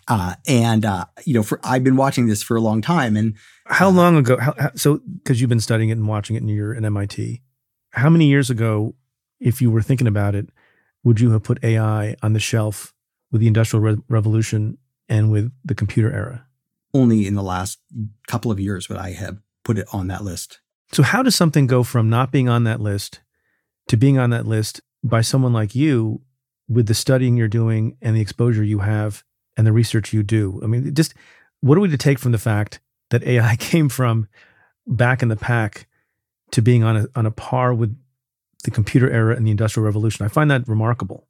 Uh, 0.07 0.33
and 0.47 0.83
uh, 0.83 1.05
you 1.23 1.35
know, 1.35 1.43
for 1.43 1.59
I've 1.63 1.83
been 1.83 1.95
watching 1.95 2.25
this 2.25 2.41
for 2.41 2.57
a 2.57 2.61
long 2.61 2.81
time. 2.81 3.15
And 3.15 3.35
how 3.67 3.89
uh, 3.89 3.91
long 3.91 4.17
ago? 4.17 4.37
How, 4.37 4.55
how, 4.57 4.71
so 4.75 5.01
because 5.17 5.39
you've 5.39 5.51
been 5.51 5.59
studying 5.59 5.89
it 5.89 5.97
and 5.97 6.07
watching 6.07 6.35
it, 6.35 6.41
and 6.41 6.49
you're 6.49 6.75
at 6.75 6.83
MIT. 6.83 7.43
How 7.91 8.09
many 8.09 8.25
years 8.25 8.49
ago, 8.49 8.95
if 9.39 9.61
you 9.61 9.69
were 9.69 9.83
thinking 9.83 10.07
about 10.07 10.33
it, 10.33 10.49
would 11.03 11.19
you 11.19 11.29
have 11.31 11.43
put 11.43 11.63
AI 11.63 12.15
on 12.23 12.33
the 12.33 12.39
shelf 12.39 12.91
with 13.31 13.41
the 13.41 13.47
Industrial 13.47 13.81
Re- 13.81 14.01
Revolution 14.09 14.79
and 15.07 15.31
with 15.31 15.51
the 15.63 15.75
computer 15.75 16.11
era? 16.11 16.47
Only 16.91 17.27
in 17.27 17.35
the 17.35 17.43
last 17.43 17.79
couple 18.27 18.51
of 18.51 18.59
years 18.59 18.89
would 18.89 18.97
I 18.97 19.11
have 19.11 19.37
put 19.63 19.77
it 19.77 19.87
on 19.93 20.07
that 20.07 20.23
list. 20.23 20.59
So 20.91 21.03
how 21.03 21.21
does 21.21 21.35
something 21.35 21.67
go 21.67 21.83
from 21.83 22.09
not 22.09 22.31
being 22.31 22.49
on 22.49 22.63
that 22.63 22.81
list 22.81 23.21
to 23.89 23.95
being 23.95 24.17
on 24.17 24.31
that 24.31 24.47
list 24.47 24.81
by 25.03 25.21
someone 25.21 25.53
like 25.53 25.75
you 25.75 26.21
with 26.71 26.87
the 26.87 26.93
studying 26.93 27.35
you're 27.35 27.47
doing 27.47 27.97
and 28.01 28.15
the 28.15 28.21
exposure 28.21 28.63
you 28.63 28.79
have 28.79 29.23
and 29.57 29.67
the 29.67 29.73
research 29.73 30.13
you 30.13 30.23
do. 30.23 30.59
I 30.63 30.67
mean, 30.67 30.93
just 30.95 31.13
what 31.59 31.77
are 31.77 31.81
we 31.81 31.89
to 31.89 31.97
take 31.97 32.17
from 32.17 32.31
the 32.31 32.37
fact 32.37 32.79
that 33.09 33.23
AI 33.23 33.55
came 33.59 33.89
from 33.89 34.27
back 34.87 35.21
in 35.21 35.27
the 35.27 35.35
pack 35.35 35.87
to 36.51 36.61
being 36.61 36.83
on 36.83 36.97
a, 36.97 37.07
on 37.15 37.25
a 37.25 37.31
par 37.31 37.73
with 37.73 37.97
the 38.63 38.71
computer 38.71 39.09
era 39.09 39.35
and 39.35 39.45
the 39.45 39.51
industrial 39.51 39.85
revolution? 39.85 40.25
I 40.25 40.29
find 40.29 40.49
that 40.49 40.67
remarkable. 40.67 41.27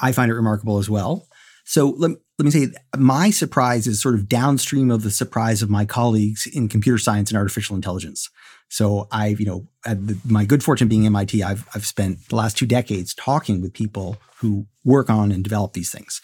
I 0.00 0.12
find 0.12 0.30
it 0.30 0.34
remarkable 0.34 0.78
as 0.78 0.90
well. 0.90 1.26
So 1.64 1.94
let, 1.98 2.12
let 2.38 2.44
me 2.44 2.50
say, 2.50 2.68
my 2.96 3.30
surprise 3.30 3.86
is 3.86 4.00
sort 4.00 4.14
of 4.14 4.28
downstream 4.28 4.90
of 4.90 5.02
the 5.02 5.10
surprise 5.10 5.62
of 5.62 5.70
my 5.70 5.84
colleagues 5.84 6.46
in 6.46 6.68
computer 6.68 6.98
science 6.98 7.30
and 7.30 7.38
artificial 7.38 7.74
intelligence. 7.74 8.30
So 8.68 9.08
I've, 9.12 9.40
you 9.40 9.46
know, 9.46 9.68
the, 9.84 10.18
my 10.26 10.44
good 10.44 10.62
fortune 10.62 10.88
being 10.88 11.06
MIT, 11.06 11.42
I've, 11.42 11.68
I've 11.74 11.86
spent 11.86 12.28
the 12.28 12.36
last 12.36 12.58
two 12.58 12.66
decades 12.66 13.14
talking 13.14 13.62
with 13.62 13.72
people 13.72 14.18
who 14.38 14.66
work 14.84 15.08
on 15.08 15.32
and 15.32 15.44
develop 15.44 15.72
these 15.72 15.90
things. 15.90 16.20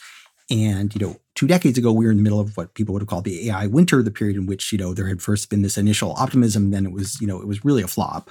And, 0.50 0.94
you 0.94 1.07
know, 1.07 1.20
two 1.35 1.46
decades 1.46 1.78
ago, 1.78 1.92
we 1.92 2.05
were 2.05 2.11
in 2.11 2.18
the 2.18 2.22
middle 2.22 2.40
of 2.40 2.57
what 2.57 2.74
people 2.74 2.92
would 2.92 3.02
have 3.02 3.09
called 3.09 3.24
the 3.24 3.48
AI 3.48 3.66
winter, 3.66 4.02
the 4.02 4.11
period 4.11 4.37
in 4.37 4.46
which, 4.46 4.72
you 4.72 4.78
know, 4.78 4.92
there 4.92 5.07
had 5.07 5.22
first 5.22 5.48
been 5.50 5.62
this 5.62 5.78
initial 5.78 6.12
optimism, 6.14 6.70
then 6.70 6.85
it 6.85 6.92
was, 6.92 7.20
you 7.20 7.26
know, 7.26 7.40
it 7.40 7.46
was 7.46 7.64
really 7.64 7.83
a 7.83 7.88
flop. 7.88 8.31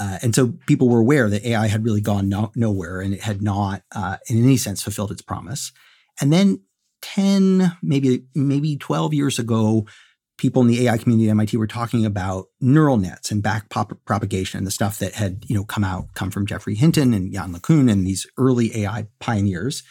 Uh, 0.00 0.18
and 0.22 0.34
so 0.34 0.54
people 0.66 0.88
were 0.88 1.00
aware 1.00 1.28
that 1.28 1.44
AI 1.44 1.66
had 1.66 1.84
really 1.84 2.00
gone 2.00 2.28
no- 2.28 2.52
nowhere 2.54 3.00
and 3.00 3.12
it 3.12 3.22
had 3.22 3.42
not, 3.42 3.82
uh, 3.94 4.16
in 4.28 4.42
any 4.42 4.56
sense, 4.56 4.82
fulfilled 4.82 5.10
its 5.10 5.22
promise. 5.22 5.72
And 6.20 6.32
then 6.32 6.60
10, 7.02 7.76
maybe, 7.82 8.24
maybe 8.34 8.76
12 8.76 9.12
years 9.12 9.38
ago, 9.38 9.86
people 10.42 10.60
in 10.60 10.66
the 10.66 10.88
AI 10.88 10.98
community 10.98 11.28
at 11.28 11.30
MIT 11.30 11.56
were 11.56 11.68
talking 11.68 12.04
about 12.04 12.48
neural 12.60 12.96
nets 12.96 13.30
and 13.30 13.44
back 13.44 13.70
propagation 13.70 14.58
and 14.58 14.66
the 14.66 14.72
stuff 14.72 14.98
that 14.98 15.14
had, 15.14 15.44
you 15.46 15.54
know, 15.54 15.64
come 15.64 15.84
out, 15.84 16.12
come 16.14 16.32
from 16.32 16.46
Geoffrey 16.46 16.74
Hinton 16.74 17.14
and 17.14 17.32
Yann 17.32 17.54
LeCun 17.54 17.88
and 17.88 18.04
these 18.04 18.26
early 18.36 18.76
AI 18.76 19.06
pioneers. 19.20 19.84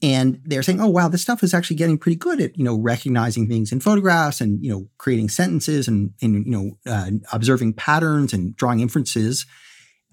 And 0.00 0.40
they're 0.42 0.62
saying, 0.62 0.80
oh, 0.80 0.88
wow, 0.88 1.08
this 1.08 1.20
stuff 1.20 1.42
is 1.42 1.52
actually 1.52 1.76
getting 1.76 1.98
pretty 1.98 2.16
good 2.16 2.40
at, 2.40 2.56
you 2.56 2.64
know, 2.64 2.78
recognizing 2.78 3.46
things 3.46 3.72
in 3.72 3.80
photographs 3.80 4.40
and, 4.40 4.64
you 4.64 4.70
know, 4.70 4.88
creating 4.96 5.28
sentences 5.28 5.86
and, 5.86 6.14
and 6.22 6.46
you 6.46 6.50
know, 6.50 6.78
uh, 6.90 7.10
observing 7.30 7.74
patterns 7.74 8.32
and 8.32 8.56
drawing 8.56 8.80
inferences. 8.80 9.44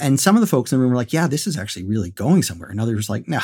And 0.02 0.20
some 0.20 0.36
of 0.36 0.42
the 0.42 0.48
folks 0.48 0.74
in 0.74 0.80
the 0.80 0.82
room 0.82 0.92
were 0.92 0.98
like, 0.98 1.14
yeah, 1.14 1.28
this 1.28 1.48
is 1.48 1.58
actually 1.58 1.86
really 1.86 2.12
going 2.12 2.44
somewhere. 2.44 2.70
And 2.70 2.82
others 2.82 3.08
were 3.08 3.16
like, 3.16 3.30
nah, 3.30 3.40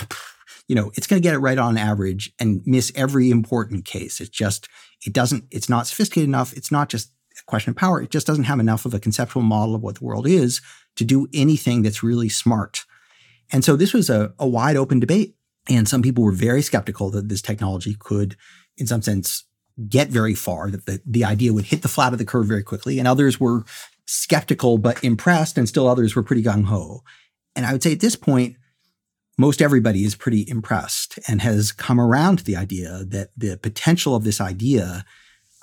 you 0.67 0.75
know, 0.75 0.91
it's 0.95 1.07
going 1.07 1.21
to 1.21 1.27
get 1.27 1.35
it 1.35 1.39
right 1.39 1.57
on 1.57 1.77
average 1.77 2.31
and 2.39 2.61
miss 2.65 2.91
every 2.95 3.29
important 3.31 3.85
case. 3.85 4.19
It's 4.19 4.29
just, 4.29 4.67
it 5.05 5.13
doesn't, 5.13 5.45
it's 5.51 5.69
not 5.69 5.87
sophisticated 5.87 6.27
enough. 6.27 6.53
It's 6.53 6.71
not 6.71 6.89
just 6.89 7.11
a 7.39 7.43
question 7.45 7.71
of 7.71 7.77
power. 7.77 8.01
It 8.01 8.09
just 8.09 8.27
doesn't 8.27 8.45
have 8.45 8.59
enough 8.59 8.85
of 8.85 8.93
a 8.93 8.99
conceptual 8.99 9.43
model 9.43 9.75
of 9.75 9.81
what 9.81 9.95
the 9.95 10.05
world 10.05 10.27
is 10.27 10.61
to 10.95 11.03
do 11.03 11.27
anything 11.33 11.81
that's 11.81 12.03
really 12.03 12.29
smart. 12.29 12.79
And 13.51 13.63
so 13.63 13.75
this 13.75 13.93
was 13.93 14.09
a, 14.09 14.33
a 14.39 14.47
wide 14.47 14.75
open 14.75 14.99
debate. 14.99 15.35
And 15.69 15.87
some 15.87 16.01
people 16.01 16.23
were 16.23 16.31
very 16.31 16.61
skeptical 16.61 17.09
that 17.11 17.29
this 17.29 17.41
technology 17.41 17.95
could, 17.99 18.37
in 18.77 18.87
some 18.87 19.01
sense, 19.01 19.43
get 19.89 20.09
very 20.09 20.33
far, 20.33 20.71
that 20.71 20.85
the, 20.85 21.01
the 21.05 21.25
idea 21.25 21.53
would 21.53 21.65
hit 21.65 21.81
the 21.81 21.87
flat 21.87 22.13
of 22.13 22.19
the 22.19 22.25
curve 22.25 22.47
very 22.47 22.63
quickly. 22.63 22.99
And 22.99 23.07
others 23.07 23.39
were 23.39 23.63
skeptical 24.05 24.77
but 24.77 25.03
impressed, 25.03 25.57
and 25.57 25.67
still 25.67 25.87
others 25.87 26.15
were 26.15 26.23
pretty 26.23 26.41
gung 26.41 26.65
ho. 26.65 27.03
And 27.55 27.65
I 27.65 27.73
would 27.73 27.83
say 27.83 27.91
at 27.91 27.99
this 27.99 28.15
point, 28.15 28.55
most 29.37 29.61
everybody 29.61 30.03
is 30.03 30.15
pretty 30.15 30.45
impressed 30.47 31.19
and 31.27 31.41
has 31.41 31.71
come 31.71 31.99
around 31.99 32.37
to 32.37 32.43
the 32.43 32.55
idea 32.55 33.03
that 33.07 33.29
the 33.37 33.57
potential 33.57 34.15
of 34.15 34.23
this 34.23 34.41
idea 34.41 35.05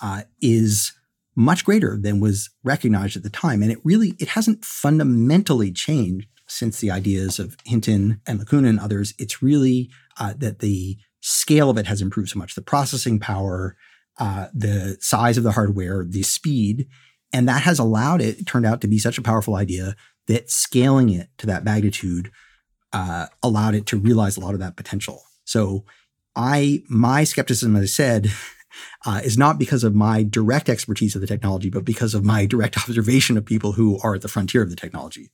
uh, 0.01 0.23
is 0.41 0.93
much 1.37 1.65
greater 1.65 1.99
than 2.01 2.21
was 2.21 2.51
recognized 2.63 3.17
at 3.17 3.25
the 3.25 3.31
time. 3.31 3.63
And 3.63 3.73
it 3.73 3.79
really, 3.83 4.15
it 4.19 4.29
hasn't 4.29 4.65
fundamentally 4.65 5.73
changed 5.73 6.29
since 6.47 6.79
the 6.79 6.91
ideas 6.91 7.39
of 7.39 7.57
Hinton 7.65 8.21
and 8.27 8.39
LeCun 8.39 8.69
and 8.69 8.79
others. 8.79 9.15
It's 9.19 9.43
really 9.43 9.91
uh, 10.21 10.35
that 10.39 10.61
the 10.61 10.97
scale 11.21 11.71
of 11.71 11.79
it 11.79 11.87
has 11.87 12.01
improved 12.01 12.29
so 12.29 12.39
much. 12.39 12.55
The 12.55 12.63
processing 12.63 13.19
power, 13.19 13.77
uh, 14.19 14.49
the 14.55 14.99
size 15.01 15.37
of 15.37 15.43
the 15.43 15.53
hardware, 15.53 16.05
the 16.05 16.23
speed, 16.23 16.87
and 17.33 17.49
that 17.49 17.63
has 17.63 17.81
allowed 17.81 18.21
it, 18.21 18.39
it 18.39 18.47
turned 18.47 18.67
out 18.67 18.81
to 18.83 18.87
be 18.87 18.99
such 18.99 19.19
a 19.19 19.23
powerful 19.23 19.57
idea 19.57 19.97
that 20.29 20.51
scaling 20.51 21.11
it 21.11 21.29
to 21.39 21.47
that 21.47 21.65
magnitude 21.65 22.31
uh, 22.95 23.27
allowed 23.43 23.75
it 23.75 23.87
to 23.87 23.99
realize 23.99 24.37
a 24.37 24.41
lot 24.41 24.55
of 24.55 24.61
that 24.61 24.77
potential. 24.77 25.23
So 25.45 25.85
I, 26.37 26.83
my 26.89 27.25
skepticism, 27.25 27.77
as 27.77 27.83
I 27.83 27.87
said, 27.87 28.31
uh, 29.07 29.21
is 29.23 29.37
not 29.37 29.59
because 29.59 29.85
of 29.85 29.95
my 29.95 30.23
direct 30.23 30.69
expertise 30.69 31.15
of 31.15 31.21
the 31.21 31.27
technology, 31.27 31.69
but 31.69 31.85
because 31.85 32.15
of 32.15 32.25
my 32.25 32.47
direct 32.47 32.79
observation 32.89 33.37
of 33.37 33.45
people 33.45 33.73
who 33.73 33.99
are 34.03 34.15
at 34.15 34.23
the 34.23 34.29
frontier 34.29 34.63
of 34.63 34.71
the 34.71 34.77
technology. 34.77 35.31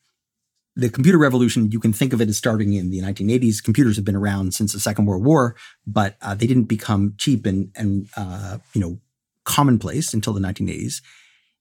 the 0.74 0.88
computer 0.88 1.18
revolution, 1.18 1.70
you 1.70 1.80
can 1.80 1.92
think 1.92 2.12
of 2.12 2.20
it 2.20 2.28
as 2.28 2.38
starting 2.38 2.72
in 2.72 2.90
the 2.90 3.00
1980s. 3.00 3.62
Computers 3.62 3.96
have 3.96 4.04
been 4.04 4.16
around 4.16 4.54
since 4.54 4.72
the 4.72 4.80
Second 4.80 5.04
World 5.04 5.24
War, 5.24 5.54
but 5.86 6.16
uh, 6.22 6.34
they 6.34 6.46
didn't 6.46 6.64
become 6.64 7.14
cheap 7.18 7.44
and, 7.44 7.70
and 7.76 8.08
uh, 8.16 8.58
you 8.72 8.80
know, 8.80 8.98
commonplace 9.44 10.14
until 10.14 10.32
the 10.32 10.40
1980s. 10.40 11.02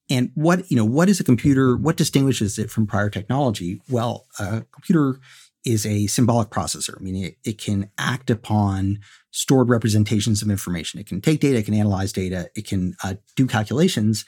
And 0.10 0.32
what, 0.36 0.70
you 0.72 0.78
know, 0.78 0.86
what 0.86 1.10
is 1.10 1.20
a 1.20 1.24
computer? 1.24 1.76
What 1.76 1.98
distinguishes 1.98 2.58
it 2.58 2.72
from 2.72 2.88
prior 2.88 3.10
technology? 3.10 3.82
Well, 3.90 4.26
a 4.40 4.64
computer 4.72 5.20
is 5.66 5.86
a 5.86 6.08
symbolic 6.08 6.50
processor. 6.50 7.00
I 7.00 7.04
mean, 7.04 7.16
it, 7.16 7.38
it 7.44 7.58
can 7.58 7.92
act 7.98 8.30
upon 8.30 9.00
stored 9.32 9.70
representations 9.70 10.42
of 10.42 10.50
information. 10.50 11.00
It 11.00 11.08
can 11.08 11.22
take 11.22 11.40
data, 11.40 11.58
it 11.58 11.66
can 11.66 11.74
analyze 11.74 12.14
data, 12.14 12.50
it 12.56 12.68
can 12.68 12.96
uh, 13.04 13.16
do 13.36 13.46
calculations, 13.46 14.26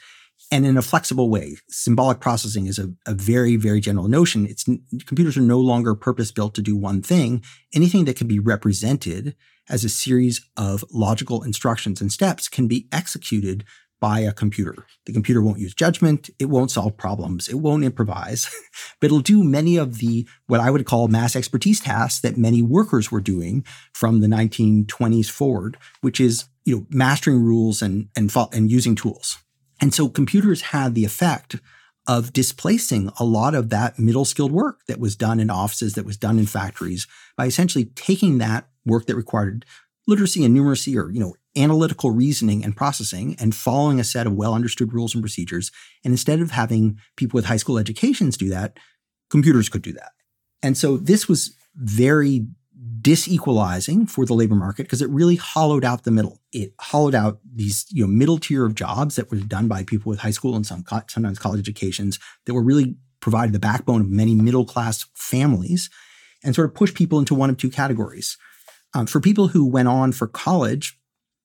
and 0.50 0.66
in 0.66 0.76
a 0.76 0.82
flexible 0.82 1.30
way. 1.30 1.56
Symbolic 1.68 2.20
processing 2.20 2.66
is 2.66 2.78
a, 2.78 2.92
a 3.06 3.14
very, 3.14 3.56
very 3.56 3.80
general 3.80 4.08
notion. 4.08 4.46
It's 4.46 4.64
computers 5.06 5.36
are 5.36 5.42
no 5.42 5.58
longer 5.58 5.94
purpose 5.94 6.30
built 6.30 6.54
to 6.54 6.62
do 6.62 6.76
one 6.76 7.02
thing. 7.02 7.42
Anything 7.74 8.04
that 8.04 8.16
can 8.16 8.28
be 8.28 8.38
represented 8.38 9.34
as 9.68 9.84
a 9.84 9.88
series 9.88 10.44
of 10.56 10.84
logical 10.92 11.42
instructions 11.42 12.00
and 12.00 12.12
steps 12.12 12.48
can 12.48 12.66
be 12.66 12.88
executed 12.92 13.64
by 14.02 14.18
a 14.18 14.32
computer. 14.32 14.74
The 15.06 15.12
computer 15.12 15.40
won't 15.40 15.60
use 15.60 15.74
judgment. 15.74 16.28
It 16.40 16.46
won't 16.46 16.72
solve 16.72 16.96
problems. 16.96 17.46
It 17.46 17.60
won't 17.60 17.84
improvise, 17.84 18.52
but 19.00 19.06
it'll 19.06 19.20
do 19.20 19.44
many 19.44 19.76
of 19.76 19.98
the, 19.98 20.26
what 20.48 20.58
I 20.58 20.70
would 20.70 20.84
call 20.86 21.06
mass 21.06 21.36
expertise 21.36 21.78
tasks 21.78 22.20
that 22.22 22.36
many 22.36 22.62
workers 22.62 23.12
were 23.12 23.20
doing 23.20 23.64
from 23.94 24.18
the 24.18 24.26
1920s 24.26 25.30
forward, 25.30 25.78
which 26.00 26.20
is, 26.20 26.46
you 26.64 26.74
know, 26.74 26.86
mastering 26.90 27.44
rules 27.44 27.80
and, 27.80 28.08
and, 28.16 28.34
and 28.52 28.72
using 28.72 28.96
tools. 28.96 29.38
And 29.80 29.94
so 29.94 30.08
computers 30.08 30.62
had 30.62 30.96
the 30.96 31.04
effect 31.04 31.60
of 32.08 32.32
displacing 32.32 33.08
a 33.20 33.24
lot 33.24 33.54
of 33.54 33.70
that 33.70 34.00
middle 34.00 34.24
skilled 34.24 34.50
work 34.50 34.80
that 34.88 34.98
was 34.98 35.14
done 35.14 35.38
in 35.38 35.48
offices, 35.48 35.94
that 35.94 36.04
was 36.04 36.16
done 36.16 36.40
in 36.40 36.46
factories 36.46 37.06
by 37.36 37.46
essentially 37.46 37.84
taking 37.84 38.38
that 38.38 38.66
work 38.84 39.06
that 39.06 39.14
required 39.14 39.64
literacy 40.08 40.44
and 40.44 40.56
numeracy 40.56 40.96
or, 40.96 41.08
you 41.12 41.20
know, 41.20 41.36
analytical 41.56 42.10
reasoning 42.10 42.64
and 42.64 42.76
processing 42.76 43.36
and 43.38 43.54
following 43.54 44.00
a 44.00 44.04
set 44.04 44.26
of 44.26 44.34
well 44.34 44.54
understood 44.54 44.92
rules 44.92 45.14
and 45.14 45.22
procedures. 45.22 45.70
And 46.04 46.12
instead 46.12 46.40
of 46.40 46.50
having 46.50 46.98
people 47.16 47.36
with 47.36 47.46
high 47.46 47.56
school 47.56 47.78
educations 47.78 48.36
do 48.36 48.48
that, 48.50 48.78
computers 49.30 49.68
could 49.68 49.82
do 49.82 49.92
that. 49.92 50.12
And 50.62 50.76
so 50.76 50.96
this 50.96 51.28
was 51.28 51.56
very 51.74 52.46
disequalizing 53.00 54.08
for 54.08 54.24
the 54.24 54.34
labor 54.34 54.54
market 54.54 54.84
because 54.84 55.02
it 55.02 55.10
really 55.10 55.36
hollowed 55.36 55.84
out 55.84 56.04
the 56.04 56.10
middle. 56.10 56.40
It 56.52 56.72
hollowed 56.80 57.14
out 57.14 57.40
these 57.44 57.86
you 57.90 58.04
know 58.04 58.12
middle 58.12 58.38
tier 58.38 58.64
of 58.64 58.74
jobs 58.74 59.16
that 59.16 59.30
were 59.30 59.38
done 59.38 59.68
by 59.68 59.84
people 59.84 60.10
with 60.10 60.20
high 60.20 60.30
school 60.30 60.54
and 60.54 60.66
some 60.66 60.84
sometimes 61.08 61.38
college 61.38 61.60
educations 61.60 62.18
that 62.46 62.54
were 62.54 62.62
really 62.62 62.96
provided 63.20 63.52
the 63.52 63.58
backbone 63.58 64.00
of 64.00 64.08
many 64.08 64.34
middle 64.34 64.64
class 64.64 65.06
families 65.14 65.90
and 66.44 66.54
sort 66.54 66.68
of 66.68 66.74
pushed 66.74 66.96
people 66.96 67.18
into 67.18 67.34
one 67.34 67.50
of 67.50 67.56
two 67.56 67.70
categories. 67.70 68.36
Um, 68.94 69.06
for 69.06 69.20
people 69.20 69.48
who 69.48 69.66
went 69.66 69.88
on 69.88 70.12
for 70.12 70.26
college, 70.26 70.98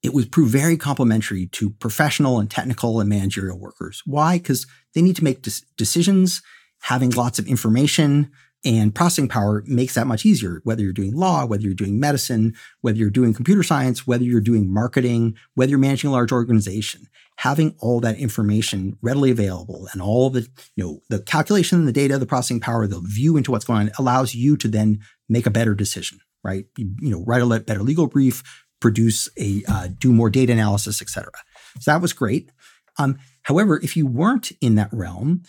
it 0.04 0.14
was 0.14 0.26
proved 0.26 0.52
very 0.52 0.78
complementary 0.78 1.48
to 1.48 1.72
professional 1.72 2.40
and 2.40 2.50
technical 2.50 3.00
and 3.00 3.10
managerial 3.10 3.60
workers. 3.60 4.02
Why? 4.06 4.38
Because 4.38 4.68
they 4.94 5.02
need 5.02 5.16
to 5.18 5.24
make 5.24 5.42
des- 5.42 5.66
decisions, 5.78 6.42
having 6.82 7.10
lots 7.12 7.40
of 7.40 7.48
information 7.48 8.32
and 8.66 8.94
processing 8.94 9.28
power 9.28 9.64
makes 9.68 9.94
that 9.94 10.08
much 10.08 10.26
easier, 10.26 10.62
whether 10.64 10.82
you're 10.82 10.92
doing 10.92 11.16
law, 11.16 11.46
whether 11.46 11.64
you're 11.64 11.74
doing 11.74 12.00
medicine, 12.00 12.56
whether 12.82 12.98
you're 12.98 13.10
doing 13.10 13.34
computer 13.34 13.64
science, 13.64 14.08
whether 14.08 14.24
you're 14.24 14.42
doing 14.42 14.72
marketing, 14.74 15.38
whether 15.54 15.70
you're 15.70 15.80
managing 15.80 16.10
a 16.10 16.14
large 16.14 16.32
organization. 16.32 17.08
Having 17.38 17.76
all 17.80 18.00
that 18.00 18.18
information 18.18 18.98
readily 19.04 19.30
available 19.30 19.88
and 19.94 20.02
all 20.02 20.32
the, 20.32 20.48
you 20.76 20.84
know, 20.84 21.00
the 21.10 21.20
calculation, 21.20 21.86
the 21.86 21.92
data, 21.92 22.18
the 22.18 22.26
processing 22.26 22.60
power, 22.60 22.88
the 22.88 23.00
view 23.00 23.38
into 23.38 23.52
what's 23.52 23.66
going 23.66 23.90
on 23.90 23.92
allows 24.00 24.34
you 24.34 24.58
to 24.58 24.68
then 24.68 25.02
make 25.30 25.46
a 25.46 25.52
better 25.52 25.76
decision, 25.76 26.20
right? 26.44 26.66
You, 26.78 26.96
you 27.00 27.12
know, 27.12 27.24
write 27.26 27.44
a 27.44 27.60
better 27.60 27.84
legal 27.84 28.08
brief, 28.08 28.66
produce 28.80 29.30
a 29.38 29.64
uh, 29.68 29.88
do 29.98 30.14
more 30.14 30.30
data 30.30 30.54
analysis, 30.54 31.02
et 31.02 31.10
cetera. 31.10 31.32
So 31.80 31.92
that 31.92 32.02
was 32.02 32.14
great. 32.14 32.52
Um, 32.98 33.18
however, 33.44 33.80
if 33.84 33.96
you 33.96 34.06
weren't 34.06 34.52
in 34.62 34.76
that 34.76 34.90
realm 34.92 35.44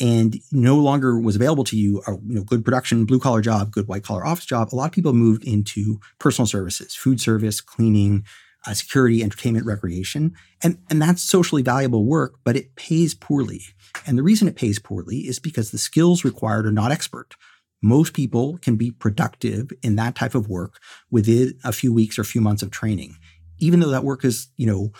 and 0.00 0.36
no 0.52 0.76
longer 0.76 1.18
was 1.18 1.36
available 1.36 1.64
to 1.64 1.76
you 1.76 2.02
a 2.06 2.12
you 2.12 2.34
know 2.36 2.44
good 2.44 2.64
production 2.64 3.04
blue 3.04 3.18
collar 3.18 3.40
job, 3.40 3.70
good 3.70 3.88
white 3.88 4.04
collar 4.04 4.24
office 4.24 4.46
job, 4.46 4.68
a 4.72 4.76
lot 4.76 4.86
of 4.86 4.92
people 4.92 5.12
moved 5.12 5.44
into 5.44 6.00
personal 6.18 6.46
services, 6.46 6.94
food 6.94 7.20
service, 7.20 7.60
cleaning, 7.60 8.24
uh, 8.66 8.74
security, 8.74 9.22
entertainment, 9.22 9.66
recreation, 9.66 10.34
and 10.62 10.78
and 10.90 11.00
that's 11.00 11.22
socially 11.22 11.62
valuable 11.62 12.04
work, 12.04 12.38
but 12.44 12.56
it 12.56 12.74
pays 12.76 13.14
poorly. 13.14 13.62
And 14.06 14.16
the 14.16 14.22
reason 14.22 14.48
it 14.48 14.56
pays 14.56 14.78
poorly 14.78 15.18
is 15.20 15.38
because 15.38 15.70
the 15.70 15.78
skills 15.78 16.24
required 16.24 16.66
are 16.66 16.72
not 16.72 16.92
expert 16.92 17.34
most 17.82 18.12
people 18.12 18.58
can 18.58 18.76
be 18.76 18.90
productive 18.90 19.70
in 19.82 19.96
that 19.96 20.14
type 20.14 20.34
of 20.34 20.48
work 20.48 20.80
within 21.10 21.58
a 21.64 21.72
few 21.72 21.92
weeks 21.92 22.18
or 22.18 22.22
a 22.22 22.26
few 22.26 22.40
months 22.40 22.62
of 22.62 22.70
training, 22.70 23.16
even 23.58 23.80
though 23.80 23.90
that 23.90 24.04
work 24.04 24.24
is, 24.24 24.48
you 24.56 24.66
know, 24.66 24.90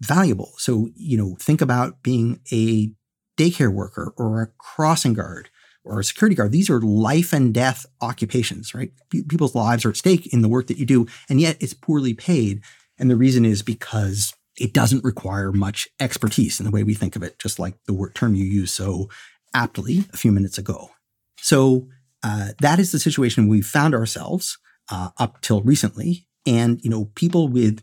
valuable. 0.00 0.52
So, 0.56 0.88
you 0.94 1.16
know, 1.16 1.36
think 1.38 1.60
about 1.60 2.02
being 2.02 2.40
a 2.52 2.92
daycare 3.36 3.72
worker 3.72 4.12
or 4.16 4.42
a 4.42 4.48
crossing 4.58 5.14
guard 5.14 5.50
or 5.84 6.00
a 6.00 6.04
security 6.04 6.34
guard. 6.34 6.52
These 6.52 6.70
are 6.70 6.80
life 6.80 7.32
and 7.32 7.54
death 7.54 7.86
occupations, 8.00 8.74
right? 8.74 8.92
people's 9.10 9.54
lives 9.54 9.84
are 9.84 9.90
at 9.90 9.96
stake 9.96 10.32
in 10.32 10.42
the 10.42 10.48
work 10.48 10.66
that 10.66 10.78
you 10.78 10.86
do, 10.86 11.06
and 11.28 11.40
yet 11.40 11.56
it's 11.60 11.74
poorly 11.74 12.14
paid. 12.14 12.62
And 12.98 13.10
the 13.10 13.16
reason 13.16 13.44
is 13.44 13.62
because 13.62 14.34
it 14.58 14.74
doesn't 14.74 15.04
require 15.04 15.52
much 15.52 15.88
expertise 15.98 16.60
in 16.60 16.66
the 16.66 16.70
way 16.70 16.82
we 16.82 16.94
think 16.94 17.16
of 17.16 17.22
it, 17.22 17.38
just 17.38 17.58
like 17.58 17.74
the 17.86 17.94
word 17.94 18.14
term 18.14 18.34
you 18.34 18.44
used 18.44 18.74
so 18.74 19.08
aptly 19.54 20.04
a 20.12 20.16
few 20.16 20.32
minutes 20.32 20.58
ago. 20.58 20.90
So 21.38 21.88
uh, 22.22 22.48
that 22.60 22.78
is 22.78 22.92
the 22.92 22.98
situation 22.98 23.48
we 23.48 23.62
found 23.62 23.94
ourselves 23.94 24.58
uh, 24.90 25.10
up 25.18 25.40
till 25.40 25.62
recently. 25.62 26.26
And, 26.46 26.80
you 26.82 26.90
know, 26.90 27.06
people 27.14 27.48
with 27.48 27.82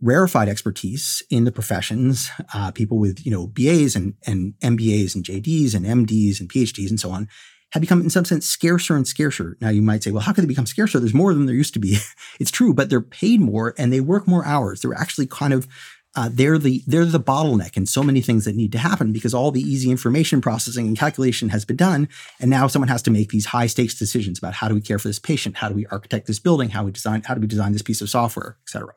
rarefied 0.00 0.48
expertise 0.48 1.22
in 1.30 1.44
the 1.44 1.52
professions, 1.52 2.30
uh, 2.54 2.70
people 2.70 2.98
with, 2.98 3.24
you 3.24 3.32
know, 3.32 3.46
BAs 3.46 3.96
and, 3.96 4.14
and 4.26 4.54
MBAs 4.62 5.14
and 5.14 5.24
JDs 5.24 5.74
and 5.74 5.84
MDs 5.84 6.40
and 6.40 6.48
PhDs 6.48 6.90
and 6.90 7.00
so 7.00 7.10
on, 7.10 7.28
have 7.72 7.80
become 7.82 8.00
in 8.00 8.10
some 8.10 8.24
sense 8.24 8.46
scarcer 8.46 8.96
and 8.96 9.06
scarcer. 9.06 9.56
Now 9.60 9.68
you 9.68 9.82
might 9.82 10.02
say, 10.02 10.10
well, 10.10 10.22
how 10.22 10.32
could 10.32 10.44
they 10.44 10.48
become 10.48 10.66
scarcer? 10.66 10.98
There's 10.98 11.12
more 11.12 11.34
than 11.34 11.46
there 11.46 11.54
used 11.54 11.74
to 11.74 11.80
be. 11.80 11.98
it's 12.40 12.50
true, 12.50 12.72
but 12.72 12.88
they're 12.88 13.00
paid 13.00 13.40
more 13.40 13.74
and 13.76 13.92
they 13.92 14.00
work 14.00 14.26
more 14.26 14.44
hours. 14.46 14.80
They're 14.80 14.94
actually 14.94 15.26
kind 15.26 15.52
of 15.52 15.68
uh, 16.18 16.28
they're 16.32 16.58
the 16.58 16.82
they're 16.84 17.04
the 17.04 17.20
bottleneck 17.20 17.76
in 17.76 17.86
so 17.86 18.02
many 18.02 18.20
things 18.20 18.44
that 18.44 18.56
need 18.56 18.72
to 18.72 18.78
happen 18.78 19.12
because 19.12 19.32
all 19.32 19.52
the 19.52 19.62
easy 19.62 19.88
information 19.88 20.40
processing 20.40 20.88
and 20.88 20.98
calculation 20.98 21.50
has 21.50 21.64
been 21.64 21.76
done, 21.76 22.08
and 22.40 22.50
now 22.50 22.66
someone 22.66 22.88
has 22.88 23.02
to 23.02 23.10
make 23.12 23.30
these 23.30 23.46
high 23.46 23.68
stakes 23.68 23.96
decisions 23.96 24.36
about 24.36 24.54
how 24.54 24.66
do 24.66 24.74
we 24.74 24.80
care 24.80 24.98
for 24.98 25.06
this 25.06 25.20
patient, 25.20 25.58
how 25.58 25.68
do 25.68 25.76
we 25.76 25.86
architect 25.86 26.26
this 26.26 26.40
building, 26.40 26.70
how 26.70 26.82
we 26.82 26.90
design 26.90 27.22
how 27.22 27.34
do 27.34 27.40
we 27.40 27.46
design 27.46 27.70
this 27.70 27.82
piece 27.82 28.00
of 28.00 28.10
software, 28.10 28.56
et 28.64 28.68
cetera. 28.68 28.94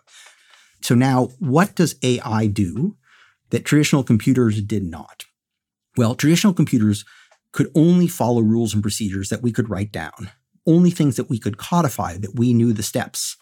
So 0.82 0.96
now, 0.96 1.30
what 1.38 1.76
does 1.76 1.96
AI 2.02 2.48
do 2.48 2.98
that 3.52 3.66
traditional 3.66 4.04
computers 4.04 4.60
did 4.60 4.84
not? 4.84 5.26
Well, 5.98 6.16
traditional 6.16 6.56
computers 6.56 7.06
could 7.52 7.70
only 7.76 8.08
follow 8.08 8.42
rules 8.42 8.74
and 8.74 8.82
procedures 8.82 9.30
that 9.30 9.44
we 9.44 9.52
could 9.52 9.70
write 9.70 9.92
down, 9.92 10.32
only 10.66 10.90
things 10.90 11.18
that 11.18 11.30
we 11.30 11.38
could 11.38 11.60
codify 11.60 12.18
that 12.18 12.34
we 12.34 12.52
knew 12.52 12.74
the 12.74 12.82
steps. 12.82 13.38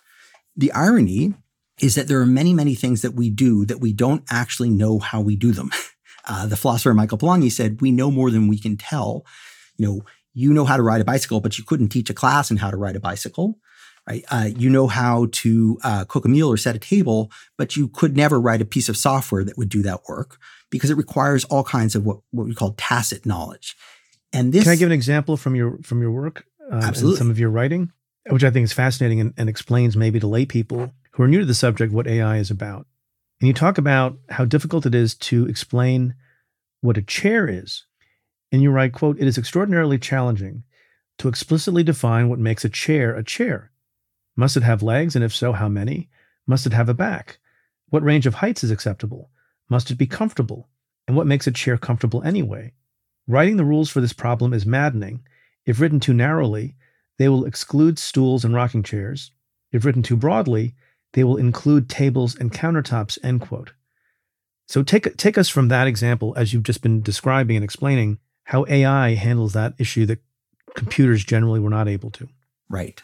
The 0.57 0.73
irony 0.73 1.35
is 1.81 1.95
that 1.95 2.07
there 2.07 2.19
are 2.19 2.25
many, 2.25 2.53
many 2.53 2.75
things 2.75 3.01
that 3.01 3.13
we 3.13 3.29
do 3.29 3.65
that 3.65 3.79
we 3.79 3.93
don't 3.93 4.23
actually 4.29 4.69
know 4.69 4.99
how 4.99 5.21
we 5.21 5.35
do 5.35 5.51
them. 5.51 5.71
Uh, 6.25 6.45
the 6.45 6.57
philosopher 6.57 6.93
Michael 6.93 7.17
Polanyi 7.17 7.51
said, 7.51 7.81
"We 7.81 7.91
know 7.91 8.11
more 8.11 8.29
than 8.29 8.49
we 8.49 8.59
can 8.59 8.77
tell." 8.77 9.25
You 9.77 9.87
know, 9.87 10.01
you 10.33 10.53
know 10.53 10.65
how 10.65 10.77
to 10.77 10.83
ride 10.83 11.01
a 11.01 11.05
bicycle, 11.05 11.39
but 11.39 11.57
you 11.57 11.63
couldn't 11.63 11.89
teach 11.89 12.09
a 12.09 12.13
class 12.13 12.51
on 12.51 12.57
how 12.57 12.69
to 12.69 12.77
ride 12.77 12.95
a 12.95 12.99
bicycle. 12.99 13.57
Right? 14.07 14.23
Uh, 14.29 14.49
you 14.55 14.69
know 14.69 14.87
how 14.87 15.27
to 15.31 15.79
uh, 15.83 16.05
cook 16.05 16.25
a 16.25 16.27
meal 16.27 16.51
or 16.51 16.57
set 16.57 16.75
a 16.75 16.79
table, 16.79 17.31
but 17.57 17.75
you 17.75 17.87
could 17.87 18.15
never 18.15 18.39
write 18.39 18.61
a 18.61 18.65
piece 18.65 18.89
of 18.89 18.97
software 18.97 19.43
that 19.43 19.57
would 19.57 19.69
do 19.69 19.81
that 19.83 20.01
work 20.07 20.37
because 20.69 20.89
it 20.89 20.97
requires 20.97 21.45
all 21.45 21.63
kinds 21.63 21.95
of 21.95 22.05
what, 22.05 22.19
what 22.31 22.45
we 22.45 22.53
call 22.53 22.75
tacit 22.77 23.25
knowledge. 23.25 23.75
And 24.31 24.53
this, 24.53 24.63
can 24.63 24.73
I 24.73 24.75
give 24.75 24.87
an 24.87 24.93
example 24.93 25.35
from 25.35 25.55
your 25.55 25.79
from 25.83 26.01
your 26.01 26.11
work? 26.11 26.45
Um, 26.69 26.81
absolutely, 26.81 27.17
some 27.17 27.31
of 27.31 27.39
your 27.39 27.49
writing, 27.49 27.91
which 28.29 28.43
I 28.43 28.51
think 28.51 28.65
is 28.65 28.73
fascinating 28.73 29.19
and, 29.19 29.33
and 29.37 29.49
explains 29.49 29.97
maybe 29.97 30.19
to 30.19 30.27
lay 30.27 30.45
people 30.45 30.91
who 31.11 31.23
are 31.23 31.27
new 31.27 31.39
to 31.39 31.45
the 31.45 31.53
subject 31.53 31.93
what 31.93 32.07
AI 32.07 32.37
is 32.37 32.51
about. 32.51 32.87
And 33.39 33.47
you 33.47 33.53
talk 33.53 33.77
about 33.77 34.17
how 34.29 34.45
difficult 34.45 34.85
it 34.85 34.93
is 34.93 35.15
to 35.15 35.45
explain 35.47 36.15
what 36.81 36.97
a 36.97 37.01
chair 37.01 37.47
is. 37.47 37.85
And 38.51 38.61
you 38.61 38.71
write, 38.71 38.93
quote, 38.93 39.19
it 39.19 39.27
is 39.27 39.37
extraordinarily 39.37 39.97
challenging 39.97 40.63
to 41.19 41.27
explicitly 41.27 41.83
define 41.83 42.29
what 42.29 42.39
makes 42.39 42.65
a 42.65 42.69
chair 42.69 43.15
a 43.15 43.23
chair. 43.23 43.71
Must 44.35 44.57
it 44.57 44.63
have 44.63 44.81
legs? 44.81 45.15
And 45.15 45.23
if 45.23 45.35
so, 45.35 45.51
how 45.51 45.67
many? 45.67 46.09
Must 46.47 46.65
it 46.65 46.73
have 46.73 46.89
a 46.89 46.93
back? 46.93 47.39
What 47.89 48.03
range 48.03 48.25
of 48.25 48.35
heights 48.35 48.63
is 48.63 48.71
acceptable? 48.71 49.29
Must 49.69 49.91
it 49.91 49.97
be 49.97 50.07
comfortable? 50.07 50.69
And 51.07 51.15
what 51.15 51.27
makes 51.27 51.47
a 51.47 51.51
chair 51.51 51.77
comfortable 51.77 52.23
anyway? 52.23 52.73
Writing 53.27 53.57
the 53.57 53.65
rules 53.65 53.89
for 53.89 54.01
this 54.01 54.13
problem 54.13 54.53
is 54.53 54.65
maddening. 54.65 55.21
If 55.65 55.79
written 55.79 55.99
too 55.99 56.13
narrowly, 56.13 56.75
they 57.17 57.29
will 57.29 57.45
exclude 57.45 57.99
stools 57.99 58.45
and 58.45 58.53
rocking 58.55 58.81
chairs. 58.81 59.31
If 59.71 59.85
written 59.85 60.01
too 60.01 60.15
broadly, 60.15 60.75
they 61.13 61.23
will 61.23 61.37
include 61.37 61.89
tables 61.89 62.35
and 62.35 62.51
countertops, 62.51 63.17
end 63.23 63.41
quote. 63.41 63.73
So 64.67 64.83
take, 64.83 65.17
take 65.17 65.37
us 65.37 65.49
from 65.49 65.67
that 65.69 65.87
example 65.87 66.33
as 66.37 66.53
you've 66.53 66.63
just 66.63 66.81
been 66.81 67.01
describing 67.01 67.55
and 67.55 67.63
explaining 67.63 68.19
how 68.43 68.65
AI 68.67 69.15
handles 69.15 69.53
that 69.53 69.73
issue 69.79 70.05
that 70.07 70.19
computers 70.75 71.25
generally 71.25 71.59
were 71.59 71.69
not 71.69 71.87
able 71.87 72.11
to. 72.11 72.27
Right. 72.69 73.01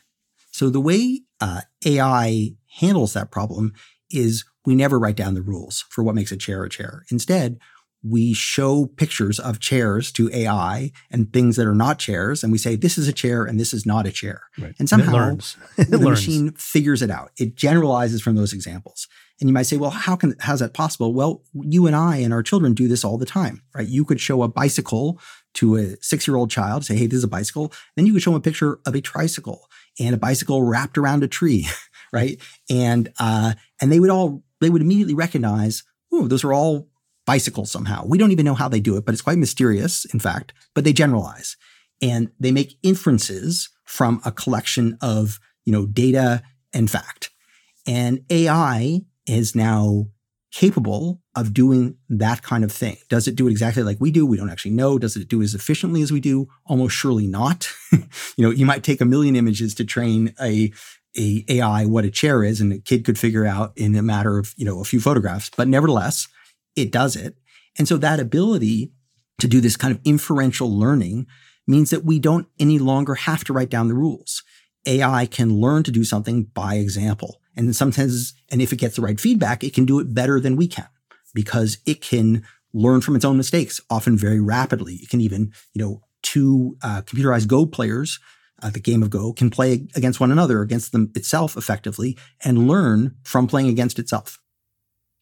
So 0.51 0.69
the 0.69 0.79
way 0.79 1.21
uh, 1.41 1.61
AI 1.85 2.55
handles 2.79 3.13
that 3.13 3.31
problem 3.31 3.73
is 4.11 4.45
we 4.65 4.75
never 4.75 4.99
write 4.99 5.15
down 5.15 5.33
the 5.33 5.41
rules 5.41 5.85
for 5.89 6.03
what 6.03 6.15
makes 6.15 6.31
a 6.31 6.37
chair 6.37 6.63
a 6.63 6.69
chair. 6.69 7.03
Instead, 7.09 7.59
we 8.07 8.33
show 8.33 8.85
pictures 8.85 9.39
of 9.39 9.59
chairs 9.59 10.11
to 10.11 10.29
AI 10.31 10.91
and 11.09 11.33
things 11.33 11.55
that 11.55 11.65
are 11.65 11.73
not 11.73 11.97
chairs, 11.97 12.43
and 12.43 12.51
we 12.51 12.57
say 12.57 12.75
this 12.75 12.97
is 12.97 13.07
a 13.07 13.13
chair 13.13 13.45
and 13.45 13.59
this 13.59 13.73
is 13.73 13.85
not 13.85 14.05
a 14.05 14.11
chair. 14.11 14.43
Right. 14.59 14.75
And 14.77 14.87
somehow 14.87 15.37
it 15.77 15.89
the 15.89 15.97
learns. 15.97 16.27
machine 16.27 16.51
figures 16.51 17.01
it 17.01 17.09
out. 17.09 17.31
It 17.37 17.55
generalizes 17.55 18.21
from 18.21 18.35
those 18.35 18.53
examples. 18.53 19.07
And 19.39 19.49
you 19.49 19.53
might 19.53 19.63
say, 19.63 19.77
well, 19.77 19.89
how 19.89 20.15
can 20.15 20.35
how's 20.39 20.59
that 20.59 20.73
possible? 20.73 21.13
Well, 21.13 21.41
you 21.53 21.87
and 21.87 21.95
I 21.95 22.17
and 22.17 22.31
our 22.31 22.43
children 22.43 22.73
do 22.73 22.87
this 22.87 23.03
all 23.03 23.17
the 23.17 23.25
time, 23.25 23.63
right? 23.73 23.87
You 23.87 24.05
could 24.05 24.21
show 24.21 24.43
a 24.43 24.47
bicycle 24.47 25.19
to 25.55 25.75
a 25.75 25.95
six-year-old 26.01 26.51
child, 26.51 26.85
say, 26.85 26.95
hey, 26.95 27.07
this 27.07 27.17
is 27.17 27.23
a 27.23 27.29
bicycle. 27.29 27.73
Then 27.95 28.05
you 28.05 28.13
could 28.13 28.21
show 28.21 28.31
them 28.31 28.37
a 28.37 28.41
picture 28.41 28.79
of 28.85 28.93
a 28.93 29.01
tricycle 29.01 29.67
and 29.99 30.13
a 30.13 30.17
bicycle 30.17 30.63
wrapped 30.63 30.97
around 30.97 31.23
a 31.23 31.27
tree, 31.27 31.67
right? 32.13 32.39
And 32.69 33.11
uh, 33.19 33.53
and 33.81 33.91
they 33.91 33.99
would 33.99 34.09
all 34.09 34.43
they 34.61 34.69
would 34.69 34.81
immediately 34.81 35.15
recognize, 35.15 35.83
oh, 36.13 36.27
those 36.27 36.43
are 36.43 36.53
all 36.53 36.87
bicycles 37.25 37.71
somehow. 37.71 38.05
We 38.05 38.17
don't 38.17 38.31
even 38.31 38.45
know 38.45 38.53
how 38.53 38.69
they 38.69 38.79
do 38.79 38.97
it, 38.97 39.05
but 39.05 39.13
it's 39.13 39.21
quite 39.21 39.37
mysterious, 39.37 40.05
in 40.05 40.19
fact, 40.19 40.53
but 40.73 40.83
they 40.83 40.93
generalize. 40.93 41.57
And 42.01 42.29
they 42.39 42.51
make 42.51 42.77
inferences 42.83 43.69
from 43.85 44.21
a 44.25 44.31
collection 44.31 44.97
of, 45.01 45.39
you 45.65 45.71
know, 45.71 45.85
data 45.85 46.43
and 46.73 46.89
fact. 46.89 47.31
And 47.87 48.25
AI 48.29 49.01
is 49.25 49.55
now 49.55 50.07
capable 50.51 51.21
of 51.35 51.53
doing 51.53 51.97
that 52.07 52.41
kind 52.41 52.63
of 52.63 52.71
thing. 52.71 52.97
Does 53.09 53.27
it 53.27 53.35
do 53.35 53.47
it 53.47 53.51
exactly 53.51 53.83
like 53.83 53.97
we 53.99 54.09
do? 54.09 54.25
We 54.25 54.37
don't 54.37 54.49
actually 54.49 54.71
know. 54.71 54.97
Does 54.97 55.17
it 55.17 55.27
do 55.27 55.41
it 55.41 55.45
as 55.45 55.53
efficiently 55.53 56.01
as 56.01 56.11
we 56.11 56.21
do? 56.21 56.47
Almost 56.65 56.95
surely 56.95 57.27
not. 57.27 57.69
you 57.91 57.99
know, 58.37 58.51
you 58.51 58.65
might 58.65 58.83
take 58.83 59.01
a 59.01 59.05
million 59.05 59.35
images 59.35 59.75
to 59.75 59.85
train 59.85 60.33
a 60.41 60.71
a 61.17 61.45
AI 61.47 61.85
what 61.85 62.05
a 62.05 62.11
chair 62.11 62.43
is, 62.43 62.61
and 62.61 62.73
a 62.73 62.79
kid 62.79 63.05
could 63.05 63.17
figure 63.17 63.45
out 63.45 63.71
in 63.75 63.95
a 63.95 64.01
matter 64.01 64.37
of 64.37 64.53
you 64.57 64.65
know 64.65 64.79
a 64.79 64.85
few 64.85 64.99
photographs. 64.99 65.49
But 65.55 65.67
nevertheless, 65.67 66.27
it 66.75 66.91
does 66.91 67.15
it. 67.15 67.35
And 67.77 67.87
so 67.87 67.97
that 67.97 68.19
ability 68.19 68.91
to 69.39 69.47
do 69.47 69.61
this 69.61 69.77
kind 69.77 69.93
of 69.93 70.01
inferential 70.05 70.69
learning 70.69 71.27
means 71.67 71.89
that 71.89 72.05
we 72.05 72.19
don't 72.19 72.47
any 72.59 72.79
longer 72.79 73.15
have 73.15 73.43
to 73.45 73.53
write 73.53 73.69
down 73.69 73.87
the 73.87 73.93
rules. 73.93 74.43
AI 74.85 75.25
can 75.25 75.59
learn 75.59 75.83
to 75.83 75.91
do 75.91 76.03
something 76.03 76.43
by 76.43 76.75
example. 76.75 77.41
And 77.55 77.75
sometimes, 77.75 78.33
and 78.49 78.61
if 78.61 78.71
it 78.71 78.77
gets 78.77 78.95
the 78.95 79.01
right 79.01 79.19
feedback, 79.19 79.63
it 79.63 79.73
can 79.73 79.85
do 79.85 79.99
it 79.99 80.13
better 80.13 80.39
than 80.39 80.55
we 80.55 80.67
can 80.67 80.87
because 81.33 81.79
it 81.85 82.01
can 82.01 82.43
learn 82.73 83.01
from 83.01 83.15
its 83.15 83.25
own 83.25 83.37
mistakes, 83.37 83.81
often 83.89 84.17
very 84.17 84.39
rapidly. 84.39 84.95
It 84.95 85.09
can 85.09 85.21
even, 85.21 85.53
you 85.73 85.83
know, 85.83 86.01
two 86.21 86.77
uh, 86.81 87.01
computerized 87.01 87.47
Go 87.47 87.65
players, 87.65 88.19
uh, 88.61 88.69
the 88.69 88.79
game 88.79 89.01
of 89.01 89.09
Go, 89.09 89.33
can 89.33 89.49
play 89.49 89.87
against 89.95 90.19
one 90.19 90.31
another, 90.31 90.61
against 90.61 90.91
them 90.91 91.11
itself 91.15 91.55
effectively, 91.55 92.17
and 92.43 92.67
learn 92.67 93.15
from 93.23 93.47
playing 93.47 93.69
against 93.69 93.97
itself. 93.97 94.39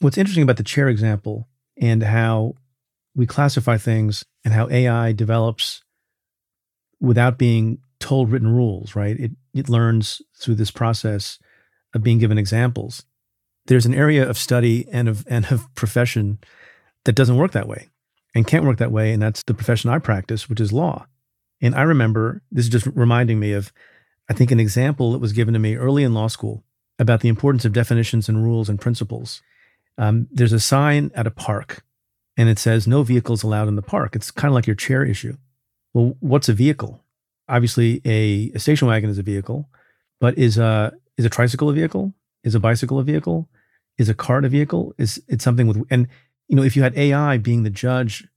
What's 0.03 0.17
interesting 0.17 0.43
about 0.43 0.57
the 0.57 0.63
chair 0.63 0.89
example 0.89 1.47
and 1.79 2.03
how 2.03 2.55
we 3.15 3.25
classify 3.25 3.77
things 3.77 4.25
and 4.43 4.53
how 4.53 4.67
AI 4.69 5.13
develops 5.13 5.81
without 6.99 7.37
being 7.37 7.77
told 8.01 8.29
written 8.29 8.49
rules, 8.49 8.97
right? 8.97 9.17
It 9.17 9.31
it 9.53 9.69
learns 9.69 10.21
through 10.37 10.55
this 10.55 10.71
process 10.71 11.39
of 11.93 12.03
being 12.03 12.17
given 12.17 12.37
examples. 12.37 13.05
There's 13.67 13.85
an 13.85 13.93
area 13.93 14.29
of 14.29 14.37
study 14.37 14.85
and 14.91 15.07
of 15.07 15.25
and 15.29 15.49
of 15.49 15.73
profession 15.73 16.39
that 17.05 17.15
doesn't 17.15 17.37
work 17.37 17.53
that 17.53 17.69
way 17.69 17.87
and 18.35 18.45
can't 18.45 18.65
work 18.65 18.79
that 18.79 18.91
way, 18.91 19.13
and 19.13 19.21
that's 19.21 19.43
the 19.43 19.53
profession 19.53 19.89
I 19.89 19.99
practice, 19.99 20.49
which 20.49 20.59
is 20.59 20.73
law. 20.73 21.07
And 21.61 21.73
I 21.75 21.83
remember 21.83 22.41
this 22.51 22.65
is 22.65 22.71
just 22.71 22.87
reminding 22.87 23.39
me 23.39 23.53
of, 23.53 23.71
I 24.29 24.33
think, 24.33 24.51
an 24.51 24.59
example 24.59 25.13
that 25.13 25.19
was 25.19 25.31
given 25.31 25.53
to 25.53 25.61
me 25.61 25.77
early 25.77 26.03
in 26.03 26.13
law 26.13 26.27
school 26.27 26.65
about 26.99 27.21
the 27.21 27.29
importance 27.29 27.63
of 27.63 27.71
definitions 27.71 28.27
and 28.27 28.43
rules 28.43 28.67
and 28.67 28.81
principles. 28.81 29.41
Um, 29.97 30.27
there's 30.31 30.53
a 30.53 30.59
sign 30.59 31.11
at 31.15 31.27
a 31.27 31.31
park, 31.31 31.83
and 32.37 32.49
it 32.49 32.59
says 32.59 32.87
no 32.87 33.03
vehicles 33.03 33.43
allowed 33.43 33.67
in 33.67 33.75
the 33.75 33.81
park. 33.81 34.15
It's 34.15 34.31
kind 34.31 34.51
of 34.51 34.55
like 34.55 34.67
your 34.67 34.75
chair 34.75 35.03
issue. 35.03 35.37
Well, 35.93 36.15
what's 36.19 36.49
a 36.49 36.53
vehicle? 36.53 37.03
Obviously, 37.47 38.01
a, 38.05 38.51
a 38.55 38.59
station 38.59 38.87
wagon 38.87 39.09
is 39.09 39.19
a 39.19 39.23
vehicle, 39.23 39.69
but 40.19 40.37
is 40.37 40.57
a 40.57 40.93
is 41.17 41.25
a 41.25 41.29
tricycle 41.29 41.69
a 41.69 41.73
vehicle? 41.73 42.13
Is 42.43 42.55
a 42.55 42.59
bicycle 42.59 42.99
a 42.99 43.03
vehicle? 43.03 43.49
Is 43.97 44.09
a 44.09 44.15
cart 44.15 44.45
a 44.45 44.49
vehicle? 44.49 44.93
Is 44.97 45.21
it 45.27 45.41
something 45.41 45.67
with 45.67 45.83
and 45.89 46.07
you 46.47 46.55
know 46.55 46.63
if 46.63 46.75
you 46.75 46.83
had 46.83 46.97
AI 46.97 47.37
being 47.37 47.63
the 47.63 47.69
judge 47.69 48.27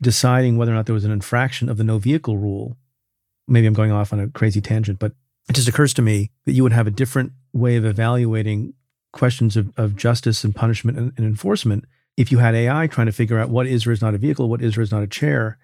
deciding 0.00 0.56
whether 0.56 0.72
or 0.72 0.74
not 0.74 0.86
there 0.86 0.94
was 0.94 1.04
an 1.04 1.12
infraction 1.12 1.68
of 1.68 1.76
the 1.76 1.84
no 1.84 1.98
vehicle 1.98 2.38
rule, 2.38 2.76
maybe 3.46 3.66
I'm 3.66 3.74
going 3.74 3.92
off 3.92 4.12
on 4.12 4.20
a 4.20 4.28
crazy 4.28 4.60
tangent, 4.60 4.98
but 4.98 5.12
it 5.48 5.52
just 5.52 5.68
occurs 5.68 5.92
to 5.94 6.02
me 6.02 6.30
that 6.46 6.52
you 6.52 6.62
would 6.62 6.72
have 6.72 6.86
a 6.86 6.92
different 6.92 7.32
way 7.52 7.76
of 7.76 7.84
evaluating 7.84 8.72
questions 9.12 9.56
of, 9.56 9.72
of 9.76 9.96
justice 9.96 10.44
and 10.44 10.54
punishment 10.54 10.98
and, 10.98 11.12
and 11.16 11.26
enforcement 11.26 11.84
if 12.16 12.30
you 12.30 12.38
had 12.38 12.54
AI 12.54 12.86
trying 12.86 13.06
to 13.06 13.12
figure 13.12 13.38
out 13.38 13.48
what 13.48 13.66
is 13.66 13.86
or 13.86 13.92
is 13.92 14.02
not 14.02 14.14
a 14.14 14.18
vehicle, 14.18 14.48
what 14.48 14.60
is 14.60 14.76
or 14.76 14.82
is 14.82 14.92
not 14.92 15.02
a 15.02 15.06
chair, 15.06 15.58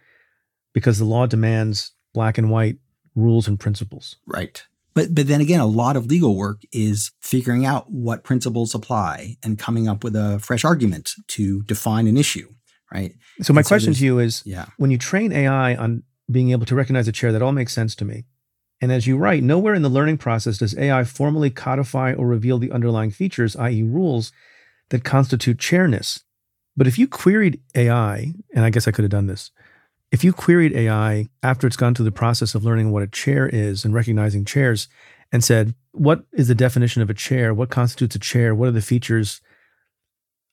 because 0.73 0.99
the 0.99 1.05
law 1.05 1.27
demands 1.27 1.93
black 2.15 2.39
and 2.39 2.51
white 2.51 2.77
rules 3.15 3.47
and 3.47 3.61
principles. 3.61 4.17
Right. 4.27 4.65
But 4.95 5.15
but 5.15 5.27
then 5.27 5.43
again, 5.43 5.61
a 5.61 5.67
lot 5.67 5.97
of 5.97 6.07
legal 6.07 6.35
work 6.37 6.63
is 6.73 7.13
figuring 7.21 7.67
out 7.67 7.91
what 7.91 8.25
principles 8.25 8.75
apply 8.75 9.37
and 9.43 9.59
coming 9.59 9.87
up 9.89 10.03
with 10.03 10.17
a 10.17 10.39
fresh 10.39 10.65
argument 10.65 11.13
to 11.29 11.63
define 11.65 12.07
an 12.07 12.17
issue. 12.17 12.49
Right. 12.91 13.13
So 13.43 13.53
my 13.53 13.63
so 13.63 13.69
question 13.69 13.93
to 13.93 14.05
you 14.05 14.19
is 14.19 14.43
Yeah. 14.47 14.67
when 14.79 14.91
you 14.91 14.97
train 14.97 15.33
AI 15.33 15.77
on 15.77 16.05
being 16.31 16.51
able 16.53 16.65
to 16.67 16.75
recognize 16.75 17.07
a 17.09 17.13
chair, 17.13 17.33
that 17.33 17.43
all 17.43 17.53
makes 17.53 17.75
sense 17.75 17.95
to 17.97 18.05
me. 18.05 18.25
And 18.81 18.93
as 18.93 19.07
you 19.07 19.17
write, 19.17 19.43
nowhere 19.43 19.75
in 19.75 19.83
the 19.83 19.89
learning 19.89 20.19
process 20.19 20.59
does 20.59 20.77
AI 20.77 21.05
formally 21.05 21.51
codify 21.51 22.13
or 22.13 22.27
reveal 22.27 22.59
the 22.59 22.73
underlying 22.73 23.11
features, 23.11 23.57
i.e., 23.57 23.83
rules 23.83 24.33
that 24.91 25.05
constitute 25.05 25.59
chairness. 25.59 26.23
But 26.77 26.87
if 26.87 26.99
you 26.99 27.09
queried 27.09 27.61
AI, 27.75 28.35
and 28.55 28.65
I 28.65 28.71
guess 28.71 28.87
I 28.87 28.91
could 28.91 29.05
have 29.05 29.11
done 29.11 29.27
this, 29.27 29.51
if 30.13 30.23
you 30.23 30.33
queried 30.33 30.75
AI 30.75 31.29
after 31.43 31.67
it's 31.67 31.77
gone 31.77 31.95
through 31.95 32.05
the 32.05 32.13
process 32.13 32.55
of 32.55 32.65
learning 32.65 32.93
what 32.93 33.03
a 33.03 33.09
chair 33.09 33.49
is 33.49 33.85
and 33.85 33.95
recognizing 33.95 34.45
chairs 34.45 34.89
and 35.33 35.43
said, 35.43 35.75
What 35.93 36.25
is 36.33 36.49
the 36.49 36.55
definition 36.55 37.03
of 37.03 37.11
a 37.11 37.15
chair? 37.15 37.53
What 37.53 37.71
constitutes 37.71 38.15
a 38.15 38.21
chair? 38.21 38.55
What 38.55 38.69
are 38.69 38.73
the 38.73 38.83
features 38.83 39.41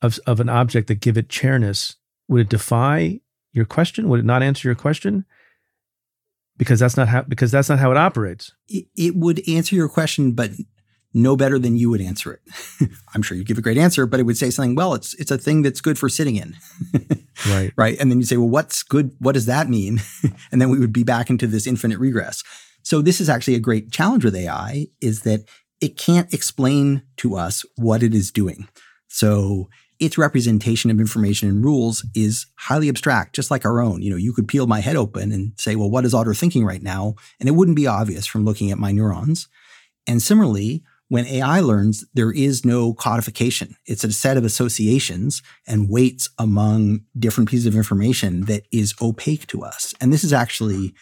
of, 0.01 0.19
of 0.25 0.39
an 0.39 0.49
object 0.49 0.87
that 0.87 1.01
give 1.01 1.17
it 1.17 1.29
chairness? 1.29 1.97
Would 2.29 2.41
it 2.41 2.49
defy 2.49 3.19
your 3.51 3.65
question? 3.65 4.09
Would 4.09 4.21
it 4.21 4.25
not 4.25 4.41
answer 4.41 4.67
your 4.67 4.75
question? 4.75 5.25
Because 6.57 6.79
that's 6.79 6.95
not 6.95 7.07
how 7.07 7.23
because 7.23 7.51
that's 7.51 7.69
not 7.69 7.79
how 7.79 7.91
it 7.91 7.97
operates. 7.97 8.51
It, 8.69 8.85
it 8.95 9.15
would 9.15 9.41
answer 9.47 9.75
your 9.75 9.89
question, 9.89 10.33
but 10.33 10.51
no 11.13 11.35
better 11.35 11.59
than 11.59 11.77
you 11.77 11.89
would 11.89 12.01
answer 12.01 12.33
it. 12.33 12.89
I'm 13.13 13.21
sure 13.21 13.37
you'd 13.37 13.47
give 13.47 13.57
a 13.57 13.61
great 13.61 13.77
answer, 13.77 14.05
but 14.05 14.19
it 14.19 14.23
would 14.23 14.37
say 14.37 14.49
something, 14.49 14.75
well, 14.75 14.93
it's 14.93 15.13
it's 15.15 15.31
a 15.31 15.37
thing 15.37 15.61
that's 15.61 15.81
good 15.81 15.99
for 15.99 16.09
sitting 16.09 16.35
in. 16.35 16.55
Right. 17.49 17.73
right? 17.75 17.97
And 17.99 18.11
then 18.11 18.19
you 18.19 18.25
say, 18.25 18.37
well, 18.37 18.47
what's 18.47 18.83
good? 18.83 19.15
What 19.17 19.33
does 19.33 19.47
that 19.47 19.67
mean? 19.67 19.99
and 20.51 20.61
then 20.61 20.69
we 20.69 20.79
would 20.79 20.93
be 20.93 21.03
back 21.03 21.31
into 21.31 21.47
this 21.47 21.65
infinite 21.65 21.97
regress. 21.97 22.43
So 22.83 23.01
this 23.01 23.19
is 23.19 23.27
actually 23.27 23.55
a 23.55 23.59
great 23.59 23.91
challenge 23.91 24.23
with 24.23 24.35
AI 24.35 24.87
is 25.01 25.23
that 25.23 25.41
it 25.81 25.97
can't 25.97 26.31
explain 26.31 27.01
to 27.17 27.35
us 27.35 27.65
what 27.75 28.03
it 28.03 28.13
is 28.13 28.31
doing. 28.31 28.69
So 29.07 29.67
its 30.03 30.17
representation 30.17 30.91
of 30.91 30.99
information 30.99 31.47
and 31.47 31.63
rules 31.63 32.05
is 32.13 32.45
highly 32.55 32.89
abstract, 32.89 33.35
just 33.35 33.49
like 33.49 33.65
our 33.65 33.81
own. 33.81 34.01
You 34.01 34.11
know, 34.11 34.17
you 34.17 34.33
could 34.33 34.47
peel 34.47 34.67
my 34.67 34.81
head 34.81 34.95
open 34.95 35.31
and 35.31 35.53
say, 35.57 35.75
well, 35.75 35.89
what 35.89 36.05
is 36.05 36.13
Autor 36.13 36.33
thinking 36.33 36.65
right 36.65 36.81
now? 36.81 37.15
And 37.39 37.47
it 37.47 37.53
wouldn't 37.53 37.77
be 37.77 37.87
obvious 37.87 38.25
from 38.25 38.45
looking 38.45 38.71
at 38.71 38.77
my 38.77 38.91
neurons. 38.91 39.47
And 40.05 40.21
similarly, 40.21 40.83
when 41.07 41.25
AI 41.25 41.59
learns, 41.59 42.05
there 42.13 42.31
is 42.31 42.65
no 42.65 42.93
codification. 42.93 43.75
It's 43.85 44.03
a 44.03 44.11
set 44.11 44.35
of 44.35 44.43
associations 44.43 45.41
and 45.67 45.89
weights 45.89 46.29
among 46.37 47.01
different 47.17 47.49
pieces 47.49 47.65
of 47.65 47.75
information 47.75 48.45
that 48.45 48.63
is 48.71 48.93
opaque 49.01 49.47
to 49.47 49.63
us. 49.63 49.93
And 50.01 50.11
this 50.11 50.23
is 50.23 50.33
actually 50.33 50.93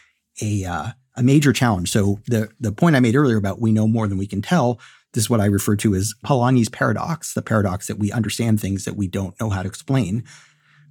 a, 0.41 0.66
uh, 0.66 0.88
a 1.16 1.24
major 1.24 1.54
challenge. 1.54 1.91
So 1.91 2.20
the, 2.28 2.49
the 2.60 2.72
point 2.72 2.95
I 2.95 2.99
made 2.99 3.16
earlier 3.16 3.38
about 3.38 3.62
we 3.62 3.72
know 3.72 3.88
more 3.88 4.08
than 4.08 4.18
we 4.18 4.28
can 4.28 4.41
tell, 4.41 4.80
this 5.14 5.26
is 5.26 5.30
what 5.30 5.41
I 5.41 5.45
refer 5.45 5.76
to 5.78 5.95
as 5.95 6.14
Polanyi's 6.26 6.70
paradox, 6.70 7.34
the 7.34 7.41
paradox 7.41 7.88
that 7.88 7.99
we 7.99 8.12
understand 8.12 8.59
things 8.59 8.86
that 8.86 8.95
we 8.95 9.07
don't 9.07 9.39
know 9.39 9.49
how 9.49 9.62
to 9.62 9.68
explain. 9.68 10.24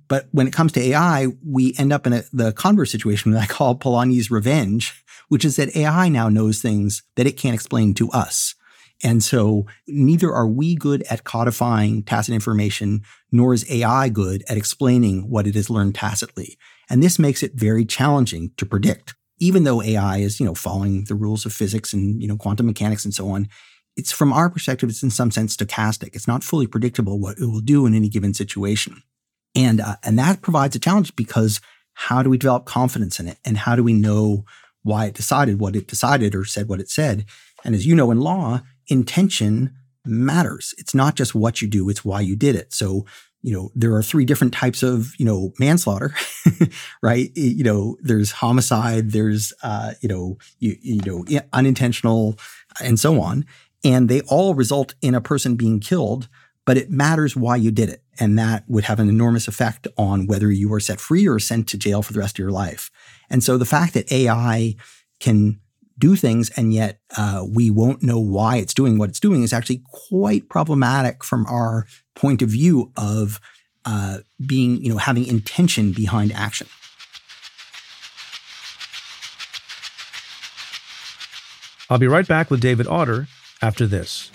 But 0.09 0.29
when 0.33 0.47
it 0.47 0.53
comes 0.53 0.73
to 0.73 0.81
AI, 0.81 1.29
we 1.47 1.75
end 1.79 1.93
up 1.93 2.07
in 2.07 2.13
a, 2.13 2.23
the 2.33 2.53
converse 2.53 2.91
situation 2.91 3.31
that 3.31 3.43
I 3.43 3.47
call 3.47 3.77
Polanyi's 3.77 4.31
revenge, 4.31 5.05
which 5.29 5.45
is 5.45 5.57
that 5.57 5.75
AI 5.77 6.09
now 6.09 6.29
knows 6.29 6.61
things 6.61 7.03
that 7.17 7.27
it 7.27 7.37
can't 7.37 7.55
explain 7.55 7.95
to 7.95 8.11
us. 8.11 8.55
And 9.03 9.23
so 9.25 9.67
neither 9.87 10.33
are 10.33 10.49
we 10.49 10.75
good 10.75 11.03
at 11.09 11.25
codifying 11.25 12.03
tacit 12.03 12.35
information, 12.35 13.03
nor 13.33 13.55
is 13.55 13.71
AI 13.71 14.09
good 14.09 14.45
at 14.49 14.59
explaining 14.59 15.31
what 15.31 15.47
it 15.47 15.55
has 15.55 15.71
learned 15.71 15.95
tacitly. 15.95 16.59
And 16.91 17.03
this 17.03 17.19
makes 17.19 17.43
it 17.43 17.53
very 17.55 17.85
challenging 17.85 18.51
to 18.57 18.67
predict. 18.67 19.15
Even 19.39 19.65
though 19.65 19.81
AI 19.81 20.19
is, 20.19 20.39
you 20.39 20.45
know, 20.45 20.55
following 20.55 21.05
the 21.05 21.15
rules 21.15 21.47
of 21.47 21.53
physics 21.53 21.95
and, 21.95 22.21
you 22.21 22.29
know, 22.29 22.37
quantum 22.37 22.67
mechanics 22.67 23.07
and 23.07 23.15
so 23.15 23.31
on, 23.31 23.49
it's 23.97 24.13
from 24.13 24.33
our 24.33 24.49
perspective, 24.49 24.89
it's 24.89 25.03
in 25.03 25.11
some 25.11 25.31
sense 25.31 25.57
stochastic. 25.57 26.15
It's 26.15 26.29
not 26.29 26.45
fully 26.45 26.67
predictable 26.67 27.19
what 27.19 27.39
it 27.39 27.47
will 27.47 27.61
do 27.61 27.87
in 27.87 27.95
any 27.95 28.09
given 28.09 28.35
situation. 28.35 29.03
And, 29.55 29.81
uh, 29.81 29.97
and 30.05 30.19
that 30.19 30.43
provides 30.43 30.77
a 30.77 30.79
challenge 30.79 31.17
because 31.17 31.61
how 31.95 32.23
do 32.23 32.31
we 32.31 32.39
develop 32.39 32.67
confidence 32.67 33.19
in 33.19 33.29
it? 33.29 33.39
And 33.45 33.59
how 33.59 33.75
do 33.77 33.83
we 33.83 33.93
know 33.93 34.45
why 34.83 35.07
it 35.07 35.15
decided 35.15 35.61
what 35.61 35.77
it 35.77 35.87
decided 35.87 36.35
or 36.35 36.45
said 36.45 36.69
what 36.69 36.81
it 36.81 36.91
said. 36.91 37.25
And 37.65 37.75
as 37.75 37.87
you 37.87 37.95
know 37.95 38.11
in 38.11 38.21
law, 38.21 38.63
intention 38.89 39.75
matters. 40.05 40.75
It's 40.79 40.95
not 40.95 41.15
just 41.15 41.35
what 41.35 41.61
you 41.61 41.69
do, 41.69 41.89
it's 41.89 42.05
why 42.05 42.21
you 42.21 42.37
did 42.37 42.57
it. 42.57 42.73
So, 42.73 43.05
you 43.43 43.53
know, 43.53 43.71
there 43.75 43.95
are 43.95 44.03
three 44.03 44.25
different 44.25 44.53
types 44.53 44.83
of, 44.83 45.13
you 45.19 45.25
know, 45.25 45.53
manslaughter, 45.59 46.15
right? 47.03 47.31
You 47.35 47.65
know, 47.65 47.97
there's 48.03 48.33
homicide, 48.33 49.13
there's, 49.13 49.53
uh, 49.63 49.93
you 50.01 50.09
know, 50.09 50.39
you, 50.59 50.77
you 50.81 51.01
know, 51.07 51.25
unintentional 51.53 52.39
and 52.83 52.99
so 52.99 53.21
on. 53.21 53.47
And 53.85 54.09
they 54.09 54.21
all 54.23 54.55
result 54.55 54.95
in 55.01 55.15
a 55.15 55.21
person 55.21 55.57
being 55.57 55.81
killed, 55.81 56.29
but 56.67 56.77
it 56.77 56.91
matters 56.91 57.35
why 57.35 57.57
you 57.57 57.71
did 57.71 57.89
it. 57.89 58.03
And 58.19 58.39
that 58.39 58.65
would 58.69 58.85
have 58.85 59.01
an 59.01 59.09
enormous 59.09 59.49
effect 59.49 59.89
on 59.97 60.27
whether 60.27 60.51
you 60.51 60.73
are 60.75 60.81
set 60.81 61.01
free 61.01 61.27
or 61.27 61.39
sent 61.39 61.69
to 61.69 61.79
jail 61.79 62.03
for 62.03 62.13
the 62.13 62.19
rest 62.19 62.37
of 62.37 62.41
your 62.41 62.51
life. 62.51 62.91
And 63.31 63.43
so 63.43 63.57
the 63.57 63.65
fact 63.65 63.95
that 63.95 64.13
AI 64.13 64.75
can 65.19 65.61
do 65.99 66.17
things 66.17 66.51
and 66.57 66.73
yet 66.73 67.01
uh, 67.17 67.45
we 67.49 67.71
won't 67.71 68.03
know 68.03 68.19
why 68.19 68.57
it's 68.57 68.75
doing 68.75 68.99
what 68.99 69.11
it's 69.11 69.21
doing 69.21 69.43
is 69.43 69.53
actually 69.53 69.83
quite 70.09 70.49
problematic 70.49 71.23
from 71.23 71.47
our 71.47 71.87
point 72.15 72.43
of 72.43 72.49
view 72.49 72.91
of 72.97 73.39
uh, 73.85 74.19
being, 74.45 74.83
you 74.83 74.91
know, 74.91 74.99
having 74.99 75.27
intention 75.27 75.93
behind 75.93 76.33
action. 76.33 76.67
I'll 81.89 81.99
be 81.99 82.07
right 82.07 82.27
back 82.27 82.51
with 82.51 82.61
David 82.61 82.87
Autor 82.87 83.27
after 83.63 83.87
this. 83.87 84.31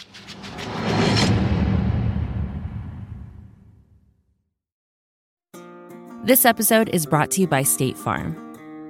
This 6.24 6.44
episode 6.44 6.90
is 6.90 7.06
brought 7.06 7.30
to 7.32 7.42
you 7.42 7.48
by 7.48 7.62
State 7.62 7.96
Farm. 7.96 8.36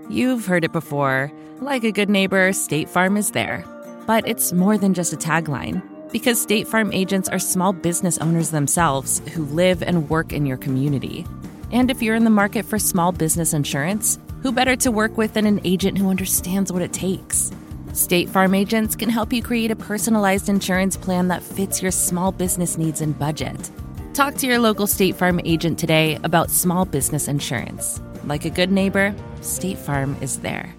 You've 0.09 0.45
heard 0.45 0.63
it 0.63 0.71
before. 0.71 1.31
Like 1.59 1.83
a 1.83 1.91
good 1.91 2.09
neighbor, 2.09 2.53
State 2.53 2.87
Farm 2.87 3.17
is 3.17 3.31
there. 3.31 3.65
But 4.07 4.25
it's 4.25 4.53
more 4.53 4.77
than 4.77 4.93
just 4.93 5.11
a 5.11 5.17
tagline, 5.17 5.81
because 6.13 6.41
State 6.41 6.65
Farm 6.65 6.93
agents 6.93 7.27
are 7.27 7.39
small 7.39 7.73
business 7.73 8.17
owners 8.19 8.51
themselves 8.51 9.21
who 9.33 9.43
live 9.45 9.83
and 9.83 10.09
work 10.09 10.31
in 10.31 10.45
your 10.45 10.55
community. 10.55 11.25
And 11.73 11.91
if 11.91 12.01
you're 12.01 12.15
in 12.15 12.23
the 12.23 12.29
market 12.29 12.65
for 12.65 12.79
small 12.79 13.11
business 13.11 13.51
insurance, 13.51 14.17
who 14.41 14.53
better 14.53 14.77
to 14.77 14.91
work 14.91 15.17
with 15.17 15.33
than 15.33 15.45
an 15.45 15.59
agent 15.65 15.97
who 15.97 16.09
understands 16.09 16.71
what 16.71 16.83
it 16.83 16.93
takes? 16.93 17.51
State 17.95 18.27
Farm 18.27 18.53
agents 18.53 18.93
can 18.93 19.07
help 19.07 19.31
you 19.31 19.41
create 19.41 19.71
a 19.71 19.75
personalized 19.75 20.49
insurance 20.49 20.97
plan 20.97 21.29
that 21.29 21.41
fits 21.41 21.81
your 21.81 21.91
small 21.91 22.29
business 22.29 22.77
needs 22.77 22.99
and 22.99 23.17
budget. 23.17 23.71
Talk 24.13 24.35
to 24.35 24.47
your 24.47 24.59
local 24.59 24.85
State 24.85 25.15
Farm 25.15 25.39
agent 25.45 25.79
today 25.79 26.19
about 26.25 26.51
small 26.51 26.83
business 26.83 27.29
insurance. 27.29 28.01
Like 28.25 28.43
a 28.43 28.49
good 28.49 28.69
neighbor, 28.69 29.15
State 29.39 29.77
Farm 29.77 30.17
is 30.19 30.39
there. 30.39 30.75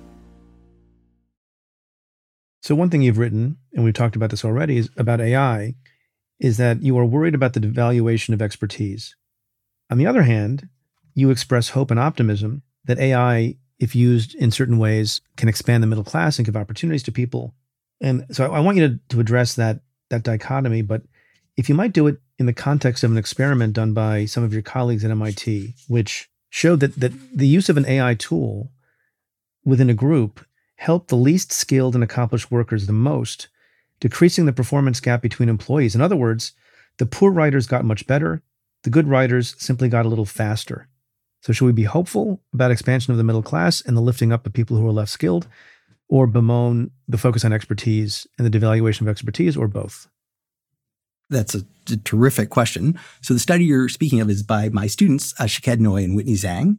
So, 2.60 2.74
one 2.74 2.90
thing 2.90 3.00
you've 3.00 3.16
written, 3.16 3.56
and 3.72 3.82
we've 3.82 3.94
talked 3.94 4.16
about 4.16 4.28
this 4.28 4.44
already, 4.44 4.76
is 4.76 4.90
about 4.98 5.22
AI, 5.22 5.74
is 6.38 6.58
that 6.58 6.82
you 6.82 6.98
are 6.98 7.06
worried 7.06 7.34
about 7.34 7.54
the 7.54 7.60
devaluation 7.60 8.34
of 8.34 8.42
expertise. 8.42 9.16
On 9.88 9.96
the 9.96 10.06
other 10.06 10.24
hand, 10.24 10.68
you 11.14 11.30
express 11.30 11.70
hope 11.70 11.90
and 11.90 11.98
optimism 11.98 12.62
that 12.84 12.98
AI, 12.98 13.56
if 13.78 13.94
used 13.94 14.34
in 14.34 14.50
certain 14.50 14.78
ways, 14.78 15.20
can 15.36 15.48
expand 15.48 15.82
the 15.82 15.86
middle 15.86 16.04
class 16.04 16.38
and 16.38 16.46
give 16.46 16.56
opportunities 16.56 17.02
to 17.04 17.12
people. 17.12 17.54
And 18.00 18.26
so 18.30 18.52
I 18.52 18.60
want 18.60 18.78
you 18.78 18.88
to, 18.88 19.00
to 19.10 19.20
address 19.20 19.54
that, 19.54 19.80
that 20.10 20.22
dichotomy, 20.22 20.82
but 20.82 21.02
if 21.56 21.68
you 21.68 21.74
might 21.74 21.92
do 21.92 22.06
it 22.06 22.18
in 22.38 22.46
the 22.46 22.52
context 22.52 23.02
of 23.02 23.10
an 23.10 23.16
experiment 23.16 23.72
done 23.72 23.94
by 23.94 24.26
some 24.26 24.44
of 24.44 24.52
your 24.52 24.62
colleagues 24.62 25.04
at 25.04 25.10
MIT, 25.10 25.74
which 25.88 26.28
showed 26.50 26.80
that, 26.80 26.94
that 26.96 27.12
the 27.34 27.46
use 27.46 27.68
of 27.68 27.76
an 27.76 27.86
AI 27.86 28.14
tool 28.14 28.70
within 29.64 29.90
a 29.90 29.94
group 29.94 30.44
helped 30.76 31.08
the 31.08 31.16
least 31.16 31.52
skilled 31.52 31.94
and 31.94 32.04
accomplished 32.04 32.50
workers 32.50 32.86
the 32.86 32.92
most, 32.92 33.48
decreasing 34.00 34.44
the 34.44 34.52
performance 34.52 35.00
gap 35.00 35.22
between 35.22 35.48
employees. 35.48 35.94
In 35.94 36.02
other 36.02 36.16
words, 36.16 36.52
the 36.98 37.06
poor 37.06 37.30
writers 37.30 37.66
got 37.66 37.84
much 37.84 38.06
better, 38.06 38.42
the 38.82 38.90
good 38.90 39.08
writers 39.08 39.54
simply 39.58 39.88
got 39.88 40.06
a 40.06 40.08
little 40.08 40.26
faster. 40.26 40.88
So, 41.46 41.52
should 41.52 41.66
we 41.66 41.72
be 41.72 41.84
hopeful 41.84 42.40
about 42.52 42.72
expansion 42.72 43.12
of 43.12 43.18
the 43.18 43.22
middle 43.22 43.40
class 43.40 43.80
and 43.80 43.96
the 43.96 44.00
lifting 44.00 44.32
up 44.32 44.44
of 44.44 44.52
people 44.52 44.76
who 44.76 44.88
are 44.88 44.92
less 44.92 45.12
skilled, 45.12 45.46
or 46.08 46.26
bemoan 46.26 46.90
the 47.06 47.18
focus 47.18 47.44
on 47.44 47.52
expertise 47.52 48.26
and 48.36 48.44
the 48.44 48.58
devaluation 48.58 49.02
of 49.02 49.08
expertise, 49.08 49.56
or 49.56 49.68
both? 49.68 50.08
That's 51.30 51.54
a, 51.54 51.62
terrific 52.02 52.50
question. 52.50 52.98
So, 53.20 53.32
the 53.32 53.38
study 53.38 53.64
you're 53.64 53.88
speaking 53.88 54.20
of 54.20 54.28
is 54.28 54.42
by 54.42 54.70
my 54.70 54.88
students, 54.88 55.34
uh, 55.38 55.46
Shaked 55.46 55.78
Noy 55.78 56.02
and 56.02 56.16
Whitney 56.16 56.32
Zhang. 56.32 56.78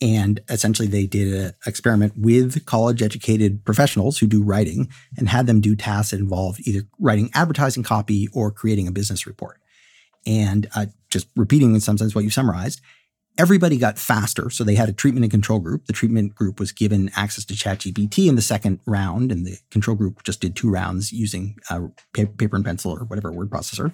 And 0.00 0.38
essentially, 0.48 0.86
they 0.86 1.06
did 1.06 1.34
an 1.34 1.52
experiment 1.66 2.12
with 2.16 2.64
college 2.66 3.02
educated 3.02 3.64
professionals 3.64 4.18
who 4.18 4.28
do 4.28 4.44
writing 4.44 4.90
and 5.18 5.28
had 5.28 5.48
them 5.48 5.60
do 5.60 5.74
tasks 5.74 6.12
that 6.12 6.20
involved 6.20 6.60
either 6.68 6.86
writing 7.00 7.30
advertising 7.34 7.82
copy 7.82 8.28
or 8.32 8.52
creating 8.52 8.86
a 8.86 8.92
business 8.92 9.26
report. 9.26 9.60
And 10.24 10.68
uh, 10.76 10.86
just 11.10 11.26
repeating 11.34 11.74
in 11.74 11.80
some 11.80 11.98
sense 11.98 12.14
what 12.14 12.22
you 12.22 12.30
summarized, 12.30 12.80
everybody 13.38 13.76
got 13.76 13.98
faster. 13.98 14.50
So 14.50 14.64
they 14.64 14.74
had 14.74 14.88
a 14.88 14.92
treatment 14.92 15.24
and 15.24 15.30
control 15.30 15.58
group. 15.58 15.86
The 15.86 15.92
treatment 15.92 16.34
group 16.34 16.60
was 16.60 16.72
given 16.72 17.10
access 17.16 17.44
to 17.46 17.54
ChatGPT 17.54 18.28
in 18.28 18.36
the 18.36 18.42
second 18.42 18.80
round, 18.86 19.32
and 19.32 19.46
the 19.46 19.58
control 19.70 19.96
group 19.96 20.22
just 20.22 20.40
did 20.40 20.54
two 20.54 20.70
rounds 20.70 21.12
using 21.12 21.56
uh, 21.70 21.88
paper 22.12 22.56
and 22.56 22.64
pencil 22.64 22.92
or 22.92 23.04
whatever 23.04 23.32
word 23.32 23.50
processor. 23.50 23.92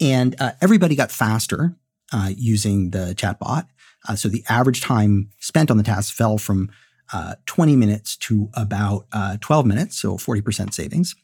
And 0.00 0.34
uh, 0.40 0.52
everybody 0.60 0.94
got 0.94 1.10
faster 1.10 1.76
uh, 2.12 2.30
using 2.36 2.90
the 2.90 3.14
chatbot. 3.16 3.66
Uh, 4.08 4.16
so 4.16 4.28
the 4.28 4.44
average 4.48 4.80
time 4.80 5.30
spent 5.38 5.70
on 5.70 5.76
the 5.76 5.82
task 5.82 6.14
fell 6.14 6.38
from 6.38 6.70
uh, 7.12 7.34
20 7.46 7.76
minutes 7.76 8.16
to 8.16 8.48
about 8.54 9.06
uh, 9.12 9.36
12 9.40 9.66
minutes, 9.66 10.00
so 10.00 10.16
40% 10.16 10.72
savings. 10.72 11.14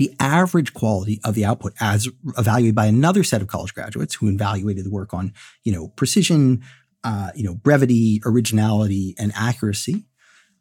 The 0.00 0.16
average 0.18 0.72
quality 0.72 1.20
of 1.24 1.34
the 1.34 1.44
output, 1.44 1.74
as 1.78 2.08
evaluated 2.38 2.74
by 2.74 2.86
another 2.86 3.22
set 3.22 3.42
of 3.42 3.48
college 3.48 3.74
graduates 3.74 4.14
who 4.14 4.28
evaluated 4.28 4.86
the 4.86 4.90
work 4.90 5.12
on, 5.12 5.34
you 5.62 5.72
know, 5.72 5.88
precision, 5.88 6.62
uh, 7.04 7.32
you 7.34 7.44
know, 7.44 7.54
brevity, 7.54 8.22
originality, 8.24 9.14
and 9.18 9.30
accuracy, 9.36 10.06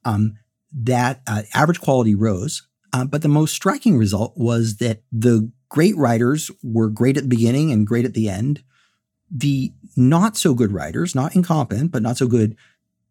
um, 0.04 0.34
that 0.74 1.22
uh, 1.26 1.44
average 1.54 1.80
quality 1.80 2.16
rose. 2.16 2.68
Uh, 2.92 3.06
but 3.06 3.22
the 3.22 3.30
most 3.30 3.56
striking 3.56 3.98
result 3.98 4.34
was 4.36 4.76
that 4.80 5.04
the 5.10 5.50
great 5.70 5.96
writers 5.96 6.52
were 6.62 6.90
great 6.90 7.16
at 7.16 7.24
the 7.24 7.30
beginning 7.30 7.72
and 7.72 7.88
great 7.88 8.04
at 8.04 8.16
the 8.16 8.28
end, 8.28 8.62
the 9.32 9.72
not 9.96 10.36
so 10.36 10.54
good 10.54 10.74
writers, 10.74 11.16
not 11.16 11.34
incompetent, 11.34 11.94
but 11.94 12.04
not 12.04 12.18
so 12.18 12.28
good, 12.28 12.58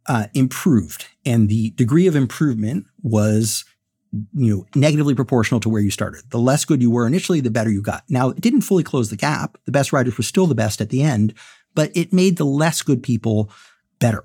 uh, 0.07 0.27
improved. 0.35 1.07
And 1.25 1.49
the 1.49 1.71
degree 1.71 2.07
of 2.07 2.15
improvement 2.15 2.85
was, 3.01 3.65
you 4.35 4.57
know, 4.57 4.67
negatively 4.75 5.15
proportional 5.15 5.61
to 5.61 5.69
where 5.69 5.83
you 5.83 5.91
started. 5.91 6.23
The 6.31 6.39
less 6.39 6.65
good 6.65 6.81
you 6.81 6.91
were 6.91 7.07
initially, 7.07 7.41
the 7.41 7.51
better 7.51 7.71
you 7.71 7.83
got. 7.83 8.05
Now, 8.09 8.31
it 8.31 8.41
didn't 8.41 8.63
fully 8.63 8.83
close 8.83 9.11
the 9.11 9.17
gap. 9.17 9.59
The 9.65 9.73
best 9.73 9.93
riders 9.93 10.17
were 10.17 10.25
still 10.25 10.47
the 10.47 10.55
best 10.55 10.81
at 10.81 10.91
the 10.91 11.03
end, 11.03 11.35
but 11.75 11.91
it 11.95 12.13
made 12.13 12.37
the 12.37 12.45
less 12.45 12.83
good 12.83 13.03
people 13.03 13.51
better. 13.99 14.23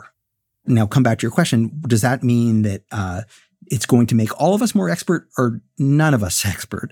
Now, 0.65 0.85
come 0.85 1.03
back 1.03 1.19
to 1.19 1.23
your 1.23 1.31
question. 1.31 1.81
Does 1.87 2.01
that 2.01 2.23
mean 2.23 2.61
that, 2.61 2.83
uh, 2.91 3.23
it's 3.67 3.85
going 3.85 4.07
to 4.07 4.15
make 4.15 4.39
all 4.39 4.53
of 4.53 4.61
us 4.61 4.75
more 4.75 4.89
expert 4.89 5.29
or 5.37 5.61
none 5.77 6.13
of 6.13 6.23
us 6.23 6.45
expert, 6.45 6.91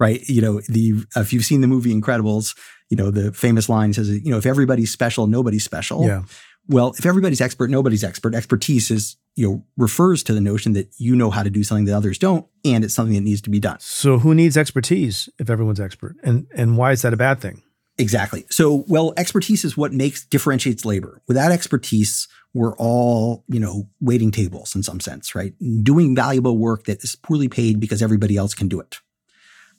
right? 0.00 0.20
You 0.28 0.42
know, 0.42 0.60
the 0.68 1.04
if 1.16 1.32
you've 1.32 1.44
seen 1.44 1.60
the 1.60 1.66
movie 1.66 1.94
Incredibles, 1.94 2.56
you 2.90 2.96
know, 2.96 3.10
the 3.10 3.32
famous 3.32 3.68
line 3.68 3.92
says, 3.92 4.10
you 4.10 4.30
know, 4.30 4.38
if 4.38 4.46
everybody's 4.46 4.90
special, 4.90 5.26
nobody's 5.26 5.64
special. 5.64 6.04
Yeah. 6.04 6.22
Well, 6.66 6.94
if 6.98 7.06
everybody's 7.06 7.40
expert, 7.40 7.70
nobody's 7.70 8.04
expert. 8.04 8.34
Expertise 8.34 8.90
is, 8.90 9.16
you 9.38 9.48
know, 9.48 9.64
refers 9.76 10.24
to 10.24 10.34
the 10.34 10.40
notion 10.40 10.72
that 10.72 10.92
you 10.98 11.14
know 11.14 11.30
how 11.30 11.44
to 11.44 11.50
do 11.50 11.62
something 11.62 11.84
that 11.84 11.94
others 11.94 12.18
don't, 12.18 12.44
and 12.64 12.82
it's 12.82 12.92
something 12.92 13.14
that 13.14 13.20
needs 13.20 13.40
to 13.42 13.50
be 13.50 13.60
done. 13.60 13.78
So 13.78 14.18
who 14.18 14.34
needs 14.34 14.56
expertise 14.56 15.28
if 15.38 15.48
everyone's 15.48 15.78
expert? 15.78 16.16
And 16.24 16.48
and 16.56 16.76
why 16.76 16.90
is 16.90 17.02
that 17.02 17.12
a 17.14 17.16
bad 17.16 17.40
thing? 17.40 17.62
Exactly. 17.98 18.46
So, 18.50 18.84
well, 18.88 19.14
expertise 19.16 19.64
is 19.64 19.76
what 19.76 19.92
makes 19.92 20.24
differentiates 20.24 20.84
labor. 20.84 21.22
Without 21.28 21.52
expertise, 21.52 22.26
we're 22.52 22.76
all, 22.76 23.44
you 23.48 23.60
know, 23.60 23.88
waiting 24.00 24.32
tables 24.32 24.74
in 24.74 24.82
some 24.82 24.98
sense, 24.98 25.34
right? 25.34 25.52
Doing 25.82 26.16
valuable 26.16 26.58
work 26.58 26.84
that 26.84 27.02
is 27.04 27.14
poorly 27.14 27.48
paid 27.48 27.78
because 27.78 28.02
everybody 28.02 28.36
else 28.36 28.54
can 28.54 28.66
do 28.68 28.80
it. 28.80 28.98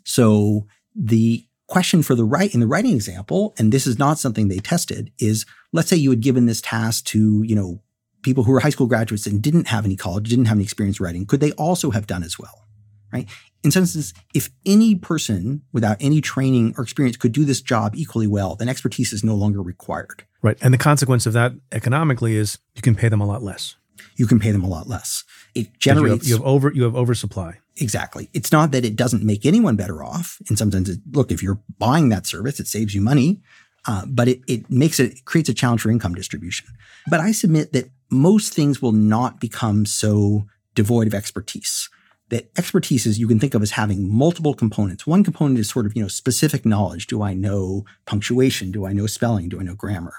So 0.05 0.68
the 0.95 1.45
question 1.68 2.01
for 2.01 2.16
the 2.16 2.26
right 2.26 2.53
in 2.53 2.62
the 2.62 2.68
writing 2.68 2.93
example, 2.93 3.53
and 3.57 3.72
this 3.72 3.88
is 3.88 3.99
not 3.99 4.20
something 4.20 4.47
they 4.47 4.60
tested, 4.60 5.12
is 5.20 5.45
let's 5.72 5.89
say 5.89 5.97
you 5.97 6.10
had 6.10 6.22
given 6.22 6.45
this 6.45 6.62
task 6.62 7.05
to, 7.05 7.43
you 7.43 7.55
know, 7.55 7.82
people 8.22 8.43
who 8.43 8.51
were 8.51 8.59
high 8.59 8.70
school 8.70 8.88
graduates 8.88 9.26
and 9.26 9.41
didn't 9.41 9.67
have 9.67 9.86
any 9.86 9.95
college, 9.95 10.30
didn't 10.30 10.45
have 10.45 10.57
any 10.57 10.63
experience 10.63 10.99
writing, 10.99 11.26
could 11.26 11.39
they 11.39 11.51
also 11.53 11.91
have 11.91 12.07
done 12.07 12.24
as 12.24 12.38
well? 12.38 12.65
Right? 13.11 13.28
In 13.63 13.72
some 13.72 13.86
sense, 13.86 14.13
if 14.34 14.49
any 14.65 14.95
person 14.95 15.63
without 15.74 15.97
any 15.99 16.22
training 16.22 16.76
or 16.78 16.84
experience 16.84 17.17
could 17.17 17.32
do 17.32 17.43
this 17.43 17.61
job 17.61 17.93
equally 17.95 18.28
well, 18.28 18.55
then 18.55 18.70
expertise 18.70 19.11
is 19.11 19.24
no 19.24 19.36
longer 19.36 19.61
required. 19.61 20.24
Right. 20.41 20.57
And 20.61 20.74
the 20.74 20.78
consequence 20.78 21.26
of 21.26 21.34
that 21.34 21.53
economically 21.72 22.36
is 22.36 22.59
you 22.76 22.82
can 22.82 22.95
pay 22.95 23.09
them 23.09 23.20
a 23.20 23.26
lot 23.26 23.43
less. 23.43 23.76
You 24.15 24.28
can 24.28 24.39
pay 24.39 24.51
them 24.51 24.63
a 24.63 24.67
lot 24.67 24.88
less. 24.88 25.24
It 25.55 25.78
generates 25.80 26.28
you 26.28 26.36
have, 26.36 26.39
you 26.41 26.45
have 26.45 26.45
over 26.45 26.72
you 26.74 26.84
have 26.84 26.95
oversupply. 26.95 27.59
Exactly. 27.78 28.30
It's 28.34 28.51
not 28.51 28.72
that 28.72 28.86
it 28.86 28.95
doesn't 28.95 29.24
make 29.24 29.45
anyone 29.45 29.76
better 29.76 30.03
off. 30.03 30.41
In 30.49 30.55
some 30.55 30.72
sense, 30.72 30.89
it, 30.89 30.99
look, 31.11 31.32
if 31.32 31.41
you're 31.41 31.59
buying 31.78 32.09
that 32.09 32.26
service, 32.26 32.59
it 32.59 32.67
saves 32.67 32.93
you 32.93 33.01
money, 33.01 33.41
uh, 33.90 34.06
but 34.06 34.28
it, 34.28 34.42
it 34.48 34.70
makes 34.70 35.00
it, 35.00 35.14
it 35.14 35.26
creates 35.26 35.50
a 35.50 35.54
challenge 35.54 35.82
for 35.82 35.90
income 35.90 36.14
distribution. 36.14 36.68
But 37.08 37.22
I 37.22 37.32
submit 37.32 37.74
that 37.74 37.90
most 38.12 38.54
things 38.54 38.84
will 38.84 38.92
not 38.92 39.40
become 39.40 39.88
so 39.88 40.46
devoid 40.76 41.08
of 41.08 41.16
expertise. 41.16 41.90
That 42.30 42.52
expertise 42.56 43.08
is 43.08 43.18
you 43.18 43.28
can 43.28 43.40
think 43.40 43.56
of 43.56 43.64
as 43.64 43.72
having 43.72 44.08
multiple 44.08 44.54
components. 44.54 45.08
One 45.08 45.24
component 45.24 45.58
is 45.58 45.68
sort 45.68 45.88
of, 45.88 45.96
you 45.96 46.04
know, 46.04 46.08
specific 46.08 46.68
knowledge. 46.68 47.08
Do 47.08 47.24
I 47.24 47.34
know 47.34 47.84
punctuation? 48.06 48.72
Do 48.72 48.86
I 48.86 48.94
know 48.94 49.08
spelling? 49.08 49.50
Do 49.50 49.60
I 49.60 49.64
know 49.64 49.74
grammar? 49.74 50.14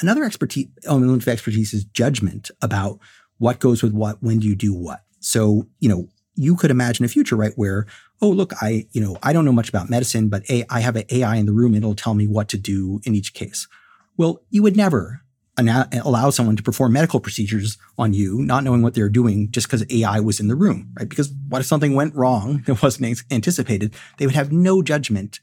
Another 0.00 0.24
expertise 0.24 0.68
element 0.84 1.22
of 1.22 1.28
expertise 1.28 1.72
is 1.72 1.84
judgment 1.84 2.50
about 2.60 2.98
what 3.38 3.58
goes 3.58 3.82
with 3.82 3.94
what, 3.94 4.22
when 4.22 4.38
do 4.40 4.46
you 4.46 4.54
do 4.54 4.74
what. 4.74 5.00
So, 5.20 5.66
you 5.80 5.88
know, 5.88 6.08
you 6.34 6.56
could 6.56 6.70
imagine 6.70 7.06
a 7.06 7.08
future, 7.08 7.36
right, 7.36 7.54
where, 7.56 7.86
oh, 8.20 8.28
look, 8.28 8.52
I, 8.60 8.86
you 8.92 9.00
know, 9.00 9.16
I 9.22 9.32
don't 9.32 9.44
know 9.44 9.52
much 9.52 9.68
about 9.68 9.90
medicine, 9.90 10.28
but 10.28 10.48
a, 10.50 10.64
I 10.70 10.80
have 10.80 10.96
an 10.96 11.04
AI 11.10 11.36
in 11.36 11.46
the 11.46 11.52
room 11.52 11.74
it'll 11.74 11.94
tell 11.94 12.14
me 12.14 12.26
what 12.26 12.48
to 12.48 12.58
do 12.58 13.00
in 13.04 13.14
each 13.14 13.34
case. 13.34 13.68
Well, 14.16 14.42
you 14.50 14.62
would 14.62 14.76
never 14.76 15.22
allow 15.58 16.30
someone 16.30 16.56
to 16.56 16.62
perform 16.62 16.92
medical 16.92 17.20
procedures 17.20 17.78
on 17.96 18.12
you, 18.12 18.42
not 18.42 18.62
knowing 18.62 18.82
what 18.82 18.94
they're 18.94 19.08
doing 19.08 19.50
just 19.50 19.66
because 19.66 19.84
AI 19.90 20.20
was 20.20 20.38
in 20.38 20.48
the 20.48 20.54
room, 20.54 20.92
right? 20.98 21.08
Because 21.08 21.32
what 21.48 21.60
if 21.60 21.66
something 21.66 21.94
went 21.94 22.14
wrong 22.14 22.62
that 22.66 22.82
wasn't 22.82 23.22
anticipated? 23.30 23.94
They 24.18 24.26
would 24.26 24.36
have 24.36 24.52
no 24.52 24.82
judgment 24.82 25.40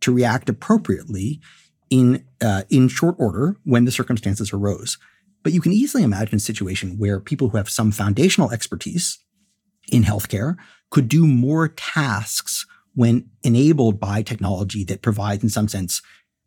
to 0.00 0.14
react 0.14 0.48
appropriately 0.48 1.40
in 1.90 2.24
uh, 2.40 2.62
in 2.70 2.88
short 2.88 3.16
order 3.18 3.56
when 3.64 3.84
the 3.84 3.90
circumstances 3.90 4.52
arose. 4.52 4.98
But 5.42 5.52
you 5.52 5.60
can 5.60 5.72
easily 5.72 6.02
imagine 6.02 6.36
a 6.36 6.40
situation 6.40 6.98
where 6.98 7.20
people 7.20 7.48
who 7.48 7.56
have 7.56 7.70
some 7.70 7.92
foundational 7.92 8.50
expertise 8.50 9.18
in 9.90 10.02
healthcare 10.02 10.56
could 10.90 11.08
do 11.08 11.26
more 11.26 11.68
tasks 11.68 12.66
when 12.94 13.28
enabled 13.42 14.00
by 14.00 14.22
technology 14.22 14.84
that 14.84 15.02
provides, 15.02 15.42
in 15.42 15.48
some 15.48 15.68
sense, 15.68 16.02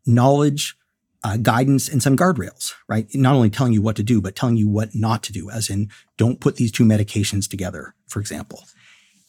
knowledge, 0.05 0.75
uh, 1.23 1.37
guidance, 1.37 1.87
and 1.87 2.01
some 2.01 2.17
guardrails, 2.17 2.73
right? 2.89 3.07
Not 3.13 3.35
only 3.35 3.49
telling 3.49 3.73
you 3.73 3.81
what 3.81 3.95
to 3.95 4.03
do, 4.03 4.19
but 4.21 4.35
telling 4.35 4.57
you 4.57 4.67
what 4.67 4.89
not 4.93 5.23
to 5.23 5.33
do, 5.33 5.49
as 5.49 5.69
in, 5.69 5.89
don't 6.17 6.41
put 6.41 6.55
these 6.55 6.71
two 6.71 6.83
medications 6.83 7.49
together, 7.49 7.93
for 8.07 8.19
example. 8.19 8.63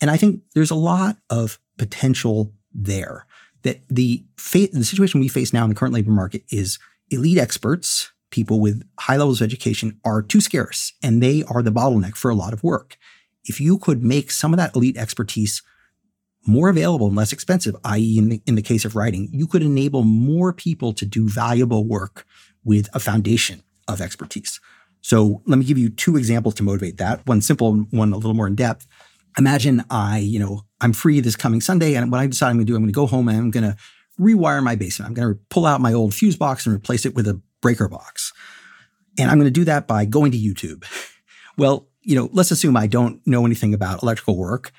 And 0.01 0.11
I 0.11 0.17
think 0.17 0.41
there's 0.55 0.71
a 0.71 0.75
lot 0.77 1.19
of 1.31 1.59
potential 1.79 2.53
there. 2.73 3.27
That 3.63 3.83
the 3.89 4.25
fa- 4.37 4.69
the 4.73 4.85
situation 4.85 5.21
we 5.21 5.29
face 5.29 5.53
now 5.53 5.63
in 5.63 5.69
the 5.69 5.77
current 5.77 5.95
labor 5.95 6.11
market 6.11 6.43
is 6.51 6.81
elite 7.11 7.39
experts, 7.39 8.11
people 8.31 8.59
with 8.59 8.83
high 8.99 9.17
levels 9.17 9.41
of 9.41 9.45
education, 9.45 10.01
are 10.05 10.23
too 10.23 10.41
scarce, 10.41 10.95
and 11.03 11.23
they 11.23 11.45
are 11.45 11.63
the 11.63 11.71
bottleneck 11.71 12.17
for 12.17 12.31
a 12.31 12.35
lot 12.35 12.53
of 12.53 12.65
work 12.65 12.97
if 13.45 13.61
you 13.61 13.79
could 13.79 14.03
make 14.03 14.31
some 14.31 14.53
of 14.53 14.59
that 14.59 14.75
elite 14.75 14.97
expertise 14.97 15.63
more 16.47 16.69
available 16.69 17.07
and 17.07 17.17
less 17.17 17.33
expensive, 17.33 17.77
i.e., 17.85 18.19
in 18.19 18.29
the, 18.29 18.43
in 18.47 18.55
the 18.55 18.63
case 18.63 18.85
of 18.85 18.97
writing, 18.97 19.29
you 19.33 19.47
could 19.47 19.63
enable 19.63 20.03
more 20.03 20.53
people 20.53 20.93
to 20.93 21.07
do 21.07 21.29
valuable 21.29 21.87
work 21.87 22.27
with 22.65 22.89
a 22.95 23.01
foundation 23.01 23.63
of 23.89 24.01
expertise. 24.01 24.61
So 25.01 25.43
let 25.47 25.59
me 25.59 25.65
give 25.65 25.79
you 25.79 25.89
two 25.89 26.17
examples 26.17 26.55
to 26.55 26.63
motivate 26.63 26.99
that. 26.99 27.27
One 27.27 27.41
simple, 27.41 27.75
one 27.91 28.13
a 28.13 28.17
little 28.17 28.35
more 28.35 28.47
in 28.47 28.55
depth. 28.55 28.87
Imagine 29.39 29.85
I, 29.91 30.19
you 30.19 30.39
know, 30.39 30.63
I'm 30.81 30.93
free 30.93 31.21
this 31.21 31.37
coming 31.37 31.61
Sunday, 31.61 31.95
and 31.95 32.11
what 32.11 32.21
I 32.21 32.27
decide 32.27 32.51
I'm 32.51 32.57
going 32.57 32.67
to 32.67 32.73
do, 32.73 32.77
I'm 32.77 32.83
going 32.83 32.93
to 32.93 32.95
go 32.95 33.07
home 33.07 33.29
and 33.29 33.39
I'm 33.39 33.51
going 33.51 33.65
to 33.65 33.77
rewire 34.21 34.63
my 34.63 34.77
basement. 34.77 35.09
I'm 35.09 35.15
going 35.15 35.35
to 35.35 35.41
pull 35.49 35.67
out 35.67 35.81
my 35.81 35.93
old 35.93 36.15
fuse 36.15 36.37
box 36.37 36.67
and 36.67 36.75
replace 36.75 37.07
it 37.07 37.15
with 37.15 37.27
a 37.27 37.41
breaker 37.61 37.89
box. 37.89 38.33
And 39.19 39.31
I'm 39.31 39.39
going 39.39 39.47
to 39.47 39.51
do 39.51 39.65
that 39.65 39.87
by 39.87 40.05
going 40.05 40.33
to 40.33 40.39
YouTube. 40.39 40.85
Well, 41.59 41.87
you 42.03 42.17
know, 42.17 42.29
let's 42.33 42.51
assume 42.51 42.77
I 42.77 42.87
don't 42.87 43.25
know 43.27 43.47
anything 43.47 43.75
about 43.75 44.03
electrical 44.03 44.37
work. 44.37 44.73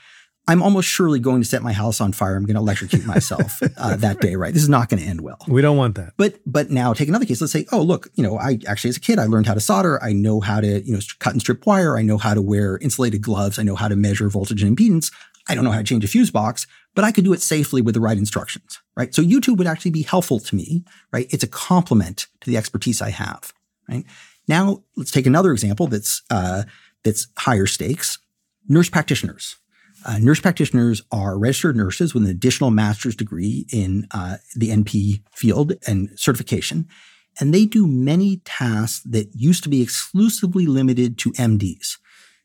I'm 0.46 0.62
almost 0.62 0.90
surely 0.90 1.20
going 1.20 1.42
to 1.42 1.48
set 1.48 1.64
my 1.64 1.72
house 1.72 2.02
on 2.02 2.12
fire. 2.12 2.36
I'm 2.36 2.46
going 2.46 2.56
to 2.56 2.62
electrocute 2.62 3.06
myself 3.06 3.62
uh, 3.78 3.96
that 3.96 4.20
day, 4.20 4.36
right? 4.36 4.54
This 4.54 4.64
is 4.64 4.70
not 4.70 4.90
going 4.90 5.02
to 5.02 5.08
end 5.08 5.22
well. 5.22 5.38
We 5.48 5.62
don't 5.62 5.78
want 5.78 5.96
that. 5.96 6.14
But 6.18 6.40
but 6.46 6.70
now 6.70 6.94
take 6.94 7.08
another 7.08 7.26
case. 7.26 7.40
Let's 7.40 7.54
say, 7.54 7.66
oh 7.72 7.82
look, 7.82 8.10
you 8.16 8.24
know, 8.24 8.38
I 8.38 8.60
actually 8.68 8.90
as 8.90 8.98
a 8.98 9.00
kid 9.00 9.20
I 9.20 9.26
learned 9.26 9.48
how 9.48 9.54
to 9.54 9.62
solder. 9.62 10.04
I 10.04 10.12
know 10.12 10.42
how 10.42 10.60
to 10.60 10.82
you 10.82 10.94
know 10.94 11.00
cut 11.20 11.32
and 11.32 11.42
strip 11.42 11.66
wire. 11.66 11.98
I 11.98 12.02
know 12.02 12.18
how 12.18 12.34
to 12.34 12.42
wear 12.42 12.78
insulated 12.80 13.22
gloves. 13.22 13.58
I 13.58 13.64
know 13.64 13.76
how 13.76 13.88
to 13.88 13.96
measure 13.96 14.28
voltage 14.28 14.62
and 14.62 14.76
impedance. 14.76 15.12
I 15.48 15.56
don't 15.56 15.64
know 15.64 15.72
how 15.72 15.80
to 15.80 15.84
change 15.84 16.04
a 16.04 16.08
fuse 16.08 16.32
box, 16.32 16.68
but 16.96 17.04
I 17.06 17.12
could 17.12 17.24
do 17.24 17.34
it 17.34 17.42
safely 17.42 17.82
with 17.82 17.96
the 17.96 18.02
right 18.02 18.18
instructions, 18.18 18.80
right? 18.96 19.14
So 19.14 19.22
YouTube 19.22 19.58
would 19.58 19.68
actually 19.68 19.92
be 19.92 20.04
helpful 20.04 20.40
to 20.40 20.56
me, 20.56 20.86
right? 21.12 21.28
It's 21.32 21.44
a 21.44 21.48
complement 21.48 22.28
to 22.42 22.50
the 22.50 22.56
expertise 22.56 23.02
I 23.02 23.10
have, 23.10 23.54
right? 23.90 24.06
Now 24.48 24.84
let's 24.96 25.12
take 25.12 25.26
another 25.26 25.52
example 25.52 25.88
that's 25.88 26.22
uh, 26.30 26.64
that's 27.04 27.28
higher 27.38 27.66
stakes. 27.66 28.20
Nurse 28.68 28.90
practitioners. 28.90 29.58
Uh, 30.06 30.18
nurse 30.20 30.42
practitioners 30.42 31.02
are 31.12 31.38
registered 31.38 31.76
nurses 31.78 32.14
with 32.14 32.24
an 32.24 32.30
additional 32.30 32.72
master's 32.72 33.16
degree 33.16 33.66
in 33.72 34.08
uh, 34.12 34.38
the 34.56 34.70
NP 34.70 35.22
field 35.32 35.74
and 35.88 36.10
certification. 36.16 36.88
And 37.40 37.54
they 37.54 37.66
do 37.66 37.88
many 37.88 38.38
tasks 38.46 39.02
that 39.06 39.30
used 39.34 39.64
to 39.64 39.70
be 39.70 39.82
exclusively 39.82 40.66
limited 40.66 41.18
to 41.20 41.32
MDs. 41.34 41.98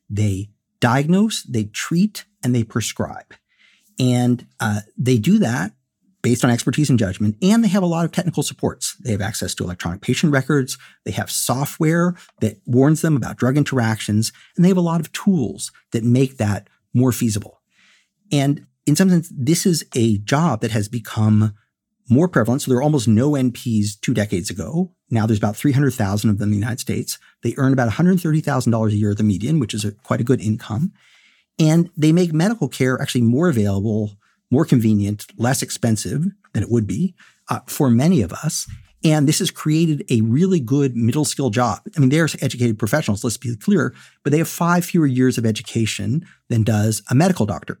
They 0.09 0.49
diagnose, 0.79 1.43
they 1.43 1.65
treat, 1.65 2.25
and 2.43 2.55
they 2.55 2.63
prescribe. 2.63 3.35
And 3.99 4.47
uh, 4.59 4.81
they 4.97 5.17
do 5.17 5.37
that 5.39 5.73
based 6.21 6.43
on 6.43 6.51
expertise 6.51 6.89
and 6.89 6.99
judgment, 6.99 7.35
and 7.41 7.63
they 7.63 7.67
have 7.69 7.83
a 7.83 7.87
lot 7.87 8.05
of 8.05 8.11
technical 8.11 8.43
supports. 8.43 8.95
They 9.03 9.11
have 9.11 9.21
access 9.21 9.55
to 9.55 9.63
electronic 9.63 10.01
patient 10.01 10.33
records, 10.33 10.77
they 11.05 11.11
have 11.11 11.31
software 11.31 12.15
that 12.41 12.57
warns 12.65 13.01
them 13.01 13.15
about 13.15 13.37
drug 13.37 13.57
interactions, 13.57 14.31
and 14.55 14.65
they 14.65 14.69
have 14.69 14.77
a 14.77 14.81
lot 14.81 14.99
of 14.99 15.11
tools 15.11 15.71
that 15.91 16.03
make 16.03 16.37
that 16.37 16.69
more 16.93 17.11
feasible. 17.11 17.61
And 18.31 18.65
in 18.85 18.95
some 18.95 19.09
sense, 19.09 19.31
this 19.35 19.65
is 19.65 19.85
a 19.95 20.17
job 20.19 20.61
that 20.61 20.71
has 20.71 20.87
become 20.87 21.53
more 22.09 22.27
prevalent. 22.27 22.61
So 22.61 22.71
there 22.71 22.77
were 22.77 22.83
almost 22.83 23.07
no 23.07 23.31
NPs 23.31 23.99
two 24.01 24.13
decades 24.13 24.49
ago. 24.49 24.91
Now 25.11 25.25
there's 25.25 25.37
about 25.37 25.55
300,000 25.55 26.29
of 26.29 26.39
them 26.39 26.47
in 26.47 26.51
the 26.51 26.57
United 26.57 26.79
States. 26.79 27.19
They 27.43 27.53
earn 27.57 27.71
about 27.71 27.91
$130,000 27.91 28.87
a 28.87 28.95
year 28.95 29.11
at 29.11 29.17
the 29.17 29.23
median, 29.23 29.59
which 29.59 29.73
is 29.73 29.85
a, 29.85 29.91
quite 29.91 30.21
a 30.21 30.23
good 30.23 30.41
income. 30.41 30.91
And 31.59 31.89
they 31.95 32.11
make 32.11 32.33
medical 32.33 32.67
care 32.67 32.99
actually 32.99 33.21
more 33.21 33.49
available 33.49 34.17
more 34.51 34.65
convenient, 34.65 35.25
less 35.37 35.61
expensive 35.61 36.25
than 36.53 36.63
it 36.63 36.71
would 36.71 36.87
be 36.87 37.15
uh, 37.49 37.59
for 37.67 37.89
many 37.89 38.21
of 38.21 38.33
us. 38.33 38.67
And 39.03 39.27
this 39.27 39.39
has 39.39 39.49
created 39.49 40.03
a 40.09 40.21
really 40.21 40.59
good 40.59 40.95
middle 40.95 41.23
skill 41.23 41.49
job. 41.49 41.79
I 41.95 41.99
mean, 41.99 42.09
they're 42.09 42.27
educated 42.41 42.77
professionals, 42.77 43.23
let's 43.23 43.37
be 43.37 43.55
clear, 43.55 43.93
but 44.23 44.31
they 44.31 44.39
have 44.39 44.49
five 44.49 44.83
fewer 44.83 45.07
years 45.07 45.37
of 45.37 45.45
education 45.45 46.25
than 46.49 46.63
does 46.63 47.01
a 47.09 47.15
medical 47.15 47.45
doctor. 47.45 47.79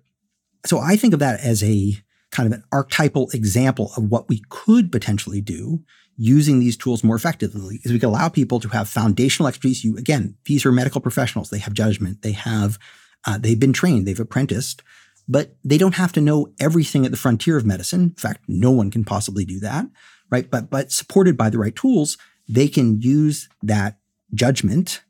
So 0.65 0.79
I 0.79 0.95
think 0.95 1.13
of 1.13 1.19
that 1.19 1.41
as 1.41 1.63
a 1.63 1.93
kind 2.31 2.47
of 2.47 2.53
an 2.53 2.63
archetypal 2.71 3.29
example 3.33 3.91
of 3.97 4.05
what 4.05 4.29
we 4.29 4.43
could 4.49 4.91
potentially 4.91 5.41
do 5.41 5.83
using 6.15 6.59
these 6.59 6.77
tools 6.77 7.03
more 7.03 7.15
effectively 7.15 7.79
is 7.83 7.91
we 7.91 7.99
can 7.99 8.09
allow 8.09 8.27
people 8.29 8.59
to 8.59 8.67
have 8.69 8.89
foundational 8.89 9.47
expertise. 9.47 9.83
You 9.83 9.97
again, 9.97 10.35
these 10.45 10.65
are 10.65 10.71
medical 10.71 11.01
professionals. 11.01 11.49
They 11.49 11.59
have 11.59 11.73
judgment. 11.73 12.21
They 12.21 12.33
have, 12.33 12.77
uh, 13.25 13.37
they've 13.37 13.59
been 13.59 13.73
trained. 13.73 14.05
They've 14.05 14.19
apprenticed 14.19 14.83
but 15.29 15.55
they 15.63 15.77
don't 15.77 15.95
have 15.95 16.11
to 16.13 16.21
know 16.21 16.51
everything 16.59 17.05
at 17.05 17.11
the 17.11 17.17
frontier 17.17 17.55
of 17.55 17.65
medicine. 17.65 18.01
In 18.01 18.15
fact, 18.15 18.43
no 18.47 18.71
one 18.71 18.89
can 18.89 19.05
possibly 19.05 19.45
do 19.45 19.59
that, 19.59 19.85
right? 20.31 20.49
But, 20.49 20.71
but 20.71 20.91
supported 20.91 21.37
by 21.37 21.51
the 21.51 21.59
right 21.59 21.75
tools, 21.75 22.17
they 22.47 22.67
can 22.67 22.99
use 22.99 23.47
that 23.61 23.99
judgment 24.33 25.03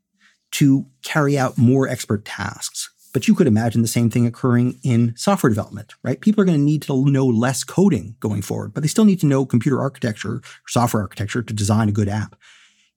to 0.52 0.86
carry 1.04 1.38
out 1.38 1.58
more 1.58 1.88
expert 1.88 2.26
tasks. 2.26 2.90
But 3.14 3.28
you 3.28 3.34
could 3.34 3.48
imagine 3.48 3.82
the 3.82 3.88
same 3.88 4.10
thing 4.10 4.28
occurring 4.28 4.80
in 4.84 5.16
software 5.16 5.50
development, 5.50 5.96
right? 6.04 6.20
People 6.20 6.42
are 6.42 6.46
going 6.46 6.58
to 6.58 6.64
need 6.64 6.82
to 6.84 7.06
know 7.10 7.26
less 7.26 7.64
coding 7.64 8.16
going 8.20 8.42
forward, 8.42 8.74
but 8.74 8.84
they 8.84 8.90
still 8.90 9.06
need 9.06 9.22
to 9.22 9.26
know 9.26 9.46
computer 9.46 9.82
architecture 9.82 10.34
or 10.34 10.42
software 10.68 11.02
architecture 11.02 11.42
to 11.42 11.54
design 11.54 11.90
a 11.90 11.94
good 11.94 12.10
app. 12.10 12.36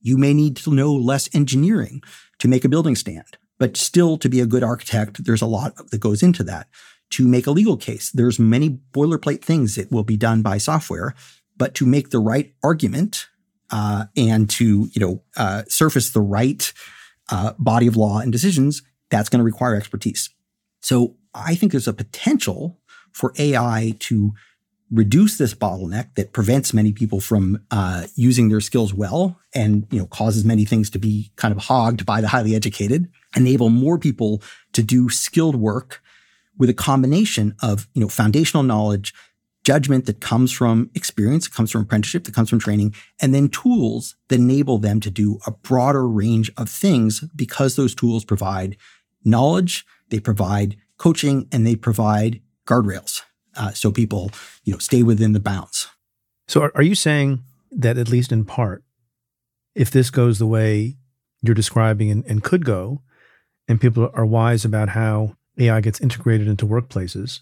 You 0.01 0.18
may 0.18 0.35
need 0.35 0.57
to 0.57 0.75
know 0.75 0.93
less 0.93 1.29
engineering 1.33 2.03
to 2.41 2.49
make 2.49 2.64
a 2.64 2.68
building 2.68 2.97
stand, 2.97 3.39
but 3.59 3.77
still 3.77 4.18
to 4.18 4.29
be 4.29 4.41
a 4.41 4.47
good 4.47 4.64
architect, 4.64 5.25
there's 5.25 5.41
a 5.41 5.47
lot 5.47 5.77
that 5.91 5.99
goes 5.99 6.23
into 6.23 6.43
that 6.45 6.66
to 7.12 7.28
make 7.28 7.46
a 7.46 7.50
legal 7.50 7.76
case. 7.76 8.10
There's 8.10 8.38
many 8.38 8.80
boilerplate 8.92 9.42
things 9.42 9.76
that 9.76 9.90
will 9.90 10.04
be 10.04 10.16
done 10.16 10.42
by 10.42 10.58
software, 10.58 11.14
but 11.56 11.74
to 11.76 11.86
make 11.86 12.10
the 12.10 12.18
right 12.18 12.52
argument 12.62 13.28
uh, 13.70 14.06
and 14.16 14.48
to 14.50 14.88
you 14.92 15.00
know 15.00 15.22
uh, 15.36 15.62
surface 15.68 16.10
the 16.10 16.20
right 16.20 16.72
uh, 17.30 17.52
body 17.58 17.86
of 17.86 17.96
law 17.96 18.18
and 18.18 18.32
decisions, 18.32 18.82
that's 19.10 19.28
going 19.28 19.38
to 19.38 19.44
require 19.44 19.74
expertise. 19.74 20.30
So 20.80 21.16
I 21.34 21.54
think 21.54 21.72
there's 21.72 21.88
a 21.88 21.92
potential 21.92 22.78
for 23.12 23.32
AI 23.38 23.94
to 24.00 24.32
reduce 24.90 25.38
this 25.38 25.54
bottleneck 25.54 26.14
that 26.16 26.32
prevents 26.32 26.74
many 26.74 26.92
people 26.92 27.18
from 27.18 27.62
uh, 27.70 28.06
using 28.14 28.48
their 28.48 28.60
skills 28.60 28.92
well 28.92 29.38
and 29.54 29.86
you 29.90 29.98
know 29.98 30.06
causes 30.06 30.44
many 30.44 30.64
things 30.66 30.90
to 30.90 30.98
be 30.98 31.32
kind 31.36 31.52
of 31.52 31.64
hogged 31.64 32.04
by 32.04 32.20
the 32.20 32.28
highly 32.28 32.54
educated 32.54 33.10
enable 33.34 33.70
more 33.70 33.98
people 33.98 34.42
to 34.72 34.82
do 34.82 35.08
skilled 35.08 35.56
work 35.56 36.01
with 36.59 36.70
a 36.70 36.74
combination 36.74 37.55
of, 37.62 37.88
you 37.94 38.00
know, 38.00 38.09
foundational 38.09 38.62
knowledge, 38.62 39.14
judgment 39.64 40.07
that 40.07 40.20
comes 40.20 40.53
from 40.53 40.90
experience, 40.94 41.46
that 41.46 41.55
comes 41.55 41.70
from 41.70 41.82
apprenticeship, 41.82 42.24
that 42.24 42.34
comes 42.34 42.50
from 42.50 42.59
training, 42.59 42.94
and 43.20 43.34
then 43.34 43.48
tools 43.48 44.16
that 44.28 44.40
enable 44.40 44.78
them 44.78 45.00
to 45.00 45.11
do 45.11 45.38
a 45.46 45.50
broader 45.50 46.07
range 46.07 46.50
of 46.57 46.68
things 46.68 47.20
because 47.34 47.76
those 47.76 47.94
tools 47.94 48.24
provide 48.24 48.76
knowledge, 49.24 49.86
they 50.09 50.18
provide 50.18 50.76
coaching, 50.98 51.48
and 51.53 51.66
they 51.66 51.76
provide 51.76 52.40
guardrails. 52.66 53.22
Uh, 53.57 53.70
so 53.72 53.92
people, 53.92 54.30
you 54.64 54.72
know, 54.72 54.78
stay 54.78 55.03
within 55.03 55.32
the 55.32 55.40
bounds. 55.40 55.88
So 56.48 56.62
are, 56.62 56.72
are 56.74 56.82
you 56.82 56.94
saying 56.94 57.42
that 57.70 57.98
at 57.98 58.09
least 58.09 58.32
in 58.32 58.44
part, 58.44 58.82
if 59.74 59.90
this 59.90 60.11
goes 60.11 60.38
the 60.38 60.46
way 60.46 60.96
you're 61.40 61.55
describing 61.55 62.11
and, 62.11 62.24
and 62.26 62.42
could 62.42 62.64
go, 62.64 63.03
and 63.68 63.80
people 63.80 64.11
are 64.14 64.26
wise 64.26 64.64
about 64.64 64.90
how 64.90 65.36
AI 65.59 65.80
gets 65.80 66.00
integrated 66.00 66.48
into 66.48 66.66
workplaces 66.66 67.40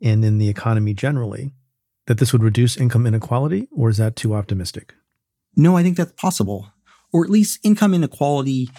and 0.00 0.24
in 0.24 0.38
the 0.38 0.48
economy 0.48 0.94
generally, 0.94 1.52
that 2.06 2.18
this 2.18 2.32
would 2.32 2.42
reduce 2.42 2.76
income 2.76 3.06
inequality, 3.06 3.68
or 3.70 3.88
is 3.88 3.96
that 3.96 4.16
too 4.16 4.34
optimistic? 4.34 4.94
No, 5.56 5.76
I 5.76 5.82
think 5.82 5.96
that's 5.96 6.12
possible. 6.12 6.72
Or 7.12 7.24
at 7.24 7.30
least 7.30 7.58
income 7.64 7.94
inequality, 7.94 8.70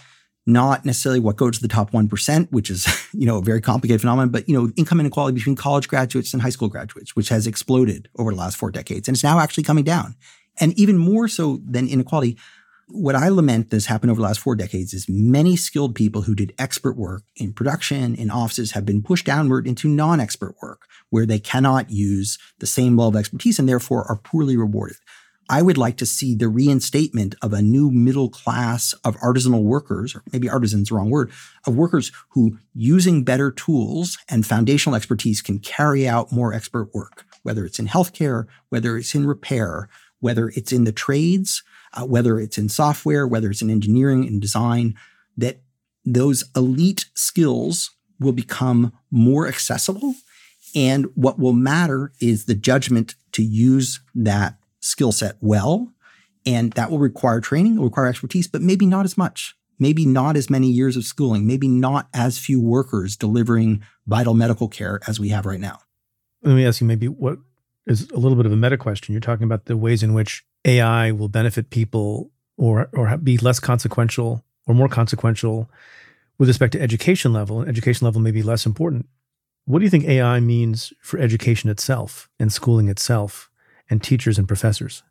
not 0.45 0.85
necessarily 0.85 1.19
what 1.19 1.35
goes 1.35 1.57
to 1.57 1.61
the 1.61 1.67
top 1.67 1.91
1%, 1.91 2.51
which 2.51 2.69
is, 2.69 2.87
you 3.13 3.25
know, 3.25 3.37
a 3.37 3.41
very 3.41 3.61
complicated 3.61 4.01
phenomenon, 4.01 4.29
but, 4.29 4.47
you 4.47 4.55
know, 4.55 4.71
income 4.77 4.99
inequality 4.99 5.35
between 5.35 5.55
college 5.55 5.87
graduates 5.87 6.33
and 6.33 6.41
high 6.41 6.49
school 6.49 6.69
graduates, 6.69 7.15
which 7.15 7.29
has 7.29 7.47
exploded 7.47 8.09
over 8.17 8.31
the 8.31 8.37
last 8.37 8.57
four 8.57 8.71
decades. 8.71 9.07
And 9.07 9.15
it's 9.15 9.23
now 9.23 9.39
actually 9.39 9.63
coming 9.63 9.83
down. 9.83 10.15
And 10.59 10.77
even 10.79 10.97
more 10.97 11.27
so 11.27 11.61
than 11.65 11.87
inequality, 11.87 12.37
what 12.89 13.15
I 13.15 13.27
lament 13.27 13.69
that's 13.69 13.87
happened 13.87 14.11
over 14.11 14.21
the 14.21 14.27
last 14.27 14.39
four 14.39 14.55
decades 14.55 14.93
is 14.93 15.07
many 15.09 15.55
skilled 15.55 15.93
people 15.93 16.21
who 16.21 16.33
did 16.33 16.53
expert 16.57 16.95
work 16.95 17.23
in 17.35 17.51
production, 17.51 18.15
in 18.15 18.31
offices, 18.31 18.71
have 18.71 18.85
been 18.85 19.03
pushed 19.03 19.25
downward 19.25 19.67
into 19.67 19.89
non 19.89 20.19
expert 20.19 20.55
work 20.61 20.87
where 21.09 21.25
they 21.25 21.39
cannot 21.39 21.89
use 21.89 22.37
the 22.59 22.67
same 22.67 22.95
level 22.95 23.09
of 23.09 23.15
expertise 23.15 23.59
and 23.59 23.67
therefore 23.67 24.05
are 24.09 24.17
poorly 24.17 24.55
rewarded. 24.55 24.97
I 25.49 25.61
would 25.61 25.77
like 25.77 25.95
to 25.97 26.05
see 26.05 26.35
the 26.35 26.49
reinstatement 26.49 27.35
of 27.41 27.53
a 27.53 27.61
new 27.61 27.89
middle 27.89 28.29
class 28.29 28.93
of 29.05 29.15
artisanal 29.17 29.63
workers, 29.63 30.13
or 30.13 30.23
maybe 30.33 30.49
artisans, 30.49 30.91
wrong 30.91 31.09
word, 31.09 31.31
of 31.65 31.75
workers 31.75 32.11
who 32.29 32.57
using 32.73 33.23
better 33.23 33.51
tools 33.51 34.17
and 34.27 34.45
foundational 34.45 34.95
expertise 34.95 35.41
can 35.41 35.59
carry 35.59 36.05
out 36.07 36.33
more 36.33 36.53
expert 36.53 36.93
work, 36.93 37.25
whether 37.43 37.65
it's 37.65 37.79
in 37.79 37.87
healthcare, 37.87 38.45
whether 38.69 38.97
it's 38.97 39.15
in 39.15 39.25
repair, 39.25 39.87
whether 40.19 40.49
it's 40.49 40.73
in 40.73 40.83
the 40.83 40.91
trades, 40.91 41.63
uh, 41.97 42.05
whether 42.05 42.39
it's 42.39 42.57
in 42.57 42.69
software, 42.69 43.27
whether 43.27 43.49
it's 43.49 43.61
in 43.61 43.69
engineering 43.69 44.25
and 44.25 44.41
design, 44.41 44.95
that 45.35 45.61
those 46.05 46.45
elite 46.55 47.05
skills 47.13 47.91
will 48.19 48.31
become 48.31 48.93
more 49.11 49.47
accessible. 49.47 50.15
And 50.75 51.07
what 51.15 51.39
will 51.39 51.53
matter 51.53 52.11
is 52.21 52.45
the 52.45 52.55
judgment 52.55 53.15
to 53.33 53.43
use 53.43 53.99
that 54.15 54.57
skill 54.79 55.11
set 55.11 55.35
well. 55.41 55.91
And 56.45 56.71
that 56.73 56.89
will 56.91 56.99
require 56.99 57.41
training, 57.41 57.75
will 57.77 57.85
require 57.85 58.07
expertise, 58.07 58.47
but 58.47 58.61
maybe 58.61 58.85
not 58.85 59.05
as 59.05 59.17
much. 59.17 59.55
Maybe 59.79 60.05
not 60.05 60.35
as 60.35 60.49
many 60.49 60.67
years 60.67 60.97
of 60.97 61.03
schooling, 61.03 61.45
maybe 61.45 61.67
not 61.67 62.07
as 62.13 62.39
few 62.39 62.59
workers 62.59 63.15
delivering 63.15 63.83
vital 64.07 64.33
medical 64.33 64.67
care 64.67 64.99
as 65.07 65.19
we 65.19 65.29
have 65.29 65.45
right 65.45 65.59
now. 65.59 65.79
Let 66.41 66.55
me 66.55 66.65
ask 66.65 66.81
you 66.81 66.87
maybe 66.87 67.07
what 67.07 67.37
is 67.87 68.09
a 68.11 68.17
little 68.17 68.35
bit 68.35 68.45
of 68.45 68.51
a 68.51 68.55
meta 68.55 68.77
question. 68.77 69.13
You're 69.13 69.21
talking 69.21 69.45
about 69.45 69.65
the 69.65 69.77
ways 69.77 70.03
in 70.03 70.13
which 70.13 70.45
AI 70.65 71.11
will 71.11 71.29
benefit 71.29 71.69
people 71.69 72.31
or 72.57 72.89
or 72.93 73.17
be 73.17 73.37
less 73.37 73.59
consequential 73.59 74.43
or 74.65 74.75
more 74.75 74.89
consequential 74.89 75.69
with 76.37 76.49
respect 76.49 76.73
to 76.73 76.81
education 76.81 77.33
level. 77.33 77.61
And 77.61 77.69
education 77.69 78.05
level 78.05 78.21
may 78.21 78.31
be 78.31 78.43
less 78.43 78.65
important. 78.65 79.07
What 79.65 79.79
do 79.79 79.85
you 79.85 79.89
think 79.89 80.05
AI 80.05 80.39
means 80.39 80.93
for 81.01 81.19
education 81.19 81.69
itself 81.69 82.29
and 82.39 82.51
schooling 82.51 82.89
itself 82.89 83.49
and 83.89 84.03
teachers 84.03 84.37
and 84.37 84.47
professors? 84.47 85.03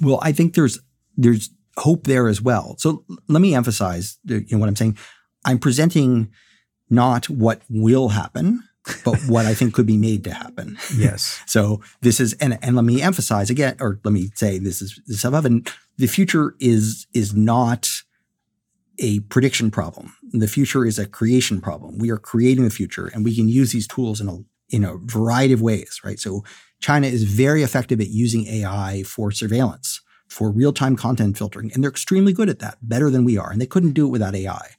Well, 0.00 0.18
I 0.22 0.32
think 0.32 0.54
there's 0.54 0.80
there's 1.16 1.50
hope 1.76 2.04
there 2.04 2.28
as 2.28 2.40
well. 2.40 2.76
So 2.78 3.04
let 3.28 3.40
me 3.40 3.54
emphasize 3.54 4.18
you 4.24 4.44
know, 4.50 4.58
what 4.58 4.68
I'm 4.68 4.76
saying. 4.76 4.98
I'm 5.44 5.58
presenting 5.58 6.30
not 6.90 7.28
what 7.30 7.62
will 7.68 8.10
happen, 8.10 8.62
but 9.04 9.16
what 9.28 9.46
I 9.46 9.54
think 9.54 9.74
could 9.74 9.86
be 9.86 9.96
made 9.96 10.24
to 10.24 10.32
happen. 10.32 10.78
Yes. 10.96 11.40
so 11.46 11.80
this 12.00 12.20
is, 12.20 12.34
and, 12.34 12.58
and 12.62 12.76
let 12.76 12.84
me 12.84 13.02
emphasize 13.02 13.50
again, 13.50 13.76
or 13.80 14.00
let 14.04 14.12
me 14.12 14.30
say 14.34 14.58
this 14.58 14.82
is 14.82 15.00
this 15.06 15.24
above, 15.24 15.44
and 15.44 15.70
the 15.98 16.06
future 16.06 16.54
is 16.60 17.06
is 17.12 17.34
not 17.34 18.02
a 18.98 19.20
prediction 19.20 19.70
problem. 19.70 20.14
The 20.32 20.46
future 20.46 20.84
is 20.84 20.98
a 20.98 21.06
creation 21.06 21.60
problem. 21.60 21.98
We 21.98 22.10
are 22.10 22.18
creating 22.18 22.64
the 22.64 22.70
future, 22.70 23.06
and 23.06 23.24
we 23.24 23.34
can 23.34 23.48
use 23.48 23.72
these 23.72 23.88
tools 23.88 24.20
in 24.20 24.28
a 24.28 24.38
in 24.68 24.84
a 24.84 24.96
variety 24.96 25.52
of 25.52 25.60
ways, 25.60 26.00
right? 26.04 26.18
So 26.18 26.44
China 26.80 27.06
is 27.06 27.24
very 27.24 27.62
effective 27.62 28.00
at 28.00 28.08
using 28.08 28.46
AI 28.46 29.02
for 29.02 29.30
surveillance, 29.32 30.00
for 30.28 30.50
real 30.50 30.72
time 30.72 30.96
content 30.96 31.36
filtering, 31.36 31.72
and 31.72 31.82
they're 31.82 31.90
extremely 31.90 32.32
good 32.32 32.48
at 32.48 32.60
that, 32.60 32.78
better 32.82 33.10
than 33.10 33.24
we 33.24 33.36
are, 33.36 33.50
and 33.50 33.60
they 33.60 33.66
couldn't 33.66 33.92
do 33.92 34.06
it 34.06 34.10
without 34.10 34.34
AI. 34.34 34.70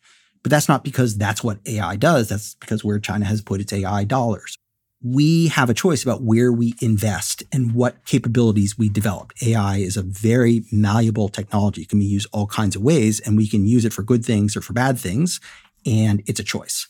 But 0.44 0.50
that's 0.50 0.68
not 0.68 0.84
because 0.84 1.18
that's 1.18 1.44
what 1.44 1.60
AI 1.66 1.96
does. 1.96 2.30
That's 2.30 2.56
because 2.56 2.84
where 2.84 3.00
China 3.00 3.26
has 3.26 3.42
put 3.42 3.62
its 3.62 3.74
AI 3.74 4.04
dollars. 4.04 4.58
We 5.04 5.48
have 5.48 5.70
a 5.70 5.74
choice 5.74 6.04
about 6.04 6.22
where 6.22 6.52
we 6.52 6.76
invest 6.80 7.42
and 7.52 7.74
what 7.74 8.06
capabilities 8.06 8.78
we 8.78 8.88
develop. 8.88 9.34
AI 9.42 9.78
is 9.78 9.98
a 9.98 10.04
very 10.04 10.64
malleable 10.72 11.30
technology. 11.30 11.82
It 11.82 11.90
can 11.90 12.00
be 12.00 12.06
used 12.06 12.28
all 12.32 12.46
kinds 12.46 12.76
of 12.76 12.84
ways, 12.84 13.20
and 13.20 13.36
we 13.36 13.48
can 13.48 13.66
use 13.66 13.84
it 13.84 13.94
for 13.94 14.04
good 14.04 14.24
things 14.24 14.56
or 14.56 14.62
for 14.62 14.74
bad 14.74 15.00
things. 15.00 15.40
And 15.86 16.22
it's 16.28 16.40
a 16.40 16.44
choice. 16.44 16.88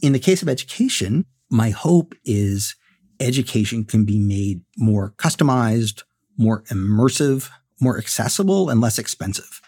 In 0.00 0.12
the 0.12 0.18
case 0.18 0.40
of 0.40 0.48
education, 0.48 1.26
my 1.50 1.70
hope 1.70 2.14
is 2.24 2.76
education 3.18 3.84
can 3.84 4.06
be 4.06 4.18
made 4.18 4.62
more 4.78 5.12
customized, 5.18 6.04
more 6.38 6.62
immersive, 6.64 7.50
more 7.78 7.98
accessible, 7.98 8.70
and 8.70 8.80
less 8.80 8.98
expensive. 8.98 9.60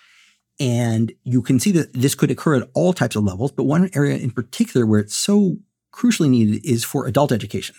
And 0.62 1.12
you 1.24 1.42
can 1.42 1.58
see 1.58 1.72
that 1.72 1.92
this 1.92 2.14
could 2.14 2.30
occur 2.30 2.54
at 2.54 2.70
all 2.72 2.92
types 2.92 3.16
of 3.16 3.24
levels, 3.24 3.50
but 3.50 3.64
one 3.64 3.90
area 3.96 4.16
in 4.16 4.30
particular 4.30 4.86
where 4.86 5.00
it's 5.00 5.16
so 5.16 5.56
crucially 5.92 6.28
needed 6.28 6.64
is 6.64 6.84
for 6.84 7.04
adult 7.08 7.32
education. 7.32 7.74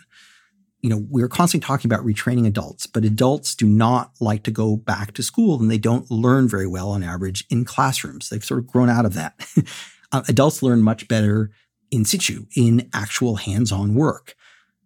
You 0.82 0.90
know, 0.90 1.06
we're 1.10 1.30
constantly 1.30 1.66
talking 1.66 1.90
about 1.90 2.06
retraining 2.06 2.46
adults, 2.46 2.86
but 2.86 3.06
adults 3.06 3.56
do 3.56 3.66
not 3.66 4.12
like 4.20 4.44
to 4.44 4.52
go 4.52 4.76
back 4.76 5.14
to 5.14 5.24
school 5.24 5.62
and 5.62 5.72
they 5.72 5.78
don't 5.78 6.12
learn 6.12 6.50
very 6.50 6.68
well 6.68 6.90
on 6.90 7.04
average 7.04 7.46
in 7.50 7.64
classrooms. 7.64 8.28
They've 8.28 8.44
sort 8.44 8.60
of 8.60 8.68
grown 8.68 8.90
out 8.90 9.06
of 9.06 9.14
that. 9.14 9.34
uh, 10.12 10.24
adults 10.28 10.62
learn 10.62 10.84
much 10.84 11.08
better 11.08 11.52
in 11.90 12.04
situ, 12.04 12.48
in 12.54 12.90
actual 12.94 13.38
hands 13.38 13.72
on 13.72 13.96
work. 13.96 14.36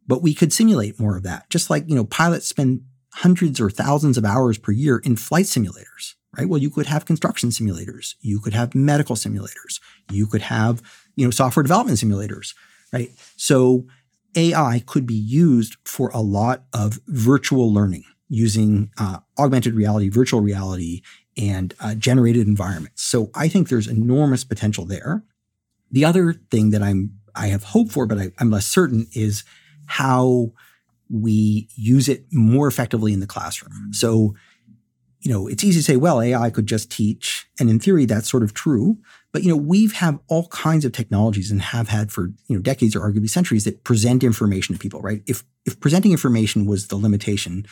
But 0.05 0.21
we 0.21 0.35
could 0.35 0.53
simulate 0.53 0.99
more 0.99 1.17
of 1.17 1.23
that, 1.23 1.49
just 1.49 1.71
like, 1.71 1.89
you 1.89 1.95
know, 1.95 2.05
pilots 2.05 2.47
spend 2.47 2.81
hundreds 3.21 3.59
or 3.59 3.69
thousands 3.69 4.17
of 4.17 4.25
hours 4.25 4.57
per 4.57 4.71
year 4.71 4.97
in 4.99 5.15
flight 5.15 5.45
simulators 5.45 6.15
right? 6.37 6.47
Well, 6.47 6.61
you 6.61 6.69
could 6.69 6.85
have 6.85 7.05
construction 7.05 7.49
simulators, 7.49 8.15
you 8.21 8.39
could 8.39 8.53
have 8.53 8.75
medical 8.75 9.15
simulators, 9.15 9.79
you 10.11 10.27
could 10.27 10.43
have, 10.43 10.81
you 11.15 11.25
know, 11.25 11.31
software 11.31 11.63
development 11.63 11.97
simulators, 11.97 12.53
right? 12.93 13.09
So 13.35 13.87
AI 14.35 14.83
could 14.85 15.05
be 15.05 15.15
used 15.15 15.77
for 15.83 16.09
a 16.13 16.21
lot 16.21 16.65
of 16.73 16.99
virtual 17.07 17.73
learning 17.73 18.03
using 18.29 18.91
uh, 18.97 19.19
augmented 19.39 19.73
reality, 19.73 20.09
virtual 20.09 20.41
reality, 20.41 21.01
and 21.37 21.73
uh, 21.79 21.95
generated 21.95 22.47
environments. 22.47 23.03
So 23.03 23.31
I 23.33 23.47
think 23.47 23.69
there's 23.69 23.87
enormous 23.87 24.43
potential 24.43 24.85
there. 24.85 25.23
The 25.91 26.05
other 26.05 26.33
thing 26.51 26.71
that 26.71 26.83
I'm 26.83 27.13
I 27.35 27.47
have 27.47 27.63
hope 27.65 27.91
for, 27.91 28.07
but 28.07 28.17
I, 28.17 28.31
I'm 28.39 28.49
less 28.49 28.65
certain, 28.65 29.07
is 29.13 29.43
how 29.85 30.51
we 31.09 31.69
use 31.75 32.09
it 32.09 32.25
more 32.31 32.67
effectively 32.67 33.13
in 33.13 33.19
the 33.19 33.27
classroom. 33.27 33.71
Mm-hmm. 33.71 33.91
So 33.93 34.35
you 35.21 35.31
know, 35.31 35.47
it's 35.47 35.63
easy 35.63 35.79
to 35.79 35.83
say, 35.83 35.97
well, 35.97 36.21
AI 36.21 36.49
could 36.49 36.67
just 36.67 36.91
teach. 36.91 37.47
And 37.59 37.69
in 37.69 37.79
theory, 37.79 38.05
that's 38.05 38.29
sort 38.29 38.43
of 38.43 38.53
true. 38.53 38.97
But, 39.31 39.43
you 39.43 39.49
know, 39.49 39.57
we've 39.57 39.93
had 39.93 40.19
all 40.27 40.47
kinds 40.47 40.85
of 40.85 40.91
technologies 40.91 41.51
and 41.51 41.61
have 41.61 41.89
had 41.89 42.11
for, 42.11 42.27
you 42.47 42.55
know, 42.55 42.61
decades 42.61 42.95
or 42.95 43.01
arguably 43.01 43.29
centuries 43.29 43.63
that 43.65 43.83
present 43.83 44.23
information 44.23 44.75
to 44.75 44.79
people, 44.79 45.01
right? 45.01 45.23
If, 45.25 45.43
if 45.65 45.79
presenting 45.79 46.11
information 46.11 46.65
was 46.65 46.87
the 46.87 46.95
limitation, 46.95 47.65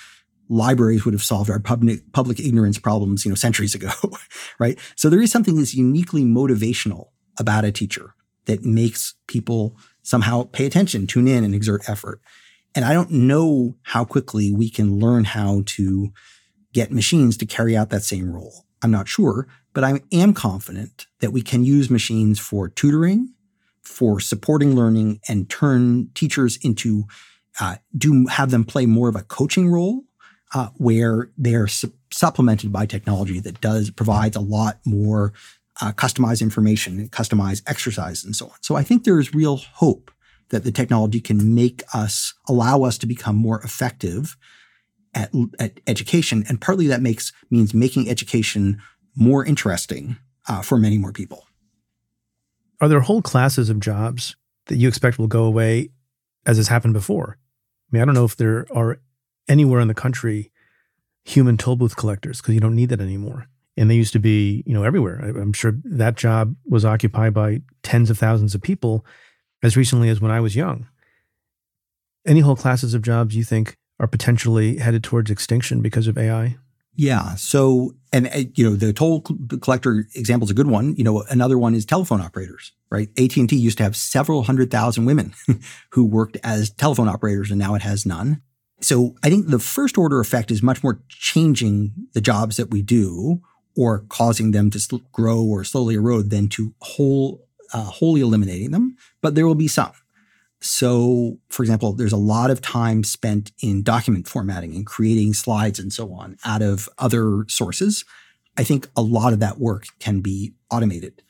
libraries 0.49 1.05
would 1.05 1.13
have 1.13 1.23
solved 1.23 1.49
our 1.49 1.59
public, 1.59 2.11
public 2.13 2.39
ignorance 2.39 2.79
problems, 2.79 3.25
you 3.25 3.29
know, 3.29 3.35
centuries 3.35 3.75
ago, 3.75 3.91
right? 4.59 4.77
So 4.95 5.09
there 5.09 5.21
is 5.21 5.31
something 5.31 5.55
that's 5.55 5.73
uniquely 5.73 6.23
motivational 6.23 7.09
about 7.39 7.63
a 7.63 7.71
teacher 7.71 8.15
that 8.45 8.63
makes 8.63 9.15
people 9.27 9.77
somehow 10.03 10.43
pay 10.43 10.65
attention, 10.65 11.07
tune 11.07 11.27
in 11.27 11.43
and 11.43 11.55
exert 11.55 11.87
effort. 11.87 12.21
And 12.75 12.83
I 12.83 12.93
don't 12.93 13.11
know 13.11 13.75
how 13.83 14.03
quickly 14.03 14.51
we 14.51 14.69
can 14.69 14.99
learn 14.99 15.23
how 15.23 15.63
to 15.65 16.09
get 16.73 16.91
machines 16.91 17.37
to 17.37 17.45
carry 17.45 17.75
out 17.75 17.89
that 17.89 18.03
same 18.03 18.31
role. 18.33 18.65
I'm 18.83 18.91
not 18.91 19.07
sure, 19.07 19.47
but 19.73 19.83
I 19.85 20.01
am 20.11 20.33
confident 20.33 21.07
that 21.21 21.31
we 21.31 21.41
can 21.41 21.63
use 21.63 21.89
machines 21.89 22.37
for 22.37 22.67
tutoring, 22.67 23.33
for 23.81 24.19
supporting 24.19 24.75
learning, 24.75 25.21
and 25.27 25.49
turn 25.49 26.09
teachers 26.13 26.57
into 26.57 27.05
uh, 27.61 27.77
do 27.97 28.27
have 28.27 28.51
them 28.51 28.65
play 28.65 28.85
more 28.85 29.07
of 29.07 29.15
a 29.15 29.23
coaching 29.23 29.69
role 29.69 30.03
uh, 30.53 30.69
where 30.75 31.31
they're 31.37 31.67
su- 31.67 31.93
supplemented 32.11 32.71
by 32.71 32.85
technology 32.85 33.39
that 33.39 33.61
does 33.61 33.89
provides 33.89 34.35
a 34.35 34.41
lot 34.41 34.79
more 34.85 35.31
uh, 35.81 35.93
customized 35.93 36.41
information 36.41 36.99
and 36.99 37.11
customized 37.11 37.63
exercise 37.67 38.23
and 38.25 38.35
so 38.35 38.47
on. 38.47 38.55
So 38.61 38.75
I 38.75 38.83
think 38.83 39.03
there 39.03 39.19
is 39.19 39.33
real 39.33 39.57
hope 39.57 40.11
that 40.49 40.63
the 40.63 40.71
technology 40.71 41.19
can 41.19 41.55
make 41.55 41.83
us 41.93 42.33
allow 42.47 42.83
us 42.83 42.97
to 42.99 43.07
become 43.07 43.35
more 43.35 43.61
effective 43.61 44.37
at, 45.13 45.31
at 45.59 45.79
education, 45.87 46.43
and 46.47 46.59
partly 46.59 46.87
that 46.87 47.01
makes 47.01 47.31
means 47.49 47.73
making 47.73 48.09
education 48.09 48.81
more 49.15 49.45
interesting 49.45 50.17
uh, 50.47 50.61
for 50.61 50.77
many 50.77 50.97
more 50.97 51.13
people. 51.13 51.45
Are 52.81 52.89
there 52.89 52.99
whole 52.99 53.21
classes 53.21 53.69
of 53.69 53.79
jobs 53.79 54.35
that 54.67 54.75
you 54.75 54.87
expect 54.87 55.17
will 55.17 55.27
go 55.27 55.45
away, 55.45 55.89
as 56.45 56.57
has 56.57 56.67
happened 56.67 56.93
before? 56.93 57.37
I 57.39 57.87
mean, 57.91 58.01
I 58.01 58.05
don't 58.05 58.13
know 58.13 58.25
if 58.25 58.35
there 58.35 58.67
are 58.75 58.99
anywhere 59.47 59.79
in 59.79 59.87
the 59.87 59.93
country 59.93 60.51
human 61.23 61.55
toll 61.55 61.75
booth 61.75 61.95
collectors 61.95 62.41
because 62.41 62.53
you 62.53 62.59
don't 62.59 62.75
need 62.75 62.89
that 62.89 62.99
anymore. 62.99 63.47
and 63.77 63.89
they 63.89 63.95
used 63.95 64.13
to 64.13 64.19
be, 64.19 64.63
you 64.65 64.73
know, 64.73 64.83
everywhere. 64.83 65.17
I'm 65.19 65.53
sure 65.53 65.73
that 65.83 66.15
job 66.15 66.55
was 66.65 66.85
occupied 66.85 67.33
by 67.33 67.61
tens 67.83 68.09
of 68.09 68.17
thousands 68.17 68.55
of 68.55 68.61
people 68.61 69.05
as 69.63 69.77
recently 69.77 70.09
as 70.09 70.21
when 70.21 70.31
I 70.31 70.39
was 70.39 70.55
young. 70.55 70.87
Any 72.25 72.39
whole 72.39 72.55
classes 72.55 72.93
of 72.93 73.01
jobs 73.01 73.35
you 73.35 73.43
think 73.43 73.77
are 73.99 74.07
potentially 74.07 74.77
headed 74.77 75.03
towards 75.03 75.31
extinction 75.31 75.81
because 75.81 76.07
of 76.07 76.17
AI? 76.17 76.57
Yeah. 76.95 77.35
So, 77.35 77.95
and 78.13 78.27
uh, 78.27 78.43
you 78.55 78.69
know, 78.69 78.75
the 78.75 78.93
toll 78.93 79.21
collector 79.21 80.05
example 80.15 80.45
is 80.45 80.51
a 80.51 80.55
good 80.55 80.67
one. 80.67 80.95
You 80.95 81.03
know, 81.03 81.23
another 81.29 81.57
one 81.57 81.75
is 81.75 81.85
telephone 81.85 82.21
operators, 82.21 82.71
right? 82.89 83.09
AT 83.19 83.35
and 83.35 83.49
T 83.49 83.55
used 83.55 83.77
to 83.77 83.83
have 83.83 83.95
several 83.95 84.43
hundred 84.43 84.71
thousand 84.71 85.05
women 85.05 85.33
who 85.91 86.05
worked 86.05 86.37
as 86.43 86.69
telephone 86.69 87.09
operators, 87.09 87.51
and 87.51 87.59
now 87.59 87.75
it 87.75 87.81
has 87.81 88.05
none. 88.05 88.41
So, 88.81 89.15
I 89.23 89.29
think 89.29 89.47
the 89.47 89.59
first 89.59 89.97
order 89.97 90.19
effect 90.19 90.51
is 90.51 90.63
much 90.63 90.83
more 90.83 91.01
changing 91.09 91.93
the 92.13 92.21
jobs 92.21 92.57
that 92.57 92.71
we 92.71 92.81
do 92.81 93.41
or 93.75 94.05
causing 94.07 94.51
them 94.51 94.69
to 94.69 95.01
grow 95.11 95.43
or 95.43 95.65
slowly 95.65 95.95
erode 95.95 96.29
than 96.29 96.47
to 96.47 96.73
whole 96.79 97.44
uh, 97.73 97.83
wholly 97.83 98.21
eliminating 98.21 98.71
them. 98.71 98.95
But 99.21 99.35
there 99.35 99.47
will 99.47 99.55
be 99.55 99.67
some. 99.67 99.91
So, 100.61 101.37
for 101.49 101.63
example, 101.63 101.93
there's 101.93 102.13
a 102.13 102.17
lot 102.17 102.49
of 102.49 102.61
time 102.61 103.03
spent 103.03 103.51
in 103.61 103.83
document 103.83 104.27
formatting 104.27 104.73
and 104.73 104.85
creating 104.85 105.33
slides 105.33 105.79
and 105.79 105.93
so 105.93 106.11
on 106.13 106.37
out 106.43 106.61
of 106.61 106.89
other 106.97 107.45
sources. 107.47 108.03
I 108.57 108.63
think 108.63 108.87
a 108.95 109.01
lot 109.01 109.33
of 109.33 109.39
that 109.39 109.59
work 109.59 109.85
can 109.99 110.21
be 110.21 110.53
automated. 110.71 111.21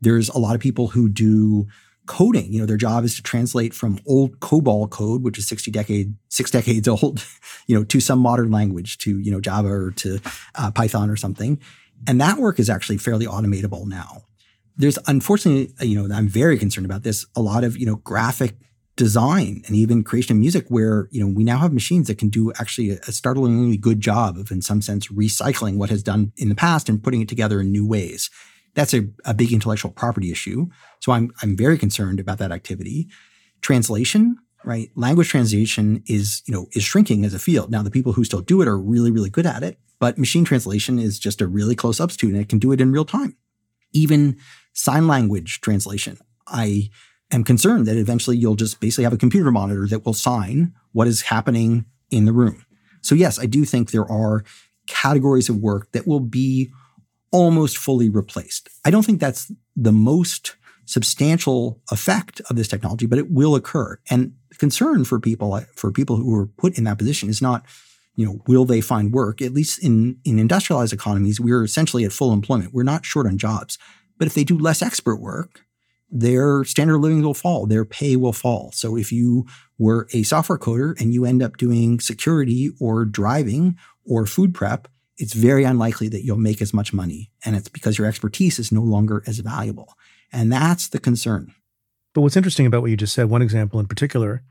There's 0.00 0.28
a 0.28 0.38
lot 0.38 0.54
of 0.54 0.60
people 0.60 0.88
who 0.88 1.08
do 1.08 1.68
coding. 2.06 2.52
You 2.52 2.60
know, 2.60 2.66
their 2.66 2.76
job 2.76 3.04
is 3.04 3.14
to 3.16 3.22
translate 3.22 3.72
from 3.72 4.00
old 4.06 4.40
COBOL 4.40 4.90
code, 4.90 5.22
which 5.22 5.38
is 5.38 5.46
60 5.46 5.70
decade, 5.70 6.14
six 6.28 6.50
decades 6.50 6.88
old, 6.88 7.24
you 7.66 7.76
know, 7.76 7.84
to 7.84 8.00
some 8.00 8.18
modern 8.18 8.50
language, 8.50 8.98
to, 8.98 9.18
you 9.18 9.30
know, 9.30 9.40
Java 9.40 9.68
or 9.68 9.90
to 9.92 10.20
uh, 10.56 10.70
Python 10.70 11.08
or 11.08 11.16
something. 11.16 11.60
And 12.06 12.20
that 12.20 12.38
work 12.38 12.58
is 12.58 12.68
actually 12.68 12.98
fairly 12.98 13.26
automatable 13.26 13.86
now. 13.86 14.24
There's 14.76 14.98
unfortunately, 15.06 15.74
uh, 15.80 15.84
you 15.84 16.00
know, 16.00 16.14
I'm 16.14 16.28
very 16.28 16.58
concerned 16.58 16.86
about 16.86 17.02
this. 17.02 17.26
A 17.36 17.42
lot 17.42 17.64
of, 17.64 17.76
you 17.76 17.86
know, 17.86 17.96
graphic 17.96 18.56
design 18.96 19.62
and 19.66 19.74
even 19.74 20.04
creation 20.04 20.36
of 20.36 20.40
music 20.40 20.66
where 20.68 21.08
you 21.10 21.18
know 21.18 21.32
we 21.34 21.44
now 21.44 21.56
have 21.56 21.72
machines 21.72 22.08
that 22.08 22.18
can 22.18 22.28
do 22.28 22.52
actually 22.60 22.90
a, 22.90 22.98
a 23.08 23.12
startlingly 23.12 23.78
good 23.78 24.00
job 24.00 24.36
of 24.36 24.50
in 24.50 24.60
some 24.60 24.82
sense 24.82 25.08
recycling 25.08 25.76
what 25.76 25.88
has 25.88 26.02
done 26.02 26.30
in 26.36 26.50
the 26.50 26.54
past 26.54 26.90
and 26.90 27.02
putting 27.02 27.22
it 27.22 27.28
together 27.28 27.60
in 27.62 27.72
new 27.72 27.86
ways. 27.86 28.28
That's 28.74 28.92
a, 28.92 29.08
a 29.24 29.32
big 29.32 29.50
intellectual 29.50 29.92
property 29.92 30.30
issue. 30.30 30.66
So 31.00 31.12
i'm 31.12 31.32
i'm 31.40 31.56
very 31.56 31.78
concerned 31.78 32.20
about 32.20 32.38
that 32.38 32.52
activity. 32.52 33.08
Translation 33.62 34.36
right? 34.64 34.90
Language 34.94 35.28
translation 35.28 36.04
is 36.06 36.42
you 36.46 36.52
know 36.52 36.66
is 36.72 36.84
shrinking 36.84 37.24
as 37.24 37.32
a 37.32 37.38
field. 37.38 37.70
Now 37.70 37.82
the 37.82 37.90
people 37.90 38.12
who 38.12 38.24
still 38.24 38.42
do 38.42 38.60
it 38.60 38.68
are 38.68 38.78
really 38.78 39.10
really 39.10 39.30
good 39.30 39.46
at 39.46 39.62
it 39.62 39.78
but 40.02 40.18
machine 40.18 40.44
translation 40.44 40.98
is 40.98 41.16
just 41.16 41.40
a 41.40 41.46
really 41.46 41.76
close 41.76 41.98
substitute 41.98 42.32
and 42.32 42.42
it 42.42 42.48
can 42.48 42.58
do 42.58 42.72
it 42.72 42.80
in 42.80 42.90
real 42.90 43.04
time. 43.04 43.36
Even 43.92 44.36
sign 44.72 45.06
language 45.06 45.60
translation 45.60 46.18
i 46.46 46.88
am 47.32 47.44
concerned 47.44 47.86
that 47.86 47.96
eventually 47.96 48.36
you'll 48.36 48.54
just 48.54 48.80
basically 48.80 49.04
have 49.04 49.12
a 49.12 49.18
computer 49.18 49.50
monitor 49.50 49.86
that 49.86 50.04
will 50.04 50.12
sign 50.12 50.72
what 50.92 51.08
is 51.08 51.22
happening 51.22 51.86
in 52.10 52.26
the 52.26 52.32
room. 52.32 52.64
So, 53.00 53.14
yes, 53.14 53.40
I 53.40 53.46
do 53.46 53.64
think 53.64 53.90
there 53.90 54.10
are 54.10 54.44
categories 54.86 55.48
of 55.48 55.56
work 55.56 55.90
that 55.92 56.06
will 56.06 56.20
be 56.20 56.70
almost 57.32 57.78
fully 57.78 58.08
replaced. 58.08 58.68
I 58.84 58.90
don't 58.90 59.04
think 59.04 59.18
that's 59.18 59.50
the 59.74 59.92
most 59.92 60.54
substantial 60.84 61.80
effect 61.90 62.40
of 62.50 62.56
this 62.56 62.68
technology, 62.68 63.06
but 63.06 63.18
it 63.18 63.30
will 63.30 63.54
occur. 63.54 63.98
And 64.10 64.34
the 64.50 64.56
concern 64.56 65.04
for 65.04 65.18
people, 65.18 65.58
for 65.74 65.90
people 65.90 66.16
who 66.16 66.34
are 66.36 66.46
put 66.46 66.76
in 66.76 66.84
that 66.84 66.98
position 66.98 67.30
is 67.30 67.40
not, 67.40 67.64
you 68.14 68.26
know, 68.26 68.42
will 68.46 68.66
they 68.66 68.82
find 68.82 69.12
work? 69.12 69.40
At 69.40 69.54
least 69.54 69.82
in, 69.82 70.18
in 70.24 70.38
industrialized 70.38 70.92
economies, 70.92 71.40
we're 71.40 71.64
essentially 71.64 72.04
at 72.04 72.12
full 72.12 72.32
employment. 72.32 72.74
We're 72.74 72.82
not 72.82 73.06
short 73.06 73.26
on 73.26 73.38
jobs. 73.38 73.78
But 74.22 74.28
if 74.28 74.34
they 74.34 74.44
do 74.44 74.56
less 74.56 74.82
expert 74.82 75.16
work, 75.16 75.64
their 76.08 76.62
standard 76.62 76.94
of 76.94 77.00
living 77.00 77.22
will 77.22 77.34
fall, 77.34 77.66
their 77.66 77.84
pay 77.84 78.14
will 78.14 78.32
fall. 78.32 78.70
So 78.70 78.96
if 78.96 79.10
you 79.10 79.46
were 79.78 80.06
a 80.12 80.22
software 80.22 80.60
coder 80.60 80.94
and 81.00 81.12
you 81.12 81.24
end 81.24 81.42
up 81.42 81.56
doing 81.56 81.98
security 81.98 82.70
or 82.78 83.04
driving 83.04 83.76
or 84.04 84.24
food 84.26 84.54
prep, 84.54 84.86
it's 85.18 85.32
very 85.32 85.64
unlikely 85.64 86.08
that 86.10 86.24
you'll 86.24 86.36
make 86.36 86.62
as 86.62 86.72
much 86.72 86.92
money. 86.92 87.32
And 87.44 87.56
it's 87.56 87.68
because 87.68 87.98
your 87.98 88.06
expertise 88.06 88.60
is 88.60 88.70
no 88.70 88.82
longer 88.82 89.24
as 89.26 89.40
valuable. 89.40 89.92
And 90.30 90.52
that's 90.52 90.86
the 90.86 91.00
concern. 91.00 91.52
But 92.14 92.20
what's 92.20 92.36
interesting 92.36 92.66
about 92.66 92.82
what 92.82 92.92
you 92.92 92.96
just 92.96 93.14
said, 93.14 93.28
one 93.28 93.42
example 93.42 93.80
in 93.80 93.88
particular, 93.88 94.44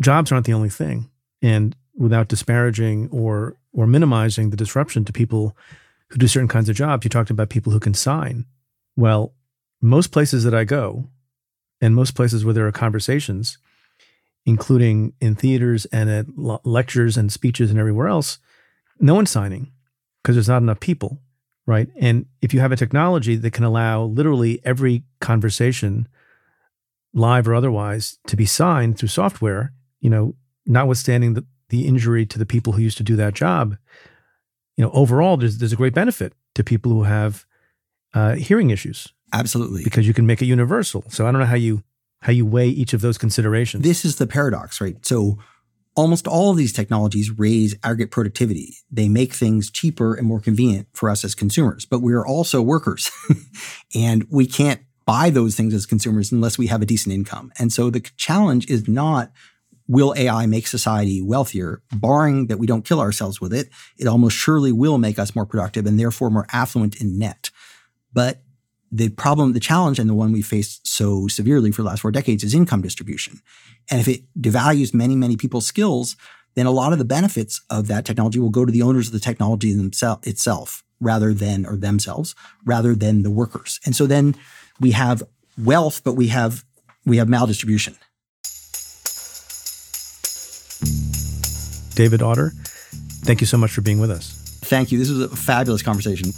jobs 0.00 0.32
aren't 0.32 0.46
the 0.46 0.52
only 0.52 0.68
thing. 0.68 1.12
And 1.40 1.76
without 1.94 2.26
disparaging 2.26 3.08
or 3.12 3.56
or 3.72 3.86
minimizing 3.86 4.50
the 4.50 4.56
disruption 4.56 5.04
to 5.04 5.12
people 5.12 5.56
who 6.08 6.18
do 6.18 6.26
certain 6.26 6.48
kinds 6.48 6.68
of 6.68 6.74
jobs, 6.74 7.04
you 7.04 7.08
talked 7.08 7.30
about 7.30 7.50
people 7.50 7.72
who 7.72 7.78
can 7.78 7.94
sign. 7.94 8.46
Well, 8.96 9.34
most 9.80 10.12
places 10.12 10.44
that 10.44 10.54
I 10.54 10.64
go, 10.64 11.08
and 11.80 11.94
most 11.94 12.14
places 12.14 12.44
where 12.44 12.54
there 12.54 12.66
are 12.66 12.72
conversations, 12.72 13.58
including 14.46 15.14
in 15.20 15.34
theaters 15.34 15.84
and 15.86 16.08
at 16.08 16.26
lectures 16.64 17.16
and 17.16 17.32
speeches 17.32 17.70
and 17.70 17.78
everywhere 17.78 18.08
else, 18.08 18.38
no 19.00 19.14
one's 19.14 19.30
signing 19.30 19.72
because 20.22 20.36
there's 20.36 20.48
not 20.48 20.62
enough 20.62 20.80
people, 20.80 21.20
right? 21.66 21.88
And 21.96 22.26
if 22.40 22.54
you 22.54 22.60
have 22.60 22.72
a 22.72 22.76
technology 22.76 23.36
that 23.36 23.52
can 23.52 23.64
allow 23.64 24.04
literally 24.04 24.60
every 24.64 25.04
conversation, 25.20 26.08
live 27.12 27.48
or 27.48 27.54
otherwise, 27.54 28.18
to 28.28 28.36
be 28.36 28.46
signed 28.46 28.98
through 28.98 29.08
software, 29.08 29.72
you 30.00 30.10
know, 30.10 30.36
notwithstanding 30.66 31.34
the, 31.34 31.44
the 31.68 31.86
injury 31.86 32.24
to 32.26 32.38
the 32.38 32.46
people 32.46 32.74
who 32.74 32.82
used 32.82 32.98
to 32.98 33.02
do 33.02 33.16
that 33.16 33.34
job, 33.34 33.76
you 34.76 34.84
know, 34.84 34.90
overall, 34.92 35.36
there's 35.36 35.58
there's 35.58 35.72
a 35.72 35.76
great 35.76 35.94
benefit 35.94 36.32
to 36.54 36.64
people 36.64 36.92
who 36.92 37.02
have 37.02 37.44
uh, 38.14 38.34
hearing 38.34 38.70
issues 38.70 39.12
Absolutely. 39.32 39.82
Because 39.82 40.06
you 40.06 40.14
can 40.14 40.26
make 40.26 40.42
it 40.42 40.46
universal. 40.46 41.04
So 41.08 41.26
I 41.26 41.32
don't 41.32 41.40
know 41.40 41.46
how 41.46 41.56
you 41.56 41.82
how 42.20 42.32
you 42.32 42.46
weigh 42.46 42.68
each 42.68 42.92
of 42.92 43.00
those 43.00 43.18
considerations. 43.18 43.82
This 43.82 44.04
is 44.04 44.16
the 44.16 44.28
paradox, 44.28 44.80
right? 44.80 45.04
So 45.04 45.38
almost 45.96 46.28
all 46.28 46.52
of 46.52 46.56
these 46.56 46.72
technologies 46.72 47.36
raise 47.36 47.74
aggregate 47.82 48.12
productivity. 48.12 48.76
They 48.92 49.08
make 49.08 49.32
things 49.32 49.70
cheaper 49.70 50.14
and 50.14 50.24
more 50.24 50.38
convenient 50.38 50.86
for 50.92 51.10
us 51.10 51.24
as 51.24 51.34
consumers, 51.34 51.84
but 51.84 51.98
we're 51.98 52.24
also 52.24 52.62
workers. 52.62 53.10
and 53.94 54.24
we 54.30 54.46
can't 54.46 54.82
buy 55.04 55.30
those 55.30 55.56
things 55.56 55.74
as 55.74 55.84
consumers 55.84 56.30
unless 56.30 56.58
we 56.58 56.68
have 56.68 56.80
a 56.80 56.86
decent 56.86 57.12
income. 57.12 57.50
And 57.58 57.72
so 57.72 57.90
the 57.90 58.00
challenge 58.16 58.70
is 58.70 58.86
not 58.86 59.32
will 59.88 60.14
AI 60.16 60.46
make 60.46 60.68
society 60.68 61.20
wealthier? 61.20 61.82
Barring 61.92 62.46
that 62.46 62.58
we 62.58 62.68
don't 62.68 62.84
kill 62.84 63.00
ourselves 63.00 63.40
with 63.40 63.52
it, 63.52 63.68
it 63.98 64.06
almost 64.06 64.36
surely 64.36 64.70
will 64.70 64.96
make 64.96 65.18
us 65.18 65.34
more 65.34 65.44
productive 65.44 65.86
and 65.86 65.98
therefore 65.98 66.30
more 66.30 66.46
affluent 66.52 67.00
in 67.00 67.18
net. 67.18 67.50
But 68.12 68.42
the 68.90 69.08
problem, 69.08 69.54
the 69.54 69.60
challenge, 69.60 69.98
and 69.98 70.08
the 70.08 70.14
one 70.14 70.32
we 70.32 70.42
faced 70.42 70.86
so 70.86 71.26
severely 71.26 71.72
for 71.72 71.82
the 71.82 71.88
last 71.88 72.02
four 72.02 72.10
decades 72.10 72.44
is 72.44 72.54
income 72.54 72.82
distribution. 72.82 73.40
And 73.90 74.00
if 74.00 74.08
it 74.08 74.22
devalues 74.38 74.92
many, 74.92 75.16
many 75.16 75.36
people's 75.36 75.66
skills, 75.66 76.16
then 76.54 76.66
a 76.66 76.70
lot 76.70 76.92
of 76.92 76.98
the 76.98 77.04
benefits 77.04 77.62
of 77.70 77.88
that 77.88 78.04
technology 78.04 78.38
will 78.38 78.50
go 78.50 78.66
to 78.66 78.72
the 78.72 78.82
owners 78.82 79.06
of 79.06 79.14
the 79.14 79.20
technology 79.20 79.72
themselves 79.72 80.26
itself 80.26 80.84
rather 81.00 81.32
than 81.32 81.66
or 81.66 81.76
themselves 81.76 82.34
rather 82.64 82.94
than 82.94 83.22
the 83.22 83.30
workers. 83.30 83.80
And 83.86 83.96
so 83.96 84.06
then 84.06 84.34
we 84.78 84.92
have 84.92 85.22
wealth, 85.58 86.02
but 86.04 86.12
we 86.14 86.28
have 86.28 86.64
we 87.04 87.16
have 87.16 87.28
maldistribution. 87.28 87.96
David 91.94 92.22
Autor, 92.22 92.52
thank 93.24 93.40
you 93.40 93.46
so 93.46 93.58
much 93.58 93.70
for 93.70 93.80
being 93.80 94.00
with 94.00 94.10
us. 94.10 94.58
Thank 94.62 94.92
you. 94.92 94.98
This 94.98 95.10
was 95.10 95.20
a 95.20 95.36
fabulous 95.36 95.82
conversation. 95.82 96.32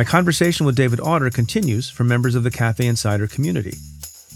My 0.00 0.04
conversation 0.04 0.64
with 0.64 0.76
David 0.76 0.98
Autor 0.98 1.28
continues 1.28 1.90
for 1.90 2.04
members 2.04 2.34
of 2.34 2.42
the 2.42 2.50
Cafe 2.50 2.86
Insider 2.86 3.26
community. 3.26 3.76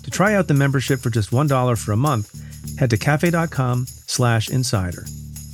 To 0.03 0.11
try 0.11 0.35
out 0.35 0.47
the 0.47 0.53
membership 0.53 1.01
for 1.01 1.09
just 1.09 1.31
$1 1.31 1.79
for 1.79 1.93
a 1.93 1.97
month, 1.97 2.79
head 2.79 2.91
to 2.91 2.99
cafe.com 2.99 3.87
slash 3.87 4.51
insider. 4.51 5.07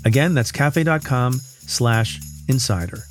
Again, 0.04 0.34
that's 0.34 0.50
cafe.com 0.50 1.34
slash 1.34 2.18
insider. 2.48 3.04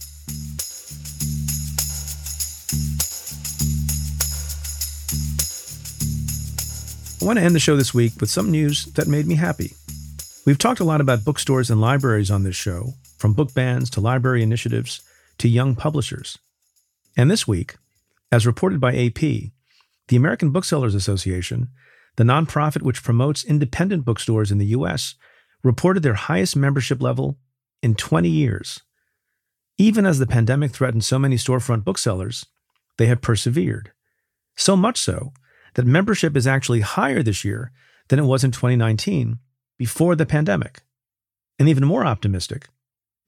I 7.22 7.26
want 7.26 7.40
to 7.40 7.46
end 7.46 7.56
the 7.56 7.62
show 7.62 7.78
this 7.78 7.94
week 7.94 8.20
with 8.20 8.30
some 8.30 8.52
news 8.52 8.84
that 8.96 9.08
made 9.08 9.26
me 9.26 9.36
happy. 9.36 9.72
We've 10.46 10.58
talked 10.58 10.82
a 10.82 10.84
lot 10.84 11.00
about 11.00 11.24
bookstores 11.24 11.72
and 11.72 11.80
libraries 11.80 12.30
on 12.30 12.44
this 12.44 12.58
show, 12.58 12.96
from 13.18 13.32
book 13.32 13.54
bans 13.54 13.90
to 13.92 14.02
library 14.02 14.44
initiatives 14.44 15.00
to 15.38 15.48
young 15.48 15.76
publishers. 15.76 16.38
And 17.18 17.30
this 17.30 17.48
week, 17.48 17.76
as 18.32 18.46
reported 18.46 18.80
by 18.80 18.96
AP, 18.96 19.20
the 19.20 20.16
American 20.16 20.52
Booksellers 20.52 20.96
Association, 20.96 21.70
the 22.16 22.24
nonprofit 22.24 22.82
which 22.82 23.04
promotes 23.04 23.44
independent 23.44 24.06
bookstores 24.06 24.52
in 24.52 24.58
the 24.58 24.68
U.S., 24.68 25.16
reported 25.64 26.04
their 26.04 26.16
highest 26.16 26.56
membership 26.56 27.02
level 27.02 27.38
in 27.82 27.96
20 27.96 28.30
years. 28.30 28.82
Even 29.78 30.06
as 30.06 30.20
the 30.20 30.28
pandemic 30.28 30.72
threatened 30.72 31.04
so 31.04 31.18
many 31.18 31.38
storefront 31.38 31.84
booksellers, 31.84 32.46
they 32.98 33.06
have 33.06 33.22
persevered. 33.22 33.92
So 34.56 34.76
much 34.76 34.98
so 34.98 35.32
that 35.76 35.86
membership 35.86 36.36
is 36.36 36.48
actually 36.48 36.82
higher 36.82 37.24
this 37.24 37.46
year 37.46 37.72
than 38.10 38.20
it 38.20 38.26
was 38.26 38.44
in 38.44 38.52
2019 38.52 39.40
before 39.78 40.16
the 40.16 40.26
pandemic. 40.26 40.82
And 41.58 41.70
even 41.70 41.86
more 41.86 42.06
optimistic, 42.06 42.68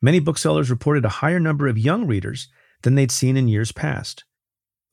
many 0.01 0.19
booksellers 0.19 0.69
reported 0.69 1.05
a 1.05 1.09
higher 1.09 1.39
number 1.39 1.67
of 1.67 1.77
young 1.77 2.05
readers 2.05 2.49
than 2.83 2.95
they'd 2.95 3.11
seen 3.11 3.37
in 3.37 3.47
years 3.47 3.71
past. 3.71 4.23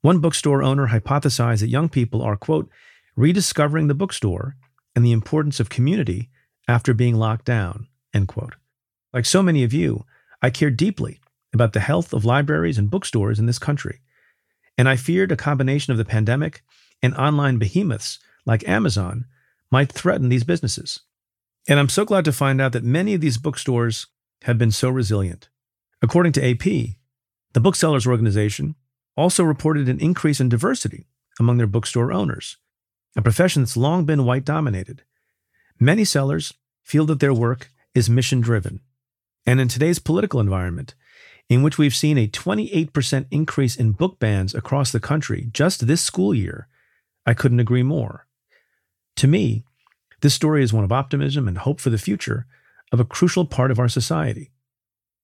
One 0.00 0.20
bookstore 0.20 0.62
owner 0.62 0.88
hypothesized 0.88 1.60
that 1.60 1.68
young 1.68 1.88
people 1.88 2.22
are, 2.22 2.36
quote, 2.36 2.70
rediscovering 3.16 3.88
the 3.88 3.94
bookstore 3.94 4.56
and 4.94 5.04
the 5.04 5.12
importance 5.12 5.60
of 5.60 5.68
community 5.68 6.30
after 6.68 6.94
being 6.94 7.16
locked 7.16 7.44
down, 7.44 7.88
end 8.14 8.28
quote. 8.28 8.54
Like 9.12 9.26
so 9.26 9.42
many 9.42 9.64
of 9.64 9.72
you, 9.72 10.04
I 10.42 10.50
care 10.50 10.70
deeply 10.70 11.20
about 11.52 11.72
the 11.72 11.80
health 11.80 12.12
of 12.12 12.24
libraries 12.24 12.78
and 12.78 12.90
bookstores 12.90 13.38
in 13.38 13.46
this 13.46 13.58
country. 13.58 14.00
And 14.76 14.88
I 14.88 14.96
feared 14.96 15.32
a 15.32 15.36
combination 15.36 15.90
of 15.92 15.98
the 15.98 16.04
pandemic 16.04 16.62
and 17.02 17.14
online 17.16 17.58
behemoths 17.58 18.18
like 18.44 18.68
Amazon 18.68 19.24
might 19.70 19.90
threaten 19.90 20.28
these 20.28 20.44
businesses. 20.44 21.00
And 21.68 21.78
I'm 21.78 21.88
so 21.88 22.04
glad 22.04 22.24
to 22.24 22.32
find 22.32 22.60
out 22.60 22.72
that 22.72 22.84
many 22.84 23.14
of 23.14 23.20
these 23.20 23.38
bookstores 23.38 24.06
have 24.42 24.58
been 24.58 24.70
so 24.70 24.88
resilient. 24.88 25.48
According 26.00 26.32
to 26.32 26.50
AP, 26.50 26.96
the 27.52 27.60
Booksellers 27.60 28.06
Organization 28.06 28.74
also 29.16 29.42
reported 29.42 29.88
an 29.88 30.00
increase 30.00 30.40
in 30.40 30.48
diversity 30.48 31.06
among 31.40 31.56
their 31.56 31.66
bookstore 31.66 32.12
owners, 32.12 32.56
a 33.16 33.22
profession 33.22 33.62
that's 33.62 33.76
long 33.76 34.04
been 34.04 34.24
white 34.24 34.44
dominated. 34.44 35.02
Many 35.80 36.04
sellers 36.04 36.54
feel 36.82 37.06
that 37.06 37.20
their 37.20 37.34
work 37.34 37.70
is 37.94 38.10
mission 38.10 38.40
driven. 38.40 38.80
And 39.46 39.60
in 39.60 39.68
today's 39.68 39.98
political 39.98 40.40
environment, 40.40 40.94
in 41.48 41.62
which 41.62 41.78
we've 41.78 41.94
seen 41.94 42.18
a 42.18 42.28
28% 42.28 43.26
increase 43.30 43.76
in 43.76 43.92
book 43.92 44.18
bans 44.18 44.54
across 44.54 44.92
the 44.92 45.00
country 45.00 45.48
just 45.52 45.86
this 45.86 46.02
school 46.02 46.34
year, 46.34 46.68
I 47.24 47.34
couldn't 47.34 47.60
agree 47.60 47.82
more. 47.82 48.26
To 49.16 49.26
me, 49.26 49.64
this 50.20 50.34
story 50.34 50.62
is 50.62 50.72
one 50.72 50.84
of 50.84 50.92
optimism 50.92 51.48
and 51.48 51.58
hope 51.58 51.80
for 51.80 51.90
the 51.90 51.98
future 51.98 52.46
of 52.92 53.00
a 53.00 53.04
crucial 53.04 53.44
part 53.44 53.70
of 53.70 53.78
our 53.78 53.88
society. 53.88 54.52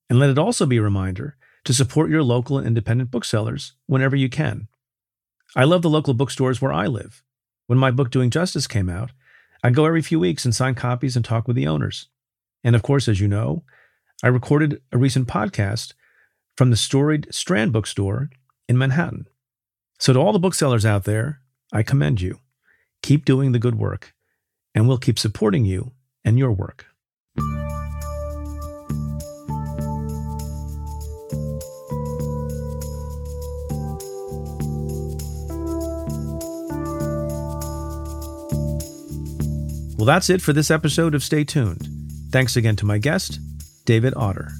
And 0.08 0.18
let 0.18 0.30
it 0.30 0.38
also 0.38 0.66
be 0.66 0.78
a 0.78 0.82
reminder 0.82 1.36
to 1.64 1.74
support 1.74 2.10
your 2.10 2.22
local 2.22 2.58
and 2.58 2.66
independent 2.66 3.10
booksellers 3.10 3.72
whenever 3.86 4.16
you 4.16 4.28
can. 4.28 4.68
I 5.56 5.64
love 5.64 5.82
the 5.82 5.90
local 5.90 6.14
bookstores 6.14 6.60
where 6.60 6.72
I 6.72 6.86
live. 6.86 7.22
When 7.66 7.78
my 7.78 7.90
book 7.90 8.10
Doing 8.10 8.30
Justice 8.30 8.66
came 8.66 8.90
out, 8.90 9.12
I'd 9.62 9.74
go 9.74 9.86
every 9.86 10.02
few 10.02 10.20
weeks 10.20 10.44
and 10.44 10.54
sign 10.54 10.74
copies 10.74 11.16
and 11.16 11.24
talk 11.24 11.46
with 11.48 11.56
the 11.56 11.66
owners. 11.66 12.08
And 12.62 12.76
of 12.76 12.82
course, 12.82 13.08
as 13.08 13.20
you 13.20 13.28
know, 13.28 13.62
I 14.22 14.28
recorded 14.28 14.82
a 14.92 14.98
recent 14.98 15.26
podcast 15.26 15.94
from 16.56 16.70
the 16.70 16.76
storied 16.76 17.32
Strand 17.32 17.72
bookstore 17.72 18.30
in 18.68 18.78
Manhattan. 18.78 19.26
So, 19.98 20.12
to 20.12 20.18
all 20.18 20.32
the 20.32 20.38
booksellers 20.38 20.84
out 20.84 21.04
there, 21.04 21.40
I 21.72 21.82
commend 21.82 22.20
you. 22.20 22.40
Keep 23.02 23.24
doing 23.24 23.52
the 23.52 23.58
good 23.58 23.76
work, 23.76 24.14
and 24.74 24.86
we'll 24.88 24.98
keep 24.98 25.18
supporting 25.18 25.64
you 25.64 25.92
and 26.24 26.38
your 26.38 26.52
work. 26.52 26.86
Well, 40.04 40.12
that's 40.12 40.28
it 40.28 40.42
for 40.42 40.52
this 40.52 40.70
episode 40.70 41.14
of 41.14 41.24
Stay 41.24 41.44
Tuned. 41.44 41.88
Thanks 42.30 42.56
again 42.56 42.76
to 42.76 42.84
my 42.84 42.98
guest, 42.98 43.40
David 43.86 44.12
Autor. 44.14 44.52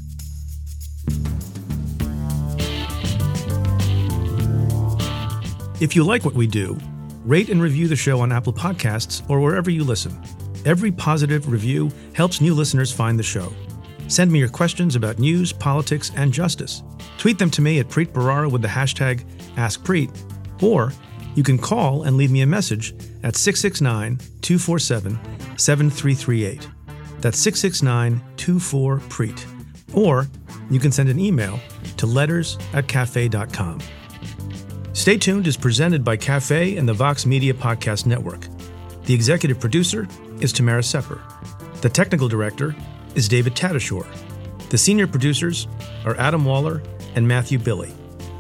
If 5.82 5.94
you 5.94 6.02
like 6.02 6.24
what 6.24 6.32
we 6.32 6.46
do, 6.46 6.78
rate 7.26 7.50
and 7.50 7.60
review 7.60 7.88
the 7.88 7.94
show 7.94 8.20
on 8.20 8.32
Apple 8.32 8.54
Podcasts 8.54 9.22
or 9.28 9.38
wherever 9.38 9.68
you 9.68 9.84
listen. 9.84 10.18
Every 10.64 10.90
positive 10.90 11.46
review 11.52 11.92
helps 12.14 12.40
new 12.40 12.54
listeners 12.54 12.90
find 12.90 13.18
the 13.18 13.22
show. 13.22 13.52
Send 14.08 14.32
me 14.32 14.38
your 14.38 14.48
questions 14.48 14.96
about 14.96 15.18
news, 15.18 15.52
politics, 15.52 16.10
and 16.16 16.32
justice. 16.32 16.82
Tweet 17.18 17.38
them 17.38 17.50
to 17.50 17.60
me 17.60 17.80
at 17.80 17.88
Preet 17.88 18.12
Bharara 18.12 18.50
with 18.50 18.62
the 18.62 18.68
hashtag 18.68 19.22
AskPreet, 19.56 20.62
or 20.62 20.90
you 21.34 21.42
can 21.42 21.58
call 21.58 22.04
and 22.04 22.16
leave 22.16 22.30
me 22.30 22.42
a 22.42 22.46
message 22.46 22.94
at 23.22 23.36
669 23.36 24.18
247 24.40 25.18
7338. 25.56 26.68
That's 27.20 27.38
669 27.38 28.20
24 28.36 28.98
Preet. 28.98 29.44
Or 29.94 30.26
you 30.70 30.80
can 30.80 30.92
send 30.92 31.08
an 31.08 31.18
email 31.18 31.58
to 31.96 32.06
letters 32.06 32.58
at 32.72 32.88
cafe.com. 32.88 33.80
Stay 34.92 35.18
tuned 35.18 35.46
is 35.46 35.56
presented 35.56 36.04
by 36.04 36.16
Cafe 36.16 36.76
and 36.76 36.88
the 36.88 36.92
Vox 36.92 37.26
Media 37.26 37.52
Podcast 37.52 38.06
Network. 38.06 38.46
The 39.04 39.14
executive 39.14 39.60
producer 39.60 40.06
is 40.40 40.52
Tamara 40.52 40.82
Sepper. 40.82 41.20
The 41.80 41.88
technical 41.88 42.28
director 42.28 42.74
is 43.14 43.28
David 43.28 43.54
Tatasciore. 43.54 44.06
The 44.70 44.78
senior 44.78 45.06
producers 45.06 45.68
are 46.04 46.16
Adam 46.16 46.44
Waller 46.44 46.82
and 47.14 47.26
Matthew 47.26 47.58
Billy. 47.58 47.92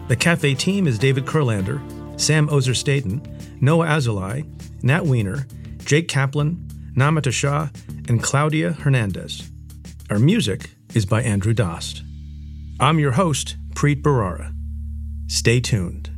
The 0.08 0.16
Cafe 0.16 0.54
team 0.54 0.86
is 0.86 0.98
David 0.98 1.26
Kurlander, 1.26 1.80
Sam 2.16 2.48
Ozer 2.50 2.74
Staten, 2.74 3.20
Noah 3.60 3.86
Azulai, 3.86 4.46
Nat 4.82 5.04
Weiner, 5.04 5.46
Jake 5.78 6.08
Kaplan, 6.08 6.56
Namita 6.96 7.32
Shah, 7.32 7.68
and 8.08 8.22
Claudia 8.22 8.72
Hernandez. 8.72 9.50
Our 10.10 10.18
music 10.18 10.70
is 10.94 11.06
by 11.06 11.22
Andrew 11.22 11.52
Dost. 11.52 12.02
I'm 12.80 12.98
your 12.98 13.12
host, 13.12 13.56
Preet 13.74 14.02
Bharara. 14.02 14.54
Stay 15.26 15.60
tuned. 15.60 16.13